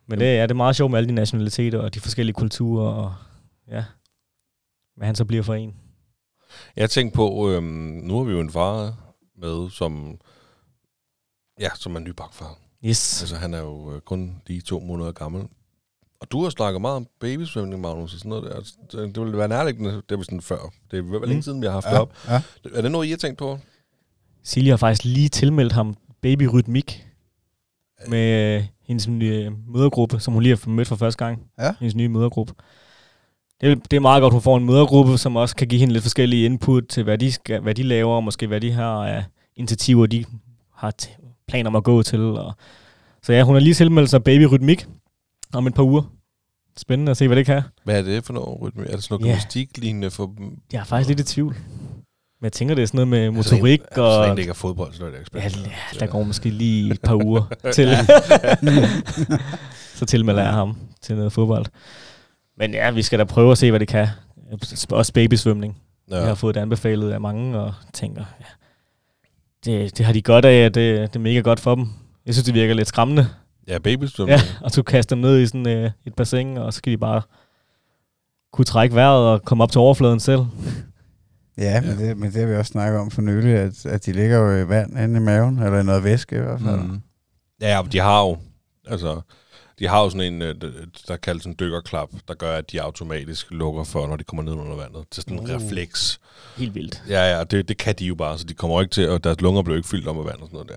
[0.06, 2.88] Men det, ja, det er meget sjovt med alle de nationaliteter og de forskellige kulturer,
[2.92, 3.14] og
[3.68, 3.84] ja,
[4.96, 5.74] hvad han så bliver for en.
[6.76, 7.64] Jeg tænkte på, øhm,
[8.04, 8.94] nu har vi jo en far
[9.38, 10.18] med, som,
[11.60, 12.58] ja, som er nybagtfar.
[12.84, 13.22] Yes.
[13.22, 15.44] Altså, han er jo øh, kun lige to måneder gammel.
[16.24, 18.60] Og du har snakket meget om babysvømning, Magnus, og sådan noget der.
[18.98, 20.58] Det, det ville være nærliggende, det var sådan før.
[20.90, 21.42] Det er vel længe Mm.
[21.42, 22.12] siden, vi har haft det Ja, op.
[22.28, 22.42] ja.
[22.74, 23.58] Er det noget, I har tænkt på?
[24.42, 27.06] Silje har faktisk lige tilmeldt ham babyrytmik
[28.08, 31.42] med øh, hendes nye mødergruppe, som hun lige har mødt for første gang.
[31.58, 31.74] Ja.
[31.80, 32.54] Hendes nye mødergruppe.
[33.60, 35.92] Det er, det er meget godt, hun får en mødergruppe, som også kan give hende
[35.92, 39.06] lidt forskellige input til, hvad de, skal, hvad de laver, og måske hvad de har
[39.06, 39.24] af
[39.56, 40.24] initiativer, de
[40.74, 42.20] har t- planer om at gå til.
[42.20, 42.54] Og
[43.22, 44.86] så ja, hun har lige tilmeldt sig babyrytmik
[45.52, 46.02] om et par uger.
[46.76, 47.62] Spændende at se, hvad det kan.
[47.84, 48.86] Hvad er det for noget rytme?
[48.86, 50.34] Er det sådan noget gymnastik-lignende for?
[50.72, 51.56] Jeg er faktisk lidt i tvivl.
[52.40, 54.22] Men jeg tænker, det er sådan noget med Altså, motorik Så og...
[54.22, 55.42] længe det ikke er fodbold, så er det ikke Ja,
[55.94, 57.42] ja, der går måske lige et par uger
[57.74, 57.96] til.
[59.98, 61.66] så tilmelder jeg ham til noget fodbold.
[62.58, 64.08] Men ja, vi skal da prøve at se, hvad det kan.
[64.90, 65.78] Også babysvømning.
[66.10, 66.16] Ja.
[66.16, 68.46] Jeg har fået det anbefalet af mange, og tænker, ja,
[69.64, 71.88] det, det har de godt af, at det, det er mega godt for dem.
[72.26, 73.28] Jeg synes, det virker lidt skræmmende.
[73.68, 74.38] Ja, babysvømning.
[74.40, 76.98] Ja, og så kaste dem ned i sådan øh, et bassin, og så skal de
[76.98, 77.22] bare
[78.52, 80.40] kunne trække vejret og komme op til overfladen selv.
[81.58, 84.12] Ja, men, det, men det har vi også snakket om for nylig, at, at de
[84.12, 86.80] ligger jo i vand inde i maven, eller i noget væske i hvert fald.
[86.80, 87.00] Mm.
[87.60, 88.38] Ja, men de har jo,
[88.86, 89.20] altså,
[89.78, 90.54] de har jo sådan en, øh,
[91.08, 94.52] der kaldes en dykkerklap, der gør, at de automatisk lukker for, når de kommer ned
[94.52, 95.04] under vandet.
[95.10, 95.50] Det er sådan en Uh.
[95.56, 96.20] refleks.
[96.56, 97.02] Helt vildt.
[97.08, 99.40] Ja, ja, det, det kan de jo bare, så de kommer ikke til, og deres
[99.40, 100.68] lunger bliver ikke fyldt op med vand og sådan noget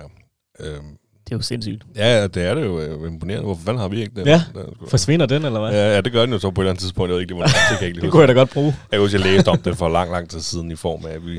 [0.60, 0.76] der.
[0.76, 0.98] Øhm,
[1.28, 1.84] Det er jo sindssygt.
[1.96, 3.46] ja, det er det jo øh, imponerende.
[3.46, 4.26] Hvorfor fanden har vi ikke det?
[4.26, 4.42] Ja.
[4.56, 5.72] Er Forsvinder den, eller hvad?
[5.72, 7.10] Ja, ja, det gør den jo så på et eller andet tidspunkt.
[7.10, 8.66] Jeg ved ikke, det, var, det kan jeg ikke Det kunne jeg da godt bruge.
[8.68, 11.12] Jeg kan huske, jeg læste om det for lang, lang tid siden i form af,
[11.14, 11.34] at vi...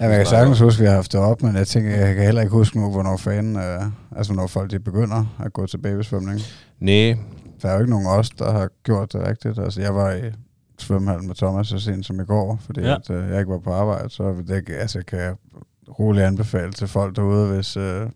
[0.00, 1.90] Ja, men jeg kan sagtens huske, at vi har haft det op, men jeg tænker,
[1.90, 3.82] jeg kan heller ikke huske nu, hvornår fanden, øh,
[4.16, 6.40] altså hvornår folk de begynder at gå til babysvømning.
[6.80, 7.16] Nej,
[7.62, 9.58] Der er jo ikke nogen af os, der har gjort det rigtigt.
[9.58, 10.20] Altså, jeg var i
[10.78, 12.94] svømmehallen med Thomas så sent som i går, fordi ja.
[12.94, 15.34] at, øh, jeg ikke var på arbejde, så det, altså, kan jeg
[15.98, 18.06] roligt anbefale til folk derude, hvis, øh,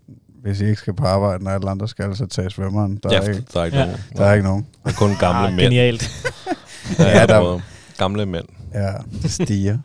[0.42, 3.00] hvis I ikke skal på arbejde, når alle andre skal, så tage svømmeren.
[3.02, 3.84] Der, ja, er, ikke, der er ikke Ja.
[3.84, 4.00] nogen.
[4.16, 4.66] der er ikke nogen.
[4.84, 5.60] Der er kun gamle ah, mænd.
[5.66, 6.10] Genialt.
[6.98, 7.60] Ja, Ja, der- der...
[7.98, 8.90] Gamle mænd, Ja,
[9.22, 9.78] det stiger.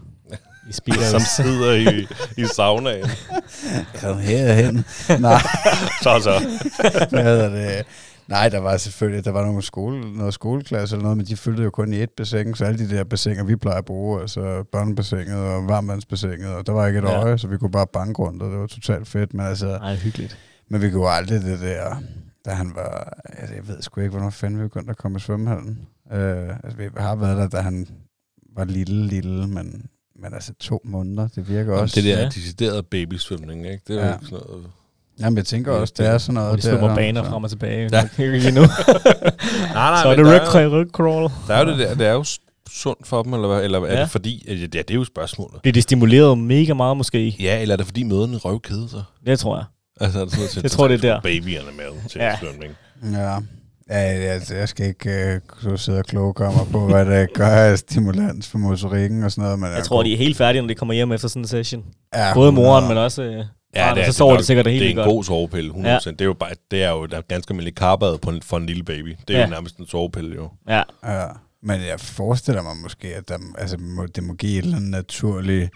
[0.69, 3.05] I speeder som sidder i, i saunaen.
[4.01, 4.85] Kom herhen.
[5.19, 5.41] Nej,
[6.01, 6.41] Så så.
[7.09, 7.85] hvad hedder det?
[8.27, 11.63] Nej, der var selvfølgelig, der var nogle skole, noget skoleklasse eller noget, men de fyldte
[11.63, 14.63] jo kun i et bassin, så alle de der bassiner, vi plejer at bruge, altså
[14.71, 17.21] børnebassinet og varmvandsbassinet, og der var ikke et Ja.
[17.23, 19.95] øje, så vi kunne bare banke rundt, og det var totalt fedt, men altså, Nej,
[19.95, 20.37] hyggeligt.
[20.69, 21.95] men vi kunne aldrig det der,
[22.45, 25.19] da han var, altså, jeg ved sgu ikke, hvornår fanden vi begyndte at komme i
[25.19, 25.79] svømmehallen.
[26.13, 27.87] Øh, altså, vi har været der, da han
[28.55, 29.85] var lille, lille, men,
[30.21, 31.95] men altså to måneder, det virker Jamen, også.
[31.95, 32.25] det der Ja.
[32.25, 33.81] er decideret babysvømning, ikke?
[33.87, 34.07] Det er Ja.
[34.07, 34.65] jo ikke sådan noget...
[35.19, 37.43] Jamen, jeg tænker også, det er sådan noget Og de svømmer der, baner så- frem
[37.43, 37.89] og tilbage.
[37.91, 38.09] Ja.
[38.17, 38.25] Ja.
[38.25, 38.61] Lige nu.
[39.73, 41.31] Nej, så er det der er jo- ryg, ryg crawl.
[41.47, 42.23] Der er jo det der, det er jo
[42.71, 43.63] sundt for dem, eller, hvad?
[43.63, 44.01] eller er Ja.
[44.01, 44.45] det fordi...
[44.47, 45.61] Ja, det er, er jo spørgsmålet.
[45.61, 47.35] Bliver de stimuleret mega meget måske?
[47.39, 49.03] Ja, eller er det fordi møderne røvkede sig?
[49.25, 49.65] Det tror jeg.
[50.01, 51.21] Altså, er det sådan noget til, Jeg tror, det er der.
[51.21, 52.37] Babyerne med til Ja.
[52.39, 52.73] svømning.
[53.19, 53.37] Ja.
[53.89, 53.95] Ja,
[54.33, 58.47] altså, jeg skal ikke uh, sidde og kloge mig på, hvad det gør af stimulans
[58.47, 59.59] for motorikken og sådan noget.
[59.59, 61.83] Men Jeg tror, de er helt færdige, når de kommer hjem efter sådan en session.
[62.15, 62.87] ja, Både moren, 100.
[62.95, 63.45] men også øh,
[63.75, 65.15] Ja, det er, så sover det de sikkert det Det helt er en godt.
[65.15, 65.87] god sovepille, 100%.
[65.87, 65.97] Ja.
[66.05, 68.57] Det er jo bare, det er jo der er ganske almindelig karbad på en, for
[68.57, 69.15] en lille baby.
[69.27, 69.45] Det er ja.
[69.45, 70.49] Jo nærmest en sovepille, jo.
[70.69, 71.25] Ja, Ja,
[71.63, 74.91] men jeg forestiller mig måske, at der, altså, må, det må give et eller andet
[74.91, 75.69] naturlig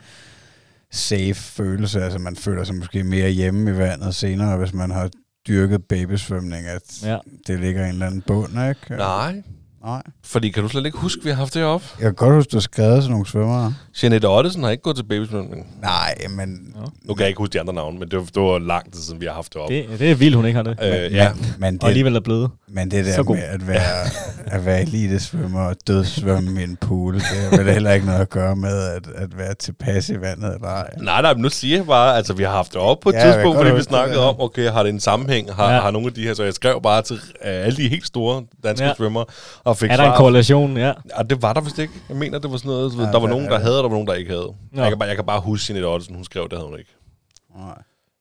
[0.91, 2.03] safe følelse.
[2.03, 5.09] Altså man føler sig måske mere hjemme i vandet senere, hvis man har
[5.47, 7.17] dyrket babysvømning, at ja.
[7.47, 8.95] det ligger i en eller anden bund, ikke?
[8.97, 9.41] Nej.
[9.85, 10.01] Nej.
[10.25, 11.81] Fordi kan du slet ikke huske, at vi har haft det op?
[11.99, 13.73] Jeg kan godt huske, du har skrevet sådan nogle svømmere.
[14.03, 15.67] Jeanette Ottesen har ikke gået til babysvømning.
[15.81, 16.75] Nej, men...
[17.03, 19.01] Nu kan jeg ikke huske de andre navne, men det var, det var lang tid
[19.01, 19.69] siden, vi har haft det op.
[19.69, 20.77] Det, det er vildt, hun ikke har det.
[20.83, 21.33] øh, ja.
[21.33, 22.49] Men, men Og det, alligevel er blevet.
[22.67, 23.35] Men det Så der god.
[23.35, 24.05] med at være,
[24.57, 28.29] at være elitesvømmer og dødssvømme i en pool, det har vel heller ikke noget at
[28.29, 30.89] gøre med at, at være tilpas i vandet, eller ej.
[31.01, 33.13] Nej, nej, men nu siger jeg bare, altså vi har haft det op på et
[33.13, 34.27] Ja, ja, tidspunkt, fordi vi snakkede ja.
[34.29, 35.53] om, okay, har det en sammenhæng?
[35.53, 35.75] Har, Ja.
[35.75, 35.81] ja.
[35.81, 38.43] har nogle af de her, så jeg skrev bare til uh, alle de helt store
[38.63, 38.89] danske Ja.
[38.89, 38.95] ja.
[38.95, 39.25] svømmere,
[39.69, 40.77] og fik Er der en korrelation?
[40.77, 40.87] Ja.
[40.87, 41.93] Ja, det var der vist ikke.
[42.09, 43.65] Jeg mener, det var sådan noget, Ja, ja, der var det nogen, er der det.
[43.65, 44.47] havde, og der var nogen, der ikke havde.
[44.71, 44.81] Nå.
[44.81, 46.95] Jeg kan, bare, jeg kan bare huske Jeanette Ottesen, hun skrev, det havde hun ikke.
[47.57, 47.65] Nej.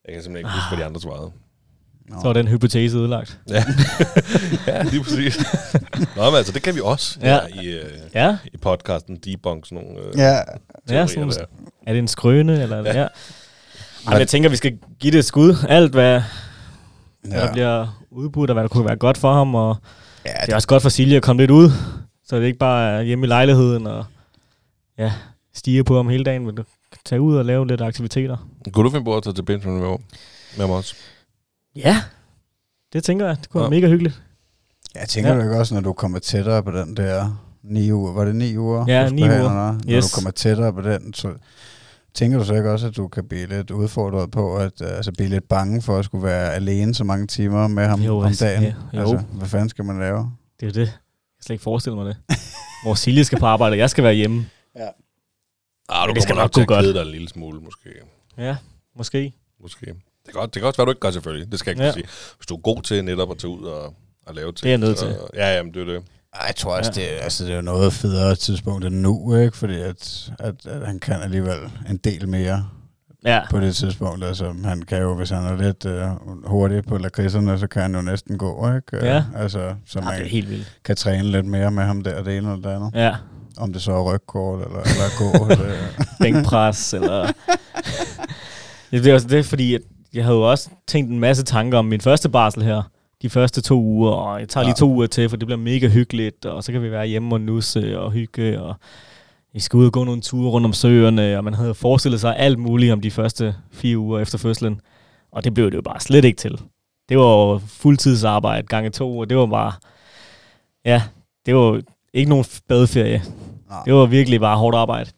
[0.05, 1.31] Jeg kan simpelthen ikke huske, hvad de andre svarede.
[2.09, 2.15] Nå.
[2.21, 3.39] Så er den hypotese udlagt.
[3.49, 3.63] Ja,
[4.67, 5.37] ja lige præcis.
[6.15, 7.39] Nå, men altså, det kan vi også Ja.
[7.55, 7.61] ja.
[7.61, 10.39] i, uh, Ja, i podcasten debunk sådan nogle uh, Ja,
[10.87, 11.45] teorier sådan- der.
[11.87, 12.61] er det en skrøne?
[12.63, 12.99] Eller, ja.
[13.01, 13.07] ja.
[14.07, 15.55] Ej, jeg tænker, vi skal give det et skud.
[15.69, 16.21] Alt, hvad,
[17.23, 17.51] hvad der ja.
[17.51, 19.55] bliver udbudt, og hvad der kunne være godt for ham.
[19.55, 19.77] Og
[20.25, 21.69] ja det er også godt for Silje at komme lidt ud,
[22.25, 24.05] så det ikke bare er hjemme i lejligheden og
[24.97, 25.13] ja,
[25.53, 26.57] stige på ham hele dagen, men
[27.05, 28.37] tage ud og lave lidt aktiviteter.
[28.73, 29.97] Kunne du finde på at tage til Benjamin med,
[30.57, 30.95] med mig også?
[31.75, 32.01] Ja,
[32.93, 33.37] det tænker jeg.
[33.41, 33.79] Det kunne være Ja.
[33.79, 34.21] mega hyggeligt.
[34.95, 35.35] Jeg tænker Ja.
[35.35, 35.41] ja.
[35.41, 38.57] du ikke også, når du kommer tættere på den der ni uger, var det ni
[38.57, 38.85] uger?
[38.87, 39.53] Ja, du skulle ni have, uger.
[39.53, 40.11] Når, når Yes.
[40.11, 41.27] du kommer tættere på den, så
[42.13, 45.11] tænker du så ikke også, at du kan blive lidt udfordret på, at uh, altså
[45.11, 48.25] blive lidt bange for at skulle være alene så mange timer med ham Jo, om
[48.25, 48.63] altså, dagen?
[48.63, 48.99] ja, jo.
[48.99, 50.31] Altså, hvad fanden skal man lave?
[50.59, 50.87] Det er jo det.
[50.87, 50.93] Jeg
[51.37, 52.17] kan slet ikke forestille mig det.
[52.83, 54.45] Hvor Silje skal på arbejde, og jeg skal være hjemme.
[55.89, 56.83] Ah, du det skal kommer nok til gå at godt.
[56.83, 57.89] kede dig en lille smule, måske.
[58.37, 58.55] Ja,
[58.95, 59.33] måske.
[59.61, 59.85] måske.
[59.85, 59.95] Det
[60.25, 61.51] kan, godt, det kan også være, du ikke gør selvfølgelig.
[61.51, 61.87] Det skal jeg ikke Ja.
[61.87, 61.93] ja.
[61.93, 62.35] sige.
[62.37, 63.93] Hvis du er god til netop at tage ud og,
[64.25, 64.65] og lave ting.
[64.65, 65.15] er jeg nødt så, til.
[65.33, 66.03] Ja, jamen, det er det.
[66.47, 67.01] Jeg tror også, Ja.
[67.01, 69.57] det, altså, det er noget federe tidspunkt end nu, ikke?
[69.57, 71.57] Fordi at, at, at han kan alligevel
[71.89, 72.65] en del mere
[73.25, 74.23] Ja, på det tidspunkt.
[74.23, 77.95] Altså, han kan jo, hvis han er lidt uh, hurtig på lakridserne, så kan han
[77.95, 78.97] jo næsten gå, ikke?
[78.97, 79.23] Øh, Ja.
[79.35, 80.77] Altså, så ja man det helt vildt.
[80.85, 82.91] kan træne lidt mere med ham der, det ene eller det andet.
[82.95, 83.15] Ja,
[83.57, 85.55] Om det så er rygkort eller, eller gå.
[86.23, 87.31] bænkpres, eller...
[88.91, 89.77] det er også det, fordi
[90.13, 92.81] jeg havde jo også tænkt en masse tanker om min første barsel her.
[93.21, 94.75] De første to uger, og jeg tager lige Ja.
[94.75, 97.41] to uger til, for det bliver mega hyggeligt, og så kan vi være hjemme og
[97.41, 98.75] nusse og hygge, og
[99.53, 102.37] vi skal ud og gå nogle ture rundt om søerne, og man havde forestillet sig
[102.37, 104.81] alt muligt om de første fire uger efter fødslen.
[105.31, 106.59] Og det blev det jo bare slet ikke til.
[107.09, 109.71] Det var jo fuldtidsarbejde gange to, og det var bare...
[110.85, 111.01] Ja,
[111.45, 111.81] det var
[112.13, 113.21] ikke nogen badeferie.
[113.69, 113.81] nej.
[113.85, 115.09] Det var virkelig bare hårdt arbejde.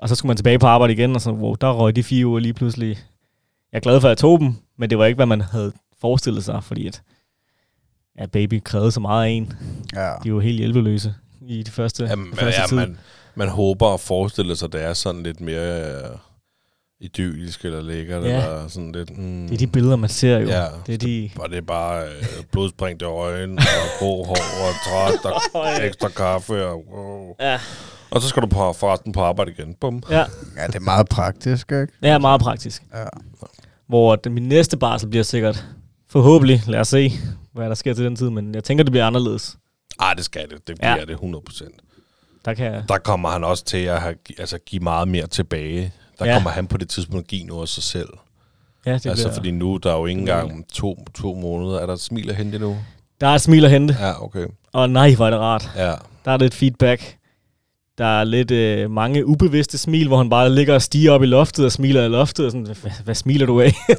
[0.00, 2.26] Og så skulle man tilbage på arbejde igen, og så, wow, der røg de fire
[2.26, 2.88] uger lige pludselig.
[3.72, 5.72] Jeg er glad for, at jeg tog dem, men det var ikke, hvad man havde
[6.00, 7.02] forestillet sig, fordi at,
[8.18, 9.52] at baby krævede så meget af en.
[9.94, 10.10] Ja.
[10.24, 11.14] De var helt hjælpeløse
[11.48, 12.76] i de første, Jamen, første ja, tid.
[12.76, 12.98] man,
[13.34, 16.08] man håber og forestiller sig, at det er sådan lidt mere øh,
[17.00, 18.28] idyllisk eller lækkert, Ja.
[18.44, 19.18] eller sådan lidt...
[19.18, 20.48] Mm, Det er de billeder, man ser jo.
[20.48, 20.64] Ja.
[20.86, 21.30] Det er de...
[21.38, 24.74] Og det er bare øh, blodsprængte øjne, og grå hår, og
[25.22, 27.34] træt, og ekstra kaffe, og wow.
[27.40, 27.58] Ja.
[28.10, 29.74] Og så skal du på, forresten på arbejde igen.
[29.80, 30.02] Bum.
[30.10, 30.24] Ja,
[30.56, 31.92] ja, det er meget praktisk, ikke?
[32.02, 32.82] det er meget praktisk.
[32.94, 33.04] Ja.
[33.88, 35.66] Hvor at min næste barsel bliver sikkert,
[36.10, 37.12] forhåbentlig, lad os se,
[37.52, 39.56] hvad der sker til den tid, men jeg tænker, det bliver anderledes.
[39.98, 40.68] Ah, det skal det.
[40.68, 40.94] Det Ja.
[40.94, 41.70] bliver det 100%.
[42.44, 42.82] Der kan.
[42.88, 45.92] Der kommer han også til at have, altså, give meget mere tilbage.
[46.18, 46.30] Der Ja.
[46.30, 46.36] ja.
[46.36, 48.08] kommer han på det tidspunkt at give noget af sig selv.
[48.86, 51.78] Ja, det Det altså, bliver, fordi nu der er jo ikke engang to, to måneder.
[51.80, 52.76] Er der et smil at hente nu?
[53.20, 54.46] Der er et smil at hente, Ja, okay.
[54.72, 55.70] og nej, hvor er det rart.
[55.76, 55.94] Ja.
[56.24, 57.16] Der er lidt feedback.
[57.98, 61.26] Der er lidt øh, mange ubevidste smil, hvor han bare ligger og stiger op i
[61.26, 62.44] loftet og smiler i loftet.
[62.46, 63.72] Og sådan, hvad, hvad smiler du af?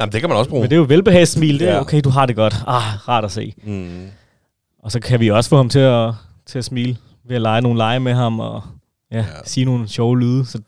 [0.00, 0.60] Jamen, det kan man også bruge.
[0.62, 1.60] Men det er jo velbehagssmil.
[1.60, 1.80] Det er Ja.
[1.80, 2.54] okay, du har det godt.
[2.66, 3.54] Ah, rart at se.
[3.62, 4.08] Mm.
[4.82, 6.12] Og så kan vi også få ham til at,
[6.46, 6.96] til at smile
[7.28, 8.62] ved at lege nogle lege med ham og
[9.12, 9.24] ja, ja.
[9.44, 10.46] Sige nogle sjove lyde.
[10.46, 10.58] Så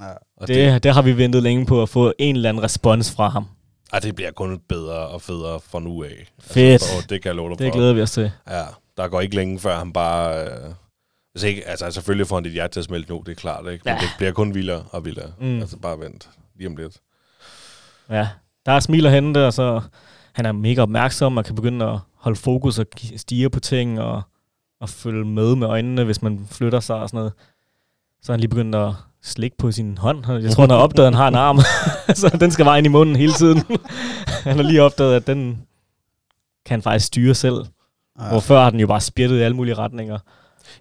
[0.00, 0.04] Ja.
[0.36, 3.12] Og det, det, det, har vi ventet længe på at få en eller anden respons
[3.12, 3.46] fra ham.
[3.92, 6.32] ah, det bliver kun bedre og federe fra nu af.
[6.40, 6.72] Fedt.
[6.72, 7.78] Altså, og det kan jeg love dig Det for.
[7.78, 8.32] glæder vi os til.
[8.50, 8.62] Ja,
[8.96, 10.44] der går ikke længe før han bare...
[10.44, 10.50] Øh,
[11.32, 13.72] hvis ikke, altså selvfølgelig får han dit hjerte til at smelte nu, det er klart,
[13.72, 13.82] ikke?
[13.84, 14.00] Men Ja.
[14.00, 15.32] det bliver kun vildere og vildere.
[15.40, 15.60] Mm.
[15.60, 16.96] Altså bare vent lige om lidt.
[18.10, 18.28] Ja,
[18.66, 19.80] der er smil at hente, og så
[20.32, 22.86] han er mega opmærksom og kan begynde at holde fokus og
[23.16, 24.22] stige på ting og,
[24.80, 27.32] og følge med med øjnene, hvis man flytter sig og sådan noget.
[28.22, 28.92] Så han lige begyndt at
[29.22, 30.24] slikke på sin hånd.
[30.42, 31.60] Jeg tror, han har opdaget, at han har en arm,
[32.20, 33.62] så den skal bare ind i munden hele tiden.
[34.44, 35.66] han har lige opdaget, at den
[36.66, 37.64] kan han faktisk styre selv.
[38.20, 38.28] Ja.
[38.28, 40.18] Hvor før har den jo bare spjættet i alle mulige retninger.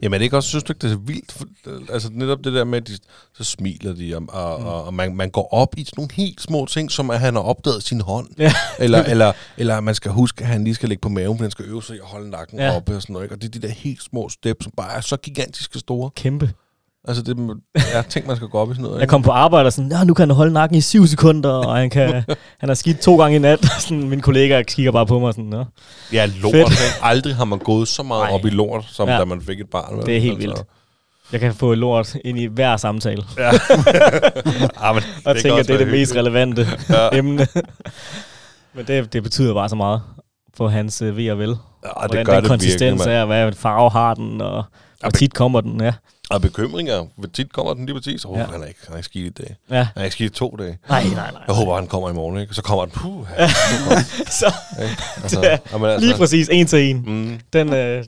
[0.01, 1.31] Jamen er det ikke også, synes du ikke, det er så vildt?
[1.31, 1.45] For,
[1.93, 2.97] altså netop det der med, at de,
[3.37, 4.65] så smiler de, og, og, Mm.
[4.65, 7.33] og, og man, man går op i sådan nogle helt små ting, som at han
[7.35, 8.27] har opdaget sin hånd.
[8.37, 8.53] Ja.
[8.79, 11.51] Eller, eller, eller man skal huske, at han lige skal ligge på maven, for han
[11.51, 12.65] skal øve sig i at holde nakken Ja.
[12.65, 12.75] ja.
[12.75, 13.25] oppe og sådan noget.
[13.25, 13.35] Ikke?
[13.35, 16.09] Og det er de der helt små step, som bare er så gigantiske store.
[16.15, 16.53] Kæmpe.
[17.07, 17.37] Altså det
[17.95, 18.95] er ting, man skal gå op i sådan noget.
[18.95, 19.09] Jeg Ikke?
[19.11, 21.75] kom på arbejde og sådan, ja, nu kan han holde nakken i 7 sekunder, og
[21.75, 22.23] han, kan,
[22.59, 23.65] han har skidt to gange i nat.
[23.79, 25.65] sådan, mine kollegaer kigger bare på mig sådan, Nå.
[26.13, 26.53] Ja, lort.
[26.55, 26.99] Fedt.
[27.01, 28.33] Aldrig har man gået så meget Nej.
[28.33, 29.13] op i lort, som Ja.
[29.13, 29.19] ja.
[29.19, 29.97] da man fik et barn.
[29.97, 30.05] vel?
[30.05, 30.63] Det er helt vildt.
[31.31, 33.49] Jeg kan få lort ind i hver samtale, Ja.
[34.87, 37.09] ah, men og kan tænker, det er det mest relevante Ja.
[37.17, 37.47] emne.
[38.73, 40.01] Men det, det betyder bare så meget
[40.57, 41.49] for hans øh, ved og vel.
[41.49, 43.11] Ja, Hvordan det gør den det konsistens virkelig, mand.
[43.11, 44.63] er, hvad farve har den, og
[45.03, 45.81] be- tit kommer den.
[45.81, 45.93] Ja.
[46.29, 47.05] Og bekymringer.
[47.33, 48.25] Tit kommer den lige præcis?
[48.25, 48.39] Oh, Ja.
[48.39, 48.45] ja.
[48.47, 49.55] han, er ikke, han er ikke skidt i dag.
[49.69, 49.75] ja.
[49.83, 50.77] Han er ikke skidt i to dage.
[50.89, 51.41] Nej, nej, nej.
[51.47, 52.53] Jeg håber, han kommer i morgen, ikke?
[52.53, 53.27] Så kommer han, puh,
[54.39, 54.53] Så
[55.23, 56.97] altså, er jamen, altså, lige præcis en til en.
[57.05, 58.03] Mm, Den øh,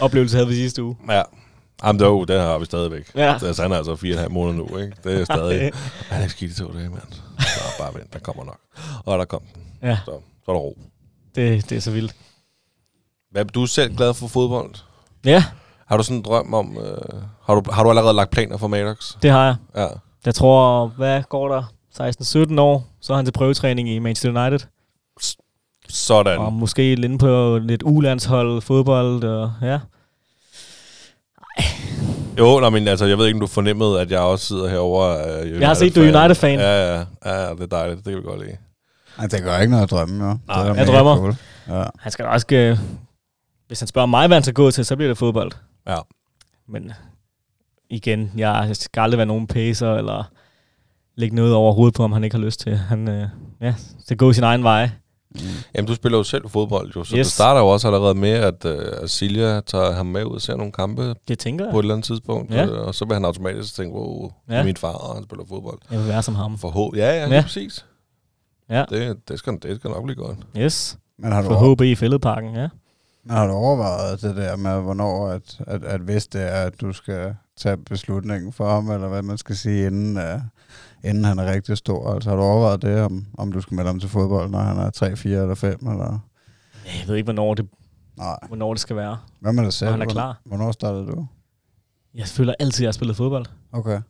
[0.00, 0.96] oplevelse havde vi sidste uge.
[1.08, 1.22] ja.
[1.84, 3.10] Jamen, jo, den har vi stadigvæk.
[3.14, 3.38] Ja.
[3.42, 4.96] Altså, han er altså fire og en halv måneder nu, ikke?
[5.04, 5.72] Det er stadig...
[6.08, 7.12] han er ikke skidt i to dage, mand.
[7.40, 8.58] Så bare vent, der kommer nok.
[9.04, 9.62] Og der kom den.
[9.82, 10.10] Ja, Så,
[10.44, 10.78] så er der ro.
[11.34, 12.14] det, det er så vildt.
[13.30, 14.74] Hvad, du er selv glad for fodbold?
[15.24, 15.44] Ja,
[15.86, 16.76] Har du sådan en drøm om...
[16.84, 19.16] Øh, har, du, har du allerede lagt planer for Maddox?
[19.22, 19.56] det har jeg.
[19.76, 19.86] Ja.
[20.26, 21.62] Jeg tror, hvad går der?
[22.56, 24.66] 16-17 år, så er han til prøvetræning i Manchester United.
[25.88, 26.38] Sådan.
[26.38, 29.78] Og måske lidt på lidt ulandshold, fodbold, og ja.
[32.38, 35.42] Jo, nej, men altså, jeg ved ikke, om du fornemmede, at jeg også sidder herovre.
[35.42, 36.58] Øh, Jeg har set, du er United-fan.
[36.58, 37.96] Ja, ja, ja, det er dejligt.
[37.96, 38.56] Det kan vi godt lide.
[39.18, 40.38] Ej, det gør ikke noget at drømme, jo.
[40.46, 41.16] Nej, det er jeg drømmer.
[41.16, 41.36] Cool.
[41.68, 41.84] Ja.
[41.98, 42.46] Han skal også...
[42.52, 42.78] Øh,
[43.66, 45.52] hvis han spørger mig, hvad han skal gå til, så bliver det fodbold.
[45.86, 45.96] Ja.
[46.68, 46.92] Men
[47.90, 50.30] igen, jeg skal aldrig være nogen pacer, eller
[51.16, 52.76] lægge noget over hovedet på, om han ikke har lyst til.
[52.76, 53.28] Han øh,
[53.60, 54.90] ja, skal gå sin egen vej.
[55.74, 57.26] Jamen, du spiller jo selv fodbold, jo, så Yes.
[57.26, 60.40] det starter jo også allerede med, at, øh, at Silja tager ham med ud og
[60.40, 61.78] ser nogle kampe Det tænker på et jeg.
[61.78, 62.66] eller andet tidspunkt, Ja.
[62.66, 64.54] øh, og så vil han automatisk tænke, wow, ja.
[64.54, 65.78] Er min far, og han spiller fodbold.
[65.90, 66.58] Jeg vil være som ham.
[66.58, 66.96] For H.
[66.96, 67.42] Ja, ja, Ja.
[67.42, 67.86] præcis.
[68.70, 68.84] Ja.
[68.88, 70.38] Det, det, skal, det skal nok blive godt.
[70.56, 70.98] Yes.
[71.18, 72.68] Men har du, For HB i fældeparken, ja.
[73.24, 76.80] Men har du overvejet det der med, hvornår, at, at, at hvis det er, at
[76.80, 80.40] du skal tage beslutningen for ham, eller hvad man skal sige, inden, uh,
[81.04, 82.14] inden han er rigtig stor?
[82.14, 84.78] Altså har du overvejet det, om, om du skal melde ham til fodbold, når han
[84.78, 85.88] er 3, 4 eller 5?
[85.88, 86.18] Eller?
[86.84, 87.68] Jeg ved ikke, hvornår det,
[88.16, 88.38] Nej.
[88.48, 89.18] hvornår det skal være.
[89.40, 89.90] Hvad med dig selv?
[89.90, 90.40] han er klar.
[90.44, 91.26] Hvornår startede du?
[92.14, 93.46] Jeg føler altid, at jeg har spillet fodbold.
[93.72, 94.00] Okay.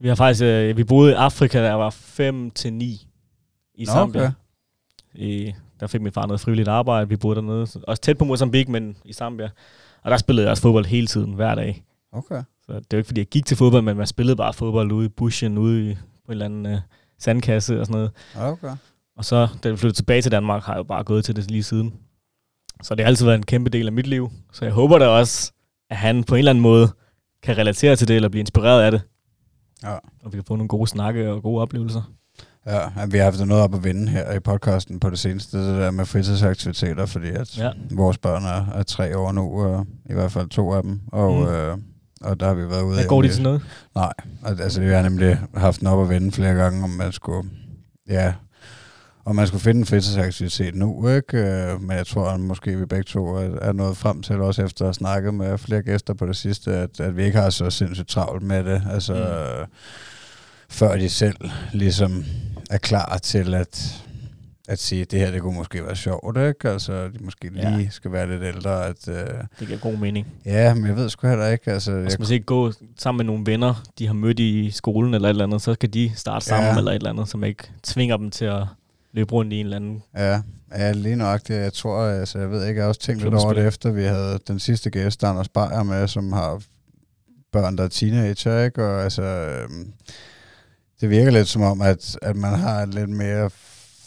[0.00, 3.08] Vi har faktisk, øh, vi boede i Afrika, da jeg var 5 til 9
[3.74, 4.22] i Nå, Zambia.
[4.22, 4.32] okay.
[5.14, 7.08] I, der fik min far noget frivilligt arbejde.
[7.08, 7.66] Vi boede dernede.
[7.66, 9.50] Så- Også tæt på Mozambique, men i Zambia.
[10.02, 11.84] Og der spillede jeg også fodbold hele tiden, hver dag.
[12.12, 12.42] Okay.
[12.66, 14.92] Så det er jo ikke, fordi jeg gik til fodbold, men man spillede bare fodbold
[14.92, 16.78] ude i bushen, ude i, på en eller anden øh,
[17.18, 18.10] sandkasse og sådan noget.
[18.52, 18.76] Okay.
[19.16, 21.50] Og så, da vi flyttede tilbage til Danmark, har jeg jo bare gået til det
[21.50, 21.94] lige siden.
[22.82, 24.30] Så det har altid været en kæmpe del af mit liv.
[24.52, 25.52] Så jeg håber da også,
[25.90, 26.88] at han på en eller anden måde
[27.42, 29.02] kan relatere til det, eller blive inspireret af det.
[29.82, 29.92] Ja.
[29.94, 32.12] Og vi kan få nogle gode snakke og gode oplevelser.
[32.66, 35.58] Ja, ja, vi har haft noget op at vinde her i podcasten på det seneste,
[35.58, 37.70] det der med fritidsaktiviteter, fordi at Ja.
[37.90, 41.32] vores børn er, er tre år nu, og i hvert fald to af dem, og,
[41.34, 41.46] Mm.
[41.46, 41.76] øh,
[42.20, 43.62] og der har vi været ude Hvad går de til noget?
[43.94, 44.12] Nej,
[44.46, 47.48] al- altså vi har nemlig haft den op at vende flere gange, om man skulle,
[48.08, 48.32] ja,
[49.24, 51.38] om man skulle finde en fritidsaktivitet nu, ikke?
[51.38, 54.84] Øh, Men jeg tror, at måske vi begge to er, nået frem til, også efter
[54.84, 57.70] at have snakket med flere gæster på det sidste, at, at vi ikke har så
[57.70, 58.82] sindssygt travlt med det.
[58.90, 59.72] Altså, mm.
[60.70, 61.36] før de selv
[61.72, 62.24] ligesom
[62.70, 64.02] er klar til at,
[64.68, 66.68] at sige, at det her det kunne måske være sjovt, ikke?
[66.70, 67.76] Altså, de måske Ja.
[67.76, 68.86] lige skal være lidt ældre.
[68.86, 69.14] At, øh,
[69.60, 70.26] Det giver god mening.
[70.44, 71.70] ja, men jeg ved sgu heller ikke.
[71.72, 75.28] Altså, skal man ikke gå sammen med nogle venner, de har mødt i skolen eller
[75.28, 76.78] et eller andet, så kan de starte sammen Ja.
[76.78, 78.62] eller et eller andet, som ikke tvinger dem til at
[79.12, 80.02] løbe rundt i en eller anden.
[80.16, 80.40] Ja,
[80.78, 81.54] ja lige nok det.
[81.54, 84.02] Jeg tror, altså, jeg ved ikke, jeg har også tænkt lidt over det, efter vi
[84.02, 86.62] havde den sidste gæst, Anders Beyer med, som har
[87.52, 88.84] børn, der er teenager, ikke?
[88.86, 89.92] Og altså, øhm,
[91.04, 93.50] det virker lidt som om, at, at man har lidt mere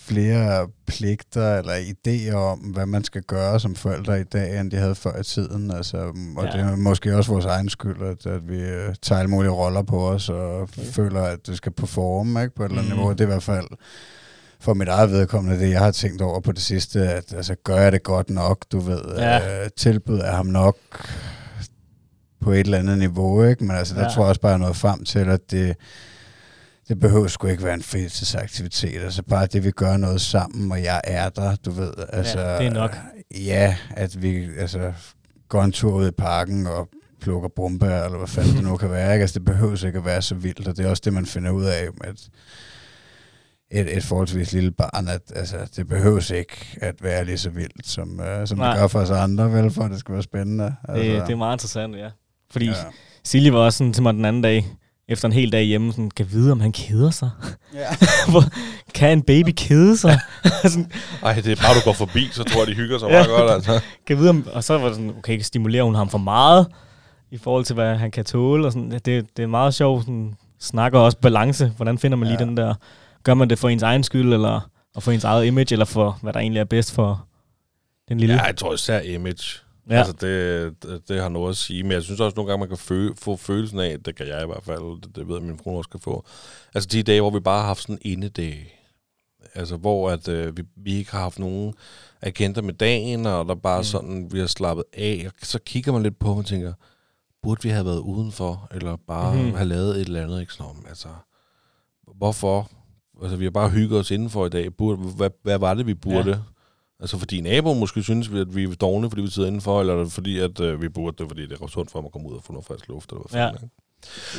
[0.01, 4.77] flere pligter eller idéer om, hvad man skal gøre som forældre i dag, end de
[4.77, 5.71] havde før i tiden.
[5.71, 5.97] Altså,
[6.37, 6.51] og Ja.
[6.51, 9.81] det er måske også vores egen skyld, at, at vi øh, tager alle mulige roller
[9.81, 10.81] på os, og Okay.
[10.83, 12.97] føler, at det skal performe ikke, på et eller andet Mm.
[12.99, 13.11] niveau.
[13.11, 13.67] Det er i hvert fald
[14.59, 17.77] for mit eget vedkommende, det jeg har tænkt over på det sidste, at altså, gør
[17.77, 19.63] jeg det godt nok, du ved, Ja.
[19.63, 20.77] øh, tilbyder jeg ham nok
[22.41, 23.63] på et eller andet niveau, ikke?
[23.63, 24.09] Men altså, der Ja.
[24.09, 25.75] tror jeg også bare, nået frem til, at det,
[26.87, 29.01] det behøver sgu ikke være en fritidsaktivitet.
[29.01, 31.93] Altså bare det, vi gør noget sammen, og jeg er der, du ved.
[32.09, 32.97] Altså, det er nok.
[33.35, 34.93] Ja, at vi altså,
[35.49, 36.89] går en tur ud i parken og
[37.21, 39.13] plukker brumbær, eller hvad fanden det nu kan være.
[39.13, 39.21] Ikke?
[39.21, 41.51] Altså, det behøver ikke at være så vildt, og det er også det, man finder
[41.51, 42.29] ud af med et,
[43.71, 47.87] et, et forholdsvis lille barn, at altså, det behøves ikke at være lige så vildt,
[47.87, 48.69] som, uh, som Nej.
[48.71, 50.75] det gør for os andre, vel, for at det skal være spændende.
[50.89, 52.09] Altså, Det, det er meget interessant, ja.
[52.51, 52.71] Fordi ja.
[52.71, 52.83] ja.
[53.23, 54.65] Silje var også sådan til mig den anden dag,
[55.09, 57.29] efter en hel dag hjemme, sådan, kan vide, om han keder sig.
[57.73, 57.87] Ja.
[58.95, 60.19] Kan en baby kede sig?
[60.63, 60.91] sådan,
[61.23, 63.13] Ej, det er bare, du går forbi, så tror jeg, de hygger sig Ja.
[63.13, 63.81] meget godt, altså.
[64.07, 66.67] kan vide, om, og så var det sådan, okay, stimulerer hun ham for meget,
[67.31, 69.05] i forhold til, hvad han kan tåle, og sådan, det,
[69.37, 72.45] det er meget sjovt, sådan, snakker også balance, hvordan finder man lige Ja.
[72.45, 72.73] den der,
[73.23, 76.19] gør man det for ens egen skyld, eller og for ens eget image, eller for,
[76.21, 77.25] hvad der egentlig er bedst for
[78.09, 78.35] den lille?
[78.35, 79.59] Ja, jeg tror især image.
[79.89, 79.95] Ja.
[79.97, 81.83] Altså, det, det, det har noget at sige.
[81.83, 84.43] Men jeg synes også nogle gange, man kan fø, få følelsen af, det kan jeg
[84.43, 86.25] i hvert fald, det, det ved jeg, min frue også kan få.
[86.75, 88.73] Altså de dage, hvor vi bare har haft sådan en dag.
[89.55, 91.73] Altså hvor at, øh, vi, vi ikke har haft nogen
[92.21, 93.83] agenter med dagen, og der bare Mm.
[93.83, 95.23] sådan, vi har slappet af.
[95.27, 96.73] Og så kigger man lidt på dem og tænker,
[97.43, 99.53] burde vi have været udenfor, eller bare mm.
[99.53, 101.07] have lavet et eller andet, ikke sådan om, altså,
[102.17, 102.69] hvorfor?
[103.21, 104.73] Altså, vi har bare hygget os indenfor i dag.
[104.73, 106.29] Burde, hvad, hvad var det, vi burde?
[106.29, 106.37] Ja.
[106.99, 110.01] Altså, fordi naboen måske synes, vi, at vi er dogne, fordi vi sidder indenfor, eller
[110.05, 112.29] er fordi, at øh, vi burde det, fordi det er sundt for mig at komme
[112.29, 113.47] ud og få noget frisk luft, eller hvad Ja.
[113.47, 113.71] fanden?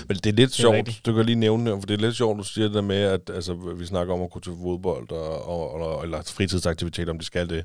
[0.08, 1.06] Men det er lidt Det er sjovt, rigtigt.
[1.06, 2.96] du kan lige nævne det, for det er lidt sjovt, du siger det der med,
[3.02, 7.18] at altså, vi snakker om at gå til fodbold, og, og, og, eller fritidsaktiviteter, om
[7.18, 7.64] de skal det.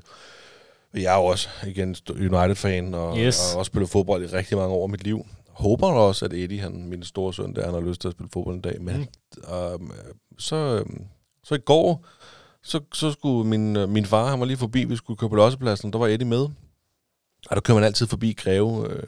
[0.94, 3.40] Jeg er jo også, igen, United-fan, og, Yes.
[3.40, 5.26] og har også spillet fodbold i rigtig mange år af mit liv.
[5.48, 8.12] Håber da også, at Eddie, han, min store søn, der han har lyst til at
[8.14, 8.80] spille fodbold en dag.
[8.82, 9.54] Men Mm.
[9.54, 9.92] øh,
[10.38, 10.86] så, øh,
[11.44, 12.06] så i går,
[12.64, 15.36] så, så skulle min, øh, min far, han var lige forbi, vi skulle køre på
[15.36, 16.40] lossepladsen, der var Eddie med.
[17.50, 19.02] Og der kører man altid forbi Greve, øh,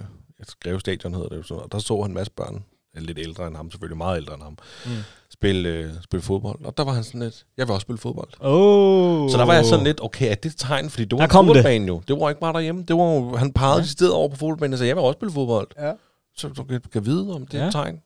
[0.61, 2.65] Greve Stadion hedder det, jo sådan, og der så han en masse børn,
[2.95, 4.91] lidt ældre end ham, selvfølgelig meget ældre end ham, Mm.
[5.31, 6.65] spille, øh, spille fodbold.
[6.65, 8.29] Og der var han sådan lidt, jeg vil også spille fodbold.
[8.41, 9.31] Oh.
[9.31, 10.91] Så der var jeg sådan lidt, okay, er det et tegn?
[10.91, 11.49] Fordi det var Der en kom det.
[11.49, 12.03] fodboldbane jo.
[12.09, 12.85] Det var ikke bare derhjemme.
[12.89, 13.79] Det var han pegede Ja.
[13.81, 13.85] ja.
[13.87, 15.69] stedet over på fodboldbanen og sagde, jeg vil også spille fodbold.
[15.79, 15.93] Ja.
[16.37, 17.67] Så du kan, kan vide, om det er Ja.
[17.67, 18.01] et tegn.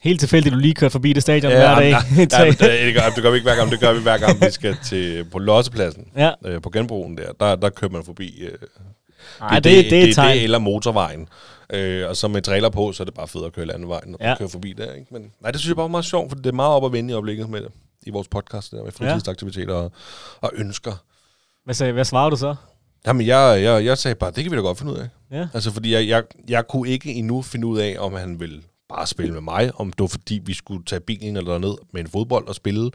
[0.00, 1.90] Helt tilfældigt, du lige kørte forbi det stadion hver dag.
[1.90, 3.70] Ja, ja, men det, det, gør, det gør vi ikke hver gang.
[3.70, 6.08] Det gør vi hver gang, vi skal til, på lossepladsen.
[6.16, 6.32] ja.
[6.44, 7.32] Øh, på genbrugen der.
[7.40, 8.40] Der, der kører man forbi.
[8.40, 8.52] Øh,
[9.40, 10.36] Ej, det, det, det er et tegn.
[10.36, 11.28] Det, eller motorvejen.
[11.72, 14.20] Øh, og så med trailer på, så er det bare fedt at køre landevejen, og
[14.20, 14.28] Ja.
[14.28, 14.36] ja.
[14.36, 14.92] køre forbi der.
[14.92, 15.06] Ikke?
[15.10, 16.92] Men nej, det synes jeg bare var meget sjovt, for det er meget op at
[16.92, 17.68] vende i øjeblikket med det.
[18.06, 19.92] I vores podcast der med fritidsaktiviteter og,
[20.40, 20.92] og ønsker.
[21.64, 22.54] Hvad, sagde, hvad svarer du så?
[23.06, 25.08] Jamen, jeg, jeg, jeg sagde bare, det kan vi da godt finde ud af.
[25.32, 25.48] Ja.
[25.54, 29.06] Altså, fordi jeg, jeg, jeg kunne ikke endnu finde ud af, om han vil bare
[29.06, 32.08] spille med mig, om det var fordi, vi skulle tage bilen eller ned med en
[32.08, 32.90] fodbold og spille,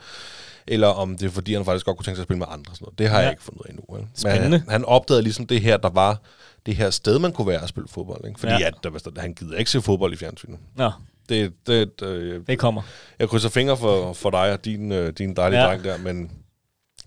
[0.68, 2.76] eller om det er fordi, han faktisk godt kunne tænke sig at spille med andre.
[2.76, 3.00] Sådan noget.
[3.00, 3.24] Det har ja.
[3.24, 3.84] Jeg ikke fundet ud af endnu.
[3.90, 4.00] Vel?
[4.02, 4.60] Men Spændende.
[4.60, 6.22] han, han opdagede ligesom det her, der var
[6.66, 8.26] det her sted, man kunne være at spille fodbold.
[8.28, 8.40] Ikke?
[8.40, 8.68] Fordi Ja.
[8.68, 10.58] at, der, han gider ikke se fodbold i fjernsynet.
[10.76, 10.92] Nå,
[11.30, 12.82] Det, det, det, det kommer.
[13.20, 15.68] jeg krydser fingre for, for dig og din, øh, din dejlige ja.
[15.68, 16.32] Dreng der, men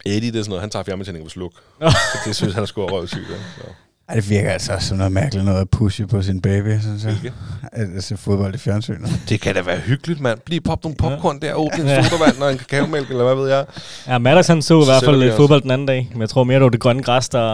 [0.07, 1.53] Eddie, det er sådan noget, han tager fjernbetjeningen ved sluk.
[2.27, 3.27] Det synes han er sgu røvsygt.
[3.31, 3.65] Ja.
[4.09, 7.05] Ej, det virker altså også som noget mærkeligt noget at pushe på sin baby, synes
[7.05, 7.13] jeg.
[7.13, 7.33] Ikke?
[7.73, 9.11] At, at se fodbold i fjernsynet.
[9.29, 10.39] Det kan da være hyggeligt, mand.
[10.47, 12.03] Lige pop nogle popcorn der, åbne en Ja.
[12.03, 13.65] sodavand og en kakaomælk, eller hvad ved jeg.
[14.07, 16.45] Ja, Maddox han så i hvert fald lidt fodbold den anden dag, men jeg tror
[16.45, 17.53] mere, det var det grønne græs, der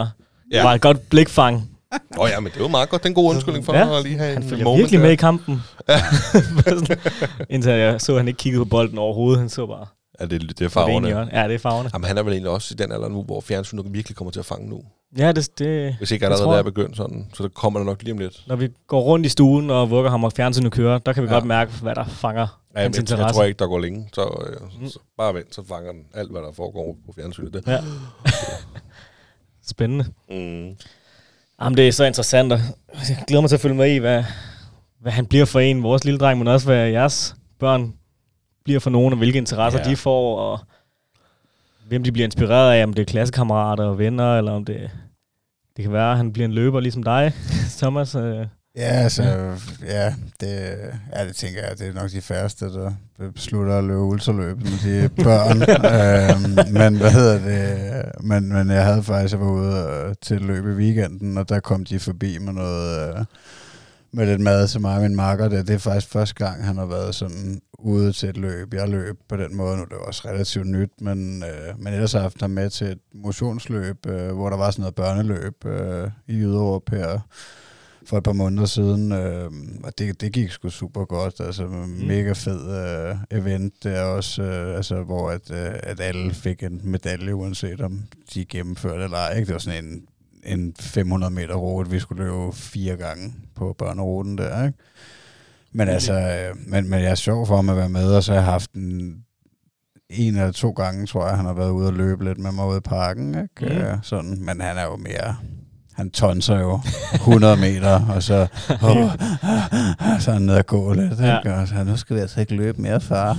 [0.52, 0.56] Ja.
[0.58, 0.62] ja.
[0.62, 1.68] var et godt blikfang.
[2.16, 3.02] Nå ja, men det er jo meget godt.
[3.02, 3.98] Det er en god undskyldning for Ja.
[3.98, 5.04] at lige have Han en moment virkelig der.
[5.04, 5.62] med i kampen.
[7.50, 9.38] Indtil jeg så, at han ikke kiggede på bolden overhovedet.
[9.40, 9.86] Han så bare
[10.20, 11.06] Ja, det, det er på det farverne.
[11.06, 11.30] hjørne.
[11.40, 11.90] Ja, det er farverne.
[11.94, 14.38] Jamen, han er vel egentlig også i den alder nu, hvor fjernsynet virkelig kommer til
[14.40, 14.82] at fange nu.
[15.18, 16.64] Ja, det, det, Hvis ikke Det allerede tror er jeg.
[16.64, 17.26] begyndt sådan.
[17.34, 18.44] Så der kommer der nok lige om lidt.
[18.46, 21.28] når vi går rundt i stuen og vugger ham og fjernsynet kører, der kan vi
[21.28, 21.34] Ja.
[21.34, 23.34] godt mærke, hvad der fanger Ja, hans jeg, jeg interesse.
[23.34, 24.08] tror ikke, der går længe.
[24.14, 24.88] Så, øh, Mm.
[24.88, 27.52] så bare vent, så fanger den alt, hvad der foregår på fjernsynet.
[27.54, 27.64] Det.
[27.66, 27.78] Ja.
[29.66, 30.04] Spændende.
[30.30, 30.76] Mm.
[31.62, 32.58] Jamen, det er så interessant, og
[33.08, 34.24] jeg glæder mig til at følge med i, hvad,
[35.00, 37.94] hvad han bliver for en, vores lille dreng, men også hvad jeres børn
[38.64, 39.90] bliver for nogen, og hvilke interesser Ja.
[39.90, 40.58] de får, og
[41.88, 44.90] hvem de bliver inspireret af, om det er klassekammerater og venner, eller om det,
[45.76, 47.32] det kan være, at han bliver en løber ligesom dig,
[47.80, 48.14] Thomas.
[48.14, 49.22] Øh, Ja, altså,
[49.86, 50.76] ja, det,
[51.16, 52.92] ja, det tænker jeg, det er nok de færreste, der
[53.34, 55.62] beslutter at løbe ultraløb, når de er børn.
[55.62, 58.04] øhm, men hvad hedder det?
[58.24, 61.60] Men, men jeg havde faktisk, jeg var ude øh, til løb i weekenden, og der
[61.60, 63.24] kom de forbi med noget, øh,
[64.12, 65.48] med lidt mad til mig og min makker.
[65.48, 68.74] Det, det er faktisk første gang, han har været sådan ude til et løb.
[68.74, 72.12] Jeg løb på den måde, nu det var også relativt nyt, men, øh, men ellers
[72.12, 75.64] har jeg haft ham med til et motionsløb, øh, hvor der var sådan noget børneløb
[75.64, 77.20] øh, i Jyderup her
[78.06, 79.50] for et par måneder siden, øh,
[79.84, 82.06] og det, det gik sgu super godt, altså mm.
[82.06, 86.62] mega fed øh, event, det er også, øh, altså, hvor at, øh, at alle fik
[86.62, 88.02] en medalje, uanset om
[88.34, 89.46] de gennemførte eller ej, ikke?
[89.46, 90.06] det var sådan en,
[90.44, 94.78] en 500 meter rute, vi skulle løbe fire gange på børneruten der, ikke?
[95.72, 96.36] Men altså,
[96.66, 98.72] men, men jeg er sjov for ham at være med, og så har jeg haft
[98.72, 99.24] en,
[100.10, 102.66] en eller to gange, tror jeg, han har været ude og løbe lidt med mig
[102.66, 103.92] ude i parken, ikke?
[103.94, 104.02] Mm.
[104.02, 105.36] Sådan, men han er jo mere,
[105.92, 106.80] han tonser jo
[107.14, 108.40] 100 meter, og så,
[108.82, 109.10] oh,
[110.20, 111.24] så er han nede og gå lidt, ikke?
[111.24, 111.60] Ja.
[111.60, 113.32] Og så, nu skal vi altså ikke løbe mere, far.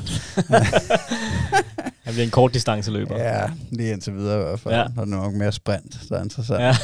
[2.05, 3.17] han bliver en kort distanceløber.
[3.17, 4.75] Ja, lige indtil videre i hvert fald.
[4.75, 4.85] Ja.
[4.97, 6.61] Og nok mere sprint, der er interessant.
[6.61, 6.75] ja.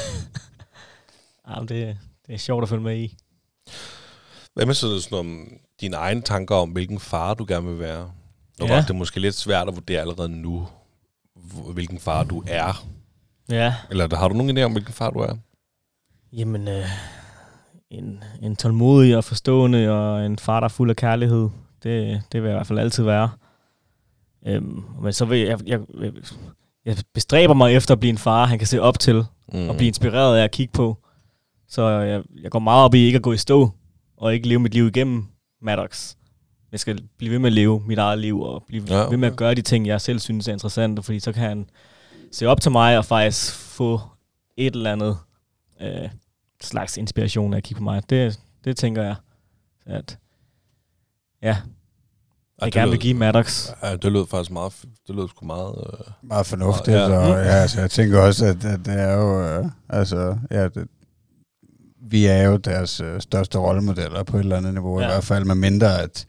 [1.50, 1.98] Jamen, det,
[2.28, 3.18] det er sjovt at følge med i.
[4.60, 5.48] Hvad med sådan, sådan om
[5.82, 8.12] dine egne tanker om, hvilken far du gerne vil være?
[8.60, 8.76] Nu Ja.
[8.76, 8.86] ja.
[8.88, 10.68] det måske lidt svært at vurdere allerede nu,
[11.74, 12.86] hvilken far du er.
[13.50, 15.36] Ja, Eller har du nogen idé om, hvilken far du er?
[16.34, 16.86] Jamen, øh,
[17.90, 21.50] en, en tålmodig og forstående og en far, der er fuld af kærlighed.
[21.84, 23.30] Det, det vil jeg i hvert fald altid være.
[24.48, 26.12] Øhm, men så vil jeg, jeg, jeg,
[26.86, 29.24] jeg bestræber mig efter at blive en far, han kan se op til
[29.54, 29.70] Mm.
[29.70, 30.98] og blive inspireret af at kigge på.
[31.68, 33.72] Så jeg, jeg går meget op i ikke at gå i stå
[34.20, 35.26] og ikke leve mit liv igennem
[35.62, 36.16] Maddox.
[36.72, 39.10] Jeg skal blive ved med at leve mit eget liv og blive Ja, okay.
[39.12, 41.70] ved med at gøre de ting, jeg selv synes er interessante, fordi så kan han
[42.32, 44.02] se op til mig og faktisk få
[44.58, 45.18] et eller andet
[45.82, 46.10] øh,
[46.62, 48.10] slags inspiration af at kigge på mig.
[48.10, 49.16] Det, det tænker jeg,
[49.86, 50.18] at
[51.42, 51.56] ja, Ej,
[52.60, 53.70] jeg det gerne vil give Maddox.
[53.84, 54.74] Ja, det lød faktisk meget,
[55.08, 55.76] det lød sgu meget...
[56.00, 57.10] Øh, Meget fornuftigt, Ja.
[57.10, 57.18] ja.
[57.18, 60.88] og ja, altså, jeg tænker også, at, at det er jo, øh, altså, ja, det,
[62.12, 65.06] vi er jo deres øh, største rollemodeller på et eller andet niveau, ja.
[65.06, 66.26] I hvert fald med mindre, at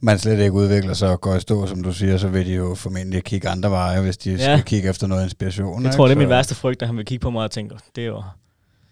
[0.00, 2.54] man slet ikke udvikler sig og går i stå, som du siger, så vil de
[2.54, 4.36] jo formentlig kigge andre veje, hvis de ja.
[4.36, 5.84] Skal kigge efter noget inspiration.
[5.84, 6.18] Jeg tror, det er ikke?
[6.18, 8.22] min Så værste frygt, at han vil kigge på mig og tænke, det er jo,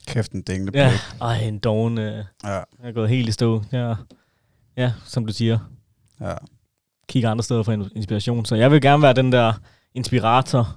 [0.06, 3.62] Kæft en dingle ja, ej, en doven, øh, ja, jeg er gået helt i stå.
[3.72, 3.94] Ja,
[4.76, 5.59] ja, som du siger,
[6.20, 6.34] ja,
[7.09, 8.44] kigge andre steder for inspiration.
[8.44, 9.52] Så jeg vil gerne være den der
[9.94, 10.76] inspirator,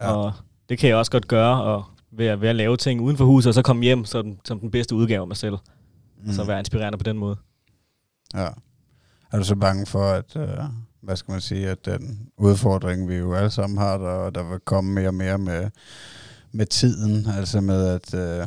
[0.00, 0.12] ja.
[0.12, 0.32] og
[0.68, 3.24] det kan jeg også godt gøre, og ved at, ved at lave ting uden for
[3.24, 5.56] huset, og så komme hjem som, som den bedste udgave af mig selv.
[6.24, 6.32] Mm.
[6.32, 7.36] Så være inspirerende på den måde.
[8.34, 8.48] Ja.
[9.32, 10.58] Er du så bange for, at, øh,
[11.02, 14.58] hvad skal man sige, at den udfordring, vi jo alle sammen har, der, der vil
[14.60, 15.70] komme mere og mere med,
[16.52, 18.46] med tiden, altså med, at, øh,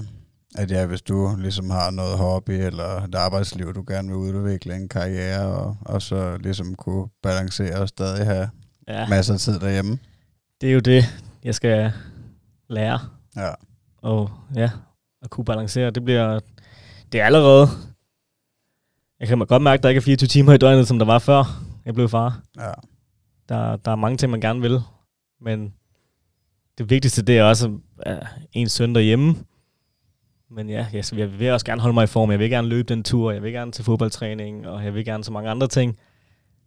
[0.56, 4.76] at ja, hvis du ligesom har noget hobby eller et arbejdsliv, du gerne vil udvikle
[4.76, 8.50] en karriere, og, og så ligesom kunne balancere og stadig have
[8.88, 10.00] Ja, masser af tid derhjemme.
[10.62, 11.04] det er jo det,
[11.44, 11.92] jeg skal
[12.70, 13.00] lære.
[13.36, 13.52] Ja.
[14.02, 14.70] Og ja,
[15.22, 16.40] at kunne balancere, det bliver...
[17.12, 17.68] Det er allerede...
[19.20, 21.20] Jeg kan godt mærke, at der ikke er 24 timer i døgnet, som der var
[21.20, 21.44] før
[21.86, 22.42] jeg blev far.
[22.58, 22.72] Ja.
[23.50, 24.80] Der, der er mange ting, man gerne vil,
[25.42, 25.74] men
[26.78, 29.36] det vigtigste, det er også at ens søn derhjemme.
[30.50, 32.32] Men ja, jeg, jeg vil også gerne holde mig i form.
[32.32, 35.24] Jeg vil gerne løbe den tur, jeg vil gerne til fodboldtræning, og jeg vil gerne
[35.24, 35.98] så mange andre ting.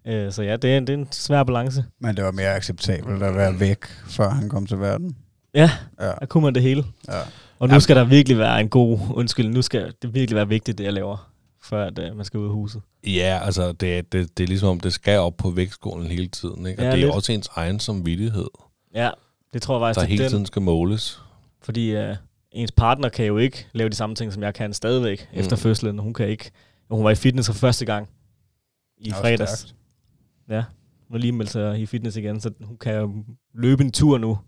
[0.06, 1.84] Øh, så ja, det er, det er en svær balance.
[2.00, 5.16] Men det var mere acceptabelt at være væk, før han kom til verden.
[5.55, 5.70] Ja,
[6.01, 6.85] Ja, der kunne man det hele.
[7.09, 7.20] ja.
[7.59, 9.48] Og nu skal der virkelig være en god undskyld.
[9.48, 11.31] Nu skal det virkelig være vigtigt, det jeg laver,
[11.62, 12.82] før at, uh, man skal ud af huset.
[13.06, 16.28] Ja, altså, det, er- det, det er ligesom, om det skal op på vægtskålen hele
[16.28, 16.78] tiden, ikke?
[16.81, 17.14] Og Ja, det er lidt.
[17.14, 18.47] også ens egen samvittighed,
[18.94, 19.10] Ja,
[19.52, 20.31] det tror jeg der faktisk, det er hele den.
[20.31, 21.20] tiden skal måles.
[21.62, 22.16] Fordi uh,
[22.52, 25.39] ens partner kan jo ikke lave de samme ting, som jeg kan stadigvæk mm.
[25.40, 25.98] efter fødslen.
[25.98, 26.51] Hun kan ikke.
[26.90, 28.09] Hun var i fitness for første gang
[28.98, 29.51] i Nå, fredags.
[29.59, 29.74] stærkt.
[30.48, 30.64] Ja,
[31.10, 33.24] har lige meldt sig i fitness igen, så hun kan jo
[33.55, 34.39] løbe en tur nu.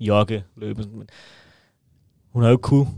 [0.00, 0.82] Jogge, løbe.
[0.94, 1.06] Men
[2.32, 2.88] hun har jo ikke kunne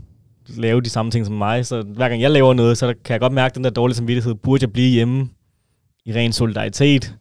[0.47, 3.19] lave de samme ting som mig, så hver gang jeg laver noget, så kan jeg
[3.19, 4.35] godt mærke den der dårlige samvittighed.
[4.35, 5.29] Burde jeg blive hjemme
[6.05, 7.15] i ren solidaritet?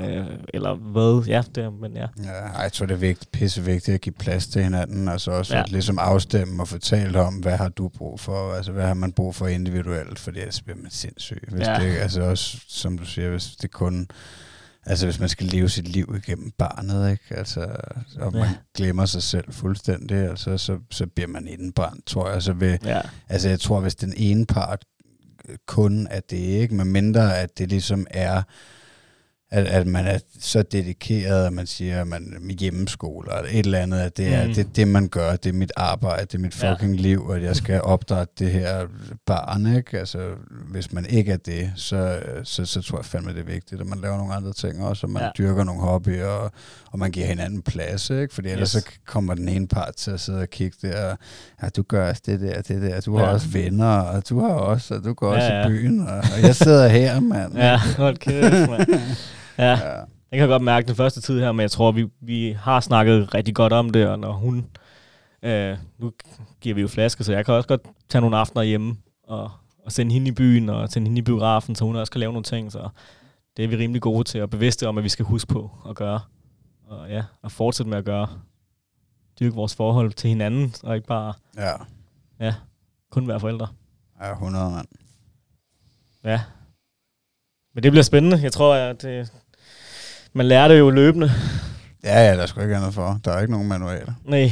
[0.00, 0.24] Øh,
[0.54, 1.24] eller hvad?
[1.26, 2.06] Ja, det men ja.
[2.24, 5.56] Ja, jeg tror, det er vigtigt, pisse vigtigt at give plads til hinanden, altså også
[5.56, 5.62] Ja.
[5.68, 9.34] ligesom afstemme og fortælle om, hvad har du brug for, altså hvad har man brug
[9.34, 11.42] for individuelt, fordi ellers bliver man sindssyg.
[11.48, 11.74] Hvis ja.
[11.74, 14.08] det, altså også, som du siger, hvis det kun,
[14.86, 17.24] altså hvis man skal leve sit liv igennem barnet, ikke?
[17.36, 17.60] Altså,
[18.16, 18.50] og man Ja.
[18.74, 22.42] glemmer sig selv fuldstændig, altså, så, så bliver man indbrændt, tror jeg.
[22.42, 23.00] Så vil, ja.
[23.28, 24.84] Altså jeg tror, hvis den ene part
[25.66, 26.74] kun er det, ikke?
[26.74, 28.42] Men mindre at det ligesom er,
[29.54, 33.58] at, at man er så dedikeret, at man siger, at man er hjemmeskoler eller et
[33.66, 34.54] eller andet, at det er Mm.
[34.54, 36.72] det, er det, man gør, det er mit arbejde, det er mit Ja.
[36.72, 38.86] fucking liv, og jeg skal opdrætte det her
[39.26, 39.98] barn, ikke?
[39.98, 40.18] Altså,
[40.70, 43.86] hvis man ikke er det, så, så, så tror jeg fandme, det er vigtigt, at
[43.86, 45.26] man laver nogle andre ting også, og man Ja.
[45.26, 45.32] ja.
[45.38, 46.50] dyrker nogle hobbyer, og,
[46.92, 48.34] og man giver hinanden plads, ikke?
[48.34, 48.82] Fordi ellers Yes.
[48.82, 51.16] så kommer den ene part til at sidde og kigge der,
[51.62, 53.32] ja, du gør også det der, det der, du har Ja.
[53.32, 55.66] også venner, og du har også, og du går Ja, også ja.
[55.66, 57.56] i byen, og, og jeg sidder her, mand.
[57.62, 58.88] Ja, hold kæft, mand.
[59.58, 59.98] Ja, ja.
[60.30, 63.34] jeg kan godt mærke den første tid her, men jeg tror, vi, vi har snakket
[63.34, 64.66] rigtig godt om det, og når hun...
[65.42, 66.12] Øh, nu
[66.60, 69.50] giver vi jo flasker, så jeg kan også godt tage nogle aftener hjemme og,
[69.84, 72.32] og sende hende i byen og sende hende i biografen, så hun også kan lave
[72.32, 72.72] nogle ting.
[72.72, 72.88] Så
[73.56, 75.96] det er vi rimelig gode til, og bevidste om, at vi skal huske på at
[75.96, 76.20] gøre.
[76.86, 78.28] Og ja, og fortsætte med at gøre.
[79.40, 81.34] Dyrke vores forhold til hinanden, og ikke bare
[82.40, 82.54] ja.
[83.10, 83.68] kun være forældre.
[84.20, 84.88] Ja, 100 mand.
[86.24, 86.40] Ja.
[87.74, 88.40] Men det bliver spændende.
[88.42, 89.32] Jeg tror, at det,
[90.32, 91.30] man lærer det jo løbende.
[92.04, 93.20] Ja, ja, der er sgu ikke andet for.
[93.24, 94.12] Der er ikke nogen manualer.
[94.24, 94.50] Nej,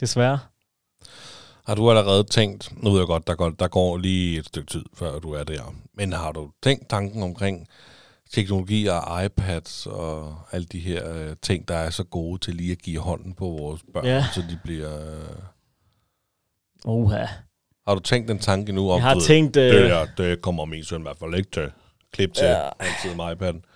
[0.00, 0.38] desværre.
[1.66, 4.70] Har du allerede tænkt, nu ved jeg godt, der går, der går lige et stykke
[4.70, 7.66] tid, før du er der, men har du tænkt tanken omkring
[8.32, 12.72] teknologi og iPads og alle de her øh, ting, der er så gode til lige
[12.72, 14.24] at give hånden på vores børn, Ja.
[14.34, 15.00] så de bliver...
[15.14, 15.28] Øh...
[16.84, 17.26] Oha.
[17.88, 19.56] Har du tænkt den tanke nu om, Jeg har du ved, tænkt...
[19.56, 21.70] Øh, det, der, det kommer min søn i hvert fald ikke til.
[22.12, 22.52] Klip til Ja.
[22.64, 22.70] ja.
[22.80, 23.75] altid med iPad'en.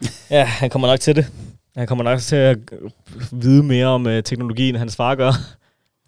[0.30, 1.32] Ja, han kommer nok til det.
[1.76, 2.58] Han kommer nok til at
[3.32, 5.32] vide mere om øh, teknologien, hans far gør.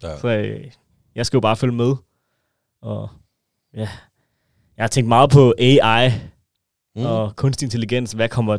[0.03, 0.17] Ja.
[0.17, 0.71] Så øh,
[1.15, 1.95] jeg skal jo bare følge med.
[2.81, 3.09] Og
[3.73, 3.89] ja,
[4.77, 6.09] jeg har tænkt meget på AI
[6.95, 7.05] mm.
[7.05, 8.11] og kunstig intelligens.
[8.11, 8.57] Hvad kommer,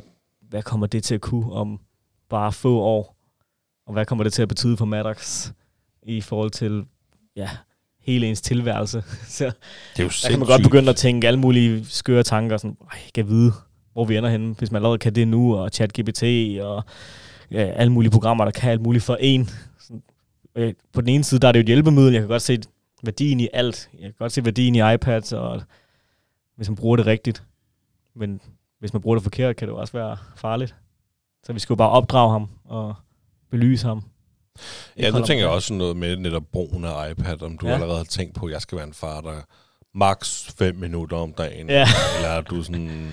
[0.48, 1.80] hvad kommer det til at kunne om
[2.30, 3.16] bare få år?
[3.86, 5.50] Og hvad kommer det til at betyde for Maddox
[6.02, 6.84] i forhold til
[7.36, 7.50] ja,
[8.00, 9.02] hele ens tilværelse?
[9.28, 9.52] Så Det
[9.98, 12.56] er jo der kan man godt begynde at tænke alle mulige skøre tanker.
[12.56, 13.52] Sådan, Ej, jeg kan vide,
[13.94, 16.22] hvor vi ender henne, hvis man allerede kan det nu, og ChatGPT,
[16.62, 16.84] og
[17.50, 19.48] ja, alle mulige programmer, der kan alt muligt for en.
[20.56, 22.12] Øh, På den ene side, der er det jo et hjælpemiddel.
[22.12, 22.58] Jeg kan godt se
[23.02, 23.88] værdien i alt.
[23.92, 25.62] Jeg kan godt se værdien i iPads, og
[26.56, 27.42] hvis man bruger det rigtigt.
[28.16, 28.40] Men
[28.78, 30.74] hvis man bruger det forkert, kan det jo også være farligt.
[31.44, 32.94] Så vi skal jo bare opdrage ham og
[33.50, 34.02] belyse ham.
[34.98, 37.74] Ja, nu tænker jeg også noget med netop brugen af iPad, om du ja.
[37.74, 39.40] allerede har tænkt på, at jeg skal være en far, der
[39.94, 41.68] maks 5 minutter om dagen.
[41.68, 41.86] Ja.
[42.16, 43.10] Eller er du sådan,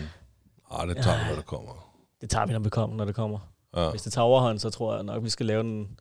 [0.71, 1.71] ah, det tager vi, når det kommer.
[2.21, 2.97] Det tager vi, når det kommer.
[2.97, 3.39] Når det kommer.
[3.75, 3.89] Ja.
[3.89, 5.99] Hvis det tager overhånd, så tror jeg nok, vi skal lave den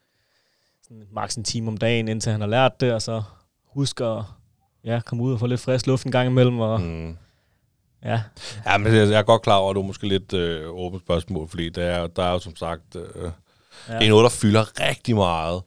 [0.83, 3.23] sådan maks en time om dagen, indtil han har lært det, og så
[3.67, 4.23] husk at
[4.85, 6.61] ja, komme ud og få lidt frisk luft en gang imellem.
[6.61, 7.17] Og, mm.
[8.05, 8.23] Ja,
[8.67, 11.49] Ja, men jeg er godt klar over, at du er måske lidt øh, åbent spørgsmål,
[11.49, 13.31] fordi der er, der er jo som sagt, øh, ja.
[13.89, 13.99] ja.
[13.99, 15.63] det er noget, der fylder rigtig meget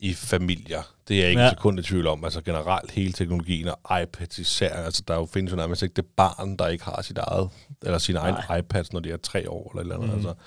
[0.00, 0.82] i familier.
[1.10, 1.50] Det er jeg ikke Ja.
[1.50, 2.24] sekund i tvivl om.
[2.24, 4.74] Altså generelt hele teknologien og iPads især.
[4.74, 7.48] Altså der er jo findes jo nærmest ikke det barn, der ikke har sit eget,
[7.82, 8.58] eller sin egen Nej.
[8.58, 10.08] iPads, når de er tre år eller et eller andet.
[10.08, 10.20] Mhm.
[10.22, 10.28] Mm.
[10.28, 10.42] Altså.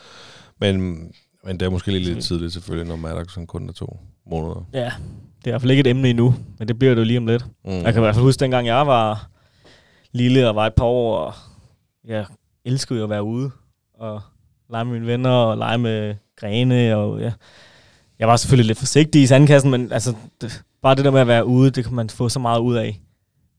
[0.60, 1.11] Men,
[1.45, 4.65] men det er måske lige lidt tidligt selvfølgelig, når Maddox kun er to måneder.
[4.73, 7.06] ja, det er i hvert fald ikke et emne endnu, men det bliver det jo
[7.06, 7.45] lige om lidt.
[7.65, 7.72] Mm.
[7.72, 9.27] Jeg kan i hvert fald huske, dengang jeg var
[10.11, 11.34] lille og var et par år, og
[12.06, 12.26] jeg
[12.65, 13.52] elskede jo at være ude
[13.94, 14.22] og
[14.69, 16.95] lege med mine venner og lege med grene.
[16.95, 17.31] Og, ja.
[18.24, 21.28] Jeg var selvfølgelig lidt forsigtig i sandkassen, men altså, det, bare det der med at
[21.28, 23.02] være ude, det kan man få så meget ud af.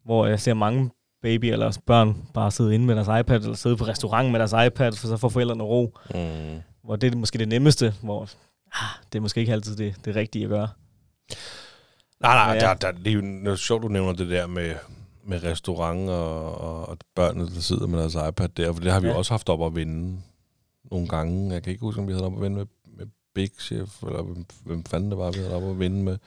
[0.05, 0.91] Hvor jeg ser mange
[1.23, 4.53] baby eller børn bare sidde inde med deres iPad, eller sidde på restaurant med deres
[4.67, 5.99] iPad, for så får forældrene ro.
[6.15, 6.61] Mm.
[6.85, 8.23] Hvor det er måske det nemmeste, hvor
[8.73, 10.69] ah, det er måske ikke altid det, det rigtige at gøre.
[12.21, 12.61] Nej, nej, Ja.
[12.61, 14.75] der, der, det er jo noget sjovt, du nævner det der med,
[15.27, 19.01] med restaurant og, og, og børnene, der sidder med deres iPad der, for det har
[19.01, 19.15] vi Ja.
[19.15, 20.21] også haft op at vinde
[20.91, 21.53] nogle gange.
[21.53, 22.67] Jeg kan ikke huske, om vi havde op at vinde med
[23.35, 26.19] Big Chef, eller hvem, hvem fanden det var, vi havde op at vinde med.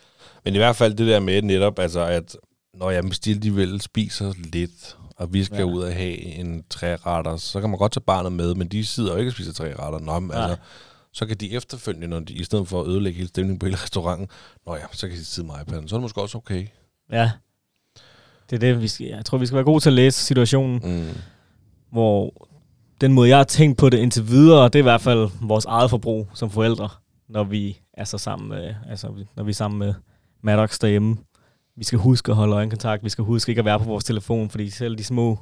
[0.45, 2.38] Men i hvert fald det der med netop, altså at
[2.73, 3.03] når jeg
[3.43, 5.63] de vel spiser lidt, og vi skal Ja.
[5.63, 9.11] ud og have en træretter, så kan man godt tage barnet med, men de sidder
[9.13, 9.99] jo ikke og spiser træretter.
[9.99, 10.57] Nå, men altså,
[11.11, 13.77] så kan de efterfølgende, når de, i stedet for at ødelægge hele stemningen på hele
[13.84, 14.27] restauranten,
[14.67, 15.88] nå ja, så kan de sidde med iPad'en.
[15.88, 16.67] Så er det måske også okay.
[17.11, 17.31] Ja.
[18.49, 20.81] Det er det, vi skal, jeg tror, vi skal være gode til at læse situationen,
[20.84, 21.07] Mm.
[21.91, 22.47] hvor
[23.02, 25.65] den måde, jeg har tænkt på det indtil videre, det er i hvert fald vores
[25.65, 26.90] eget forbrug som forældre,
[27.30, 29.94] når vi er så sammen med, altså, når vi er sammen med
[30.44, 31.18] Maddox derhjemme.
[31.78, 34.49] Vi skal huske at holde øjenkontakt, vi skal huske ikke at være på vores telefon,
[34.49, 35.40] fordi selv de små...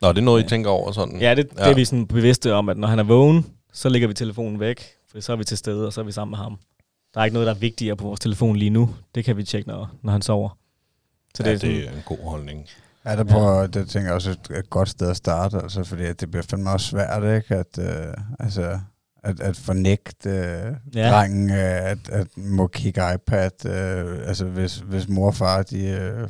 [0.00, 1.20] Nå, det er noget, I tænker over sådan?
[1.20, 1.70] Ja, det, det Ja.
[1.70, 4.84] er vi sådan bevidste om, at når han er vågen, så lægger vi telefonen væk,
[5.10, 6.58] for så er vi til stede, og så er vi sammen med ham.
[7.14, 8.90] Der er ikke noget, der er vigtigere på vores telefon lige nu.
[9.14, 10.48] Det kan vi tjekke, når, når han sover.
[11.34, 12.66] Så ja, det er sådan, det er en god holdning.
[13.08, 16.04] Ja, der prøver, det tænker jeg også er et godt sted at starte, altså, fordi
[16.04, 17.54] at det bliver fandme også svært, ikke?
[17.54, 18.78] At, øh, altså,
[19.24, 20.72] at, at fornægte øh, Ja.
[20.94, 21.10] ja.
[21.10, 23.64] drengen, øh, at, at må kigge iPad.
[23.66, 26.28] Øh, altså, hvis, hvis mor og far, de øh,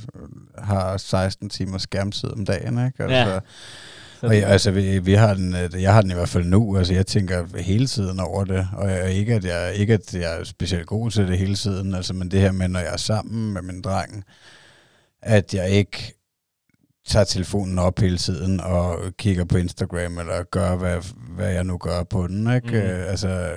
[0.58, 3.02] har 16 timer skærmtid om dagen, ikke?
[3.02, 3.38] Altså, Ja.
[4.28, 6.76] Og jeg, altså, vi, vi har den, øh, jeg har den i hvert fald nu.
[6.76, 8.68] Altså, jeg tænker hele tiden over det.
[8.72, 11.94] Og jeg, ikke, at jeg, ikke, at jeg er specielt god til det hele tiden.
[11.94, 14.24] Altså, men det her med, når jeg er sammen med min dreng,
[15.22, 16.17] at jeg ikke
[17.08, 20.96] tager telefonen op hele tiden og kigger på Instagram, eller gør, hvad,
[21.36, 22.54] hvad jeg nu gør på den.
[22.54, 22.68] Ikke?
[22.68, 23.10] Mm.
[23.10, 23.50] Altså,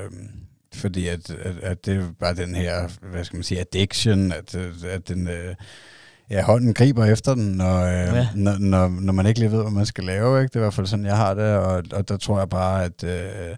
[0.73, 4.55] fordi at, at, at det er bare den her, hvad skal man sige, addiction, at,
[4.85, 5.27] at- den...
[5.27, 5.55] Øh,
[6.29, 8.15] Ja, hånden griber efter den, når, øh, Ja.
[8.15, 8.27] ja.
[8.35, 10.39] når, når, når man ikke lige ved, hvad man skal lave.
[10.41, 10.47] Ikke?
[10.47, 12.83] Det er i hvert fald sådan, jeg har det, og, og der tror jeg bare,
[12.83, 13.55] at, øh,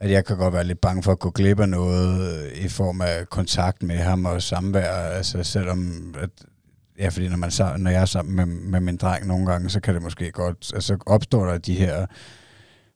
[0.00, 2.68] at jeg kan godt være lidt bange for at gå glip af noget øh, i
[2.68, 4.90] form af kontakt med ham og samvær.
[4.92, 6.30] Altså selvom, at,
[6.98, 9.70] ja, fordi når, man, sa- når jeg er sammen med, med min dreng nogle gange,
[9.70, 12.06] så kan det måske godt, altså opstår der de her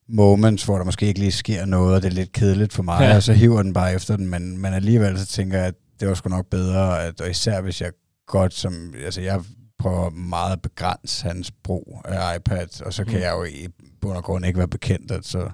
[0.09, 3.01] moments, hvor der måske ikke lige sker noget, og det er lidt kedeligt for mig,
[3.01, 3.17] Ja.
[3.17, 6.09] og så hiver den bare efter den, men, men alligevel så tænker jeg, at det
[6.09, 7.91] var sgu nok bedre, at, og især hvis jeg
[8.27, 9.41] godt som, altså jeg
[9.79, 13.21] prøver meget at begrænse hans brug af iPad, og så kan Mm.
[13.21, 13.69] jeg jo i
[14.01, 15.51] bund og grund ikke være bekendt, at så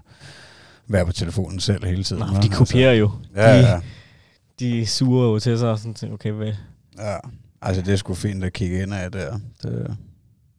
[0.88, 2.28] være på telefonen selv hele tiden.
[2.30, 2.40] Hva?
[2.40, 3.10] de kopierer jo.
[3.36, 3.82] Altså, ja, de,
[4.70, 6.52] ja, de suger jo til sig og sådan okay, hvad?
[6.98, 7.16] ja.
[7.66, 9.38] Altså det er sgu fint at kigge ind af der.
[9.62, 9.96] Det,